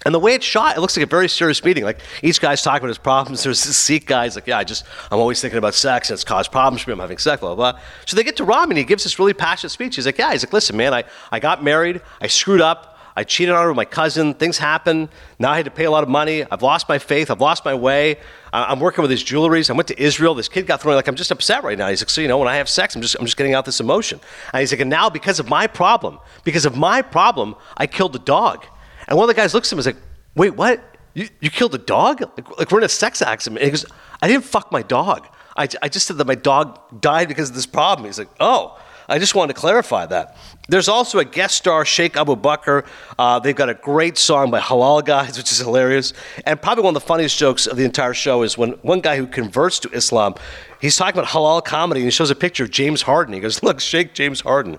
And 0.05 0.15
the 0.15 0.19
way 0.19 0.35
it's 0.35 0.45
shot, 0.45 0.77
it 0.77 0.81
looks 0.81 0.97
like 0.97 1.05
a 1.05 1.09
very 1.09 1.29
serious 1.29 1.65
meeting. 1.65 1.83
Like 1.83 1.99
each 2.23 2.39
guy's 2.41 2.61
talking 2.61 2.79
about 2.79 2.89
his 2.89 2.99
problems. 2.99 3.43
There's 3.45 3.65
this 3.65 3.77
Sikh 3.77 4.07
guy. 4.07 4.25
He's 4.25 4.35
like, 4.35 4.47
"Yeah, 4.47 4.59
I 4.59 4.65
just 4.65 4.85
I'm 5.11 5.19
always 5.19 5.41
thinking 5.41 5.57
about 5.57 5.75
sex, 5.75 6.11
and 6.11 6.15
it's 6.15 6.25
caused 6.25 6.53
problems 6.53 6.83
for 6.83 6.91
me. 6.91 6.95
I'm 6.95 7.01
having 7.01 7.17
sex, 7.17 7.41
blah 7.41 7.55
blah." 7.55 7.73
blah. 7.73 7.81
So 8.05 8.15
they 8.15 8.23
get 8.23 8.37
to 8.37 8.45
Ramy, 8.45 8.73
and 8.73 8.79
he 8.79 8.85
gives 8.85 9.05
this 9.05 9.19
really 9.19 9.33
passionate 9.33 9.71
speech. 9.71 9.97
He's 9.97 10.05
like, 10.05 10.19
"Yeah, 10.19 10.33
he's 10.33 10.45
like, 10.45 10.53
listen, 10.53 10.77
man, 10.77 10.93
I 10.93 11.05
I 11.33 11.41
got 11.41 11.65
married, 11.65 12.03
I 12.21 12.27
screwed 12.27 12.61
up, 12.61 12.94
I 13.17 13.23
cheated 13.23 13.55
on 13.55 13.63
her 13.63 13.69
with 13.69 13.77
my 13.77 13.85
cousin. 13.85 14.35
Things 14.35 14.59
happen. 14.59 15.09
Now 15.39 15.53
I 15.53 15.57
had 15.57 15.67
to 15.67 15.71
pay 15.71 15.85
a 15.85 15.91
lot 15.91 16.03
of 16.03 16.09
money. 16.09 16.45
I've 16.51 16.63
lost 16.63 16.89
my 16.89 16.99
faith. 16.99 17.31
I've 17.31 17.41
lost 17.41 17.65
my 17.65 17.75
way. 17.75 18.19
I'm 18.53 18.81
working 18.81 19.03
with 19.03 19.11
his 19.11 19.23
jewelries. 19.23 19.71
I 19.71 19.73
went 19.73 19.89
to 19.89 20.03
Israel. 20.03 20.35
This 20.35 20.49
kid 20.49 20.67
got 20.67 20.81
thrown. 20.81 20.97
Like 20.97 21.07
I'm 21.07 21.15
just 21.15 21.31
upset 21.31 21.63
right 21.63 21.79
now. 21.79 21.89
He's 21.89 22.03
like, 22.03 22.11
so 22.11 22.21
you 22.21 22.29
know, 22.29 22.39
when 22.39 22.49
I 22.49 22.57
have 22.57 22.69
sex, 22.69 22.97
I'm 22.97 23.03
just 23.03 23.15
I'm 23.19 23.25
just 23.25 23.37
getting 23.37 23.55
out 23.55 23.65
this 23.65 23.79
emotion. 23.81 24.21
And 24.53 24.61
he's 24.61 24.73
like, 24.73 24.81
and 24.81 24.91
now 24.91 25.11
because 25.11 25.39
of 25.39 25.49
my 25.49 25.67
problem, 25.67 26.19
because 26.43 26.65
of 26.65 26.77
my 26.77 27.03
problem, 27.03 27.55
I 27.77 27.87
killed 27.87 28.17
a 28.17 28.21
dog. 28.21 28.67
And 29.07 29.17
one 29.17 29.29
of 29.29 29.35
the 29.35 29.41
guys 29.41 29.55
looks 29.55 29.69
at 29.69 29.73
him 29.73 29.79
and 29.79 29.87
is 29.87 29.87
like, 29.87 30.03
wait, 30.35 30.57
what? 30.57 30.83
You, 31.15 31.29
you 31.41 31.51
killed 31.51 31.75
a 31.77 31.79
dog? 31.79 32.21
Like, 32.21 32.59
like 32.59 32.71
we're 32.73 32.79
in 32.79 32.85
a 32.85 32.89
sex 32.89 33.23
accident. 33.23 33.61
And 33.61 33.67
he 33.67 33.71
goes, 33.71 33.87
I 34.21 34.27
didn't 34.27 34.45
fuck 34.45 34.73
my 34.73 34.83
dog. 34.83 35.29
I, 35.57 35.69
I 35.83 35.89
just 35.89 36.07
said 36.07 36.19
that 36.19 36.27
my 36.27 36.35
dog 36.35 37.01
died 37.01 37.29
because 37.29 37.51
of 37.51 37.55
this 37.55 37.67
problem. 37.67 38.07
He's 38.07 38.19
like, 38.19 38.31
oh. 38.41 38.77
I 39.09 39.19
just 39.19 39.35
wanted 39.35 39.55
to 39.55 39.61
clarify 39.61 40.07
that. 40.07 40.37
There's 40.69 40.89
also 40.89 41.19
a 41.19 41.25
guest 41.25 41.57
star, 41.57 41.85
Sheikh 41.85 42.17
Abu 42.17 42.37
Bakr. 42.37 42.87
Uh, 43.19 43.39
they've 43.39 43.55
got 43.55 43.69
a 43.69 43.75
great 43.75 44.17
song 44.17 44.51
by 44.51 44.61
Halal 44.61 45.05
Guys, 45.05 45.37
which 45.39 45.53
is 45.53 45.59
hilarious. 45.59 46.13
And 46.47 46.61
probably 46.61 46.85
one 46.85 46.97
of 46.97 47.03
the 47.03 47.07
funniest 47.07 47.39
jokes 47.39 47.67
of 47.67 47.77
the 47.77 47.85
entire 47.85 48.15
show 48.15 48.43
is 48.43 48.57
when 48.57 48.71
one 48.83 49.01
guy 49.01 49.17
who 49.17 49.27
converts 49.27 49.79
to 49.81 49.91
Islam, 49.91 50.35
he's 50.81 50.97
talking 50.97 51.19
about 51.19 51.31
halal 51.31 51.63
comedy 51.65 52.01
and 52.01 52.07
he 52.07 52.11
shows 52.11 52.31
a 52.31 52.35
picture 52.35 52.65
of 52.65 52.71
James 52.71 53.03
Harden. 53.03 53.35
He 53.35 53.41
goes, 53.41 53.63
Look, 53.63 53.81
Sheikh 53.81 54.15
James 54.15 54.41
Harden. 54.41 54.79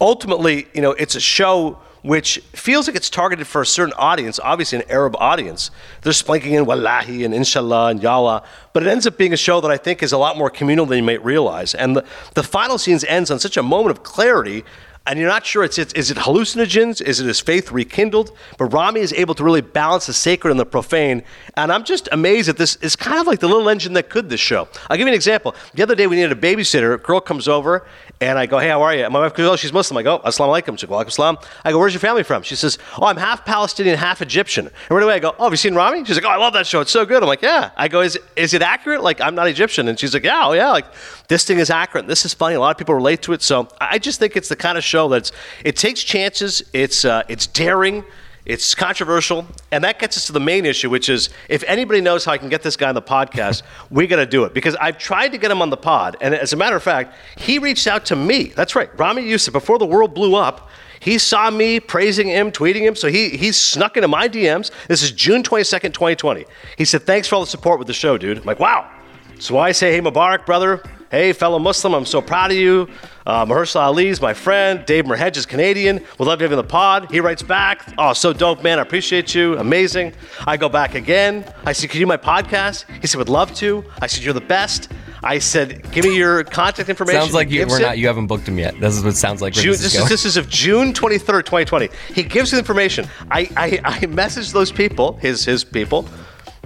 Ultimately, 0.00 0.66
you 0.74 0.82
know, 0.82 0.92
it's 0.92 1.14
a 1.14 1.20
show 1.20 1.78
which 2.02 2.38
feels 2.52 2.86
like 2.86 2.96
it's 2.96 3.10
targeted 3.10 3.46
for 3.46 3.60
a 3.60 3.66
certain 3.66 3.94
audience, 3.96 4.40
obviously 4.42 4.78
an 4.78 4.90
Arab 4.90 5.16
audience. 5.16 5.70
They're 6.02 6.12
splinking 6.12 6.52
in 6.52 6.64
wallahi 6.64 7.24
and 7.24 7.34
inshallah 7.34 7.90
and 7.90 8.00
yallah, 8.00 8.44
but 8.72 8.82
it 8.82 8.88
ends 8.88 9.06
up 9.06 9.18
being 9.18 9.32
a 9.32 9.36
show 9.36 9.60
that 9.60 9.70
I 9.70 9.76
think 9.76 10.02
is 10.02 10.12
a 10.12 10.18
lot 10.18 10.36
more 10.36 10.50
communal 10.50 10.86
than 10.86 10.98
you 10.98 11.04
might 11.04 11.24
realize. 11.24 11.74
And 11.74 11.96
the, 11.96 12.04
the 12.34 12.42
final 12.42 12.78
scenes 12.78 13.04
ends 13.04 13.30
on 13.30 13.38
such 13.38 13.56
a 13.56 13.62
moment 13.62 13.96
of 13.96 14.02
clarity 14.02 14.64
and 15.06 15.18
you're 15.18 15.28
not 15.28 15.46
sure 15.46 15.64
it's, 15.64 15.78
it's 15.78 15.92
is 15.94 16.10
it 16.10 16.18
hallucinogens? 16.18 17.00
Is 17.00 17.20
it 17.20 17.26
his 17.26 17.40
faith 17.40 17.72
rekindled? 17.72 18.36
But 18.58 18.66
ramy 18.66 19.00
is 19.00 19.12
able 19.14 19.34
to 19.34 19.42
really 19.42 19.62
balance 19.62 20.06
the 20.06 20.12
sacred 20.12 20.50
and 20.50 20.60
the 20.60 20.66
profane. 20.66 21.22
And 21.56 21.72
i'm 21.72 21.84
just 21.84 22.08
amazed 22.12 22.48
that 22.48 22.58
this 22.58 22.76
is 22.76 22.96
kind 22.96 23.18
of 23.18 23.26
like 23.26 23.40
the 23.40 23.48
little 23.48 23.68
engine 23.68 23.94
that 23.94 24.10
could 24.10 24.28
this 24.28 24.40
show. 24.40 24.68
I'll 24.88 24.96
give 24.96 25.06
you 25.06 25.12
an 25.12 25.14
example. 25.14 25.54
The 25.74 25.82
other 25.82 25.94
day 25.94 26.06
we 26.06 26.16
needed 26.16 26.32
a 26.32 26.36
babysitter. 26.36 26.94
A 26.94 26.98
girl 26.98 27.20
comes 27.20 27.48
over 27.48 27.86
and 28.20 28.38
i 28.38 28.44
go 28.44 28.58
hey 28.58 28.68
how 28.68 28.82
are 28.82 28.94
you? 28.94 29.04
And 29.04 29.12
my 29.12 29.20
wife 29.20 29.34
goes 29.34 29.50
oh 29.50 29.56
she's 29.56 29.72
muslim. 29.72 29.96
I 29.96 30.02
go 30.02 30.18
assalamu 30.18 30.62
alaikum. 30.62 30.78
She 30.78 30.86
goes 30.86 31.06
assalam 31.06 31.42
i 31.64 31.72
go 31.72 31.78
where's 31.78 31.94
your 31.94 32.00
family 32.00 32.22
from? 32.22 32.42
She 32.42 32.54
says 32.54 32.78
oh 32.98 33.06
i'm 33.06 33.16
half 33.16 33.46
palestinian 33.46 33.96
half 33.96 34.20
egyptian. 34.20 34.66
And 34.66 34.90
right 34.90 35.02
away 35.02 35.14
i 35.14 35.18
go 35.18 35.34
oh 35.38 35.44
have 35.44 35.52
you 35.52 35.56
seen 35.56 35.74
ramy? 35.74 36.04
She's 36.04 36.16
like 36.16 36.26
oh 36.26 36.28
i 36.28 36.36
love 36.36 36.52
that 36.52 36.66
show. 36.66 36.80
It's 36.80 36.92
so 36.92 37.06
good. 37.06 37.22
I'm 37.22 37.28
like 37.28 37.42
yeah. 37.42 37.70
I 37.76 37.88
go 37.88 38.02
is, 38.02 38.18
is 38.36 38.52
it 38.52 38.60
accurate? 38.60 39.02
Like 39.02 39.20
i'm 39.22 39.34
not 39.34 39.48
egyptian. 39.48 39.88
And 39.88 39.98
she's 39.98 40.12
like 40.12 40.24
yeah 40.24 40.42
oh 40.44 40.52
yeah. 40.52 40.70
Like 40.70 40.86
this 41.30 41.44
thing 41.44 41.58
is 41.58 41.70
accurate 41.70 42.06
this 42.06 42.26
is 42.26 42.34
funny 42.34 42.54
a 42.54 42.60
lot 42.60 42.70
of 42.70 42.76
people 42.76 42.94
relate 42.94 43.22
to 43.22 43.32
it 43.32 43.40
so 43.40 43.66
i 43.80 43.98
just 43.98 44.18
think 44.18 44.36
it's 44.36 44.50
the 44.50 44.56
kind 44.56 44.76
of 44.76 44.84
show 44.84 45.08
that's 45.08 45.32
it 45.64 45.76
takes 45.76 46.02
chances. 46.02 46.62
It's 46.72 47.04
uh, 47.04 47.22
it's 47.28 47.46
daring. 47.46 48.04
It's 48.46 48.74
controversial, 48.74 49.46
and 49.70 49.84
that 49.84 49.98
gets 49.98 50.16
us 50.16 50.26
to 50.26 50.32
the 50.32 50.40
main 50.40 50.64
issue, 50.64 50.88
which 50.88 51.08
is 51.08 51.28
if 51.48 51.62
anybody 51.66 52.00
knows 52.00 52.24
how 52.24 52.32
I 52.32 52.38
can 52.38 52.48
get 52.48 52.62
this 52.62 52.74
guy 52.76 52.88
on 52.88 52.94
the 52.94 53.02
podcast, 53.02 53.62
we 53.90 54.06
got 54.06 54.16
to 54.16 54.26
do 54.26 54.44
it 54.44 54.54
because 54.54 54.74
I've 54.76 54.98
tried 54.98 55.28
to 55.32 55.38
get 55.38 55.50
him 55.50 55.62
on 55.62 55.70
the 55.70 55.76
pod, 55.76 56.16
and 56.20 56.34
as 56.34 56.52
a 56.52 56.56
matter 56.56 56.74
of 56.74 56.82
fact, 56.82 57.14
he 57.36 57.58
reached 57.58 57.86
out 57.86 58.06
to 58.06 58.16
me. 58.16 58.44
That's 58.56 58.74
right, 58.74 58.90
Ramy 58.98 59.22
Youssef. 59.22 59.52
Before 59.52 59.78
the 59.78 59.86
world 59.86 60.14
blew 60.14 60.34
up, 60.34 60.70
he 61.00 61.18
saw 61.18 61.50
me 61.50 61.80
praising 61.80 62.28
him, 62.28 62.50
tweeting 62.50 62.80
him, 62.80 62.96
so 62.96 63.08
he 63.08 63.28
he 63.30 63.52
snuck 63.52 63.96
into 63.96 64.08
my 64.08 64.28
DMs. 64.28 64.70
This 64.88 65.02
is 65.02 65.12
June 65.12 65.42
twenty 65.42 65.64
second, 65.64 65.92
twenty 65.92 66.16
twenty. 66.16 66.46
He 66.76 66.84
said, 66.84 67.02
"Thanks 67.02 67.28
for 67.28 67.36
all 67.36 67.42
the 67.42 67.46
support 67.46 67.78
with 67.78 67.86
the 67.86 67.94
show, 67.94 68.18
dude." 68.18 68.38
I'm 68.38 68.44
like, 68.44 68.58
"Wow." 68.58 68.90
So 69.38 69.58
I 69.58 69.72
say, 69.72 69.92
"Hey, 69.92 70.00
Mubarak, 70.00 70.44
brother." 70.46 70.82
Hey, 71.10 71.32
fellow 71.32 71.58
Muslim, 71.58 71.92
I'm 71.92 72.06
so 72.06 72.22
proud 72.22 72.52
of 72.52 72.56
you. 72.56 72.88
Uh, 73.26 73.44
Mahershala 73.44 73.82
Ali 73.86 74.06
is 74.06 74.20
my 74.22 74.32
friend. 74.32 74.86
Dave 74.86 75.06
Merheje 75.06 75.38
is 75.38 75.44
Canadian. 75.44 75.98
We 76.20 76.24
love 76.24 76.38
to 76.38 76.44
have 76.44 76.52
you 76.52 76.56
having 76.56 76.56
the 76.58 76.62
pod. 76.62 77.10
He 77.10 77.18
writes 77.18 77.42
back, 77.42 77.92
Oh, 77.98 78.12
so 78.12 78.32
dope, 78.32 78.62
man. 78.62 78.78
I 78.78 78.82
appreciate 78.82 79.34
you. 79.34 79.58
Amazing. 79.58 80.12
I 80.46 80.56
go 80.56 80.68
back 80.68 80.94
again. 80.94 81.44
I 81.66 81.72
said, 81.72 81.90
Can 81.90 81.98
you 81.98 82.06
do 82.06 82.08
my 82.08 82.16
podcast? 82.16 82.84
He 83.00 83.08
said, 83.08 83.18
Would 83.18 83.28
love 83.28 83.52
to. 83.54 83.84
I 84.00 84.06
said, 84.06 84.22
You're 84.22 84.34
the 84.34 84.40
best. 84.40 84.88
I 85.22 85.38
said, 85.38 85.90
"Give 85.92 86.06
me 86.06 86.16
your 86.16 86.44
contact 86.44 86.88
information." 86.88 87.20
Sounds 87.20 87.34
like 87.34 87.50
you, 87.50 87.66
we're 87.66 87.78
not. 87.78 87.98
You 87.98 88.06
haven't 88.06 88.26
booked 88.26 88.48
him 88.48 88.58
yet. 88.58 88.80
This 88.80 88.96
is 88.96 89.04
what 89.04 89.10
it 89.10 89.16
sounds 89.16 89.42
like. 89.42 89.52
June, 89.52 89.72
this, 89.72 89.82
this 89.82 89.94
is, 89.94 90.00
is, 90.02 90.08
this 90.08 90.24
is 90.24 90.36
of 90.38 90.48
June 90.48 90.94
twenty 90.94 91.18
third, 91.18 91.44
twenty 91.44 91.66
twenty. 91.66 91.90
He 92.14 92.22
gives 92.22 92.52
the 92.52 92.58
information. 92.58 93.06
I, 93.30 93.40
I 93.54 93.80
I 93.84 93.98
messaged 94.06 94.54
those 94.54 94.72
people, 94.72 95.18
his 95.18 95.44
his 95.44 95.62
people. 95.62 96.08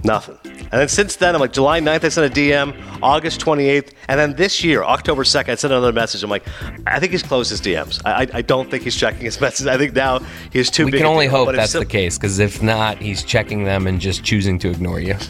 Nothing. 0.03 0.37
And 0.43 0.69
then 0.81 0.87
since 0.87 1.15
then, 1.15 1.33
I'm 1.33 1.41
like, 1.41 1.53
July 1.53 1.79
9th, 1.79 2.03
I 2.03 2.09
sent 2.09 2.31
a 2.31 2.39
DM, 2.39 2.99
August 3.01 3.39
28th, 3.41 3.91
and 4.07 4.19
then 4.19 4.33
this 4.35 4.63
year, 4.63 4.83
October 4.83 5.23
2nd, 5.23 5.49
I 5.49 5.55
sent 5.55 5.73
another 5.73 5.91
message. 5.93 6.21
I'm 6.21 6.29
like, 6.29 6.45
I 6.85 6.99
think 6.99 7.11
he's 7.11 7.23
closed 7.23 7.49
his 7.49 7.61
DMs. 7.61 8.01
I, 8.05 8.27
I 8.33 8.41
don't 8.41 8.69
think 8.69 8.83
he's 8.83 8.95
checking 8.95 9.21
his 9.21 9.39
messages. 9.41 9.67
I 9.67 9.77
think 9.77 9.93
now 9.93 10.19
he's 10.51 10.69
too 10.69 10.85
we 10.85 10.91
big. 10.91 10.99
can 10.99 11.07
only 11.07 11.27
hope 11.27 11.51
that's 11.55 11.71
some- 11.71 11.79
the 11.79 11.85
case, 11.87 12.17
because 12.17 12.39
if 12.39 12.61
not, 12.61 12.97
he's 12.99 13.23
checking 13.23 13.63
them 13.63 13.87
and 13.87 13.99
just 13.99 14.23
choosing 14.23 14.59
to 14.59 14.69
ignore 14.69 14.99
you. 14.99 15.15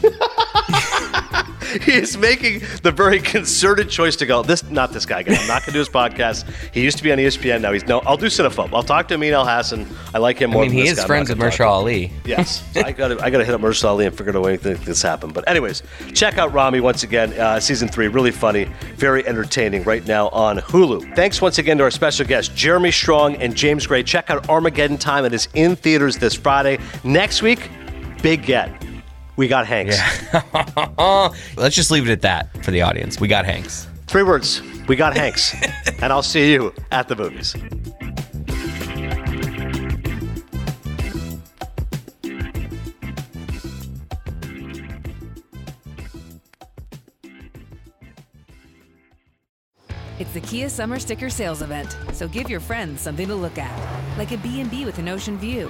he 1.83 1.93
is 1.93 2.17
making 2.17 2.61
the 2.83 2.91
very 2.91 3.19
concerted 3.19 3.89
choice 3.89 4.15
to 4.17 4.25
go. 4.25 4.43
This, 4.43 4.63
not 4.69 4.91
this 4.91 5.05
guy. 5.05 5.21
Again. 5.21 5.37
I'm 5.39 5.47
not 5.47 5.61
going 5.61 5.67
to 5.67 5.71
do 5.73 5.79
his 5.79 5.89
podcast. 5.89 6.49
He 6.73 6.83
used 6.83 6.97
to 6.97 7.03
be 7.03 7.11
on 7.11 7.17
ESPN. 7.17 7.61
Now 7.61 7.71
he's 7.71 7.85
no. 7.85 7.99
I'll 7.99 8.17
do 8.17 8.27
Cinephobe. 8.27 8.73
I'll 8.73 8.83
talk 8.83 9.07
to 9.09 9.15
Amin 9.15 9.33
Elhassan. 9.33 9.87
I 10.13 10.19
like 10.19 10.39
him 10.39 10.51
more. 10.51 10.63
I 10.63 10.67
mean, 10.67 10.73
he 10.73 10.87
is 10.87 10.99
guy. 10.99 11.07
Friends 11.07 11.29
with 11.29 11.37
Mahershala 11.37 11.67
Ali. 11.67 12.11
Yes, 12.25 12.63
I 12.75 12.91
got 12.91 13.09
to 13.09 13.23
I 13.23 13.29
got 13.29 13.39
to 13.39 13.45
hit 13.45 13.53
up 13.53 13.61
Mahershala 13.61 13.89
Ali 13.89 14.05
and 14.05 14.17
figure 14.17 14.37
out 14.37 14.45
anything 14.45 14.75
this 14.83 15.01
happened. 15.01 15.33
But 15.33 15.47
anyways, 15.49 15.83
check 16.13 16.37
out 16.37 16.53
Ramy 16.53 16.79
once 16.79 17.03
again. 17.03 17.33
Uh, 17.33 17.59
season 17.59 17.87
three, 17.87 18.07
really 18.07 18.31
funny, 18.31 18.65
very 18.95 19.25
entertaining. 19.27 19.83
Right 19.83 20.05
now 20.05 20.29
on 20.29 20.57
Hulu. 20.57 21.15
Thanks 21.15 21.41
once 21.41 21.57
again 21.57 21.77
to 21.77 21.83
our 21.83 21.91
special 21.91 22.25
guests 22.25 22.53
Jeremy 22.53 22.91
Strong 22.91 23.35
and 23.37 23.55
James 23.55 23.85
Gray. 23.87 24.03
Check 24.03 24.29
out 24.29 24.49
Armageddon 24.49 24.97
Time. 24.97 25.25
It 25.25 25.33
is 25.33 25.47
in 25.53 25.75
theaters 25.75 26.17
this 26.17 26.33
Friday. 26.33 26.79
Next 27.03 27.41
week, 27.41 27.69
big 28.21 28.43
get. 28.43 28.84
We 29.37 29.47
got 29.47 29.67
Hanks. 29.67 29.97
Let's 31.57 31.75
just 31.75 31.91
leave 31.91 32.07
it 32.07 32.11
at 32.11 32.21
that 32.21 32.63
for 32.63 32.71
the 32.71 32.81
audience. 32.81 33.19
We 33.19 33.27
got 33.27 33.45
Hanks. 33.45 33.87
Three 34.07 34.23
words. 34.23 34.61
We 34.87 34.95
got 34.95 35.17
Hanks. 35.17 35.53
and 36.01 36.13
I'll 36.13 36.23
see 36.23 36.53
you 36.53 36.73
at 36.91 37.07
the 37.07 37.15
movies. 37.15 37.55
It's 50.17 50.31
the 50.31 50.39
Kia 50.39 50.69
Summer 50.69 50.97
Sticker 50.97 51.29
Sales 51.29 51.61
Event, 51.61 51.97
so 52.13 52.29
give 52.29 52.49
your 52.49 52.61
friends 52.61 53.01
something 53.01 53.27
to 53.27 53.35
look 53.35 53.57
at, 53.57 54.17
like 54.17 54.31
a 54.31 54.37
B&B 54.37 54.85
with 54.85 54.97
an 54.97 55.09
ocean 55.09 55.37
view, 55.37 55.69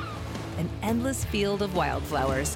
an 0.59 0.69
endless 0.83 1.25
field 1.25 1.63
of 1.63 1.75
wildflowers, 1.75 2.55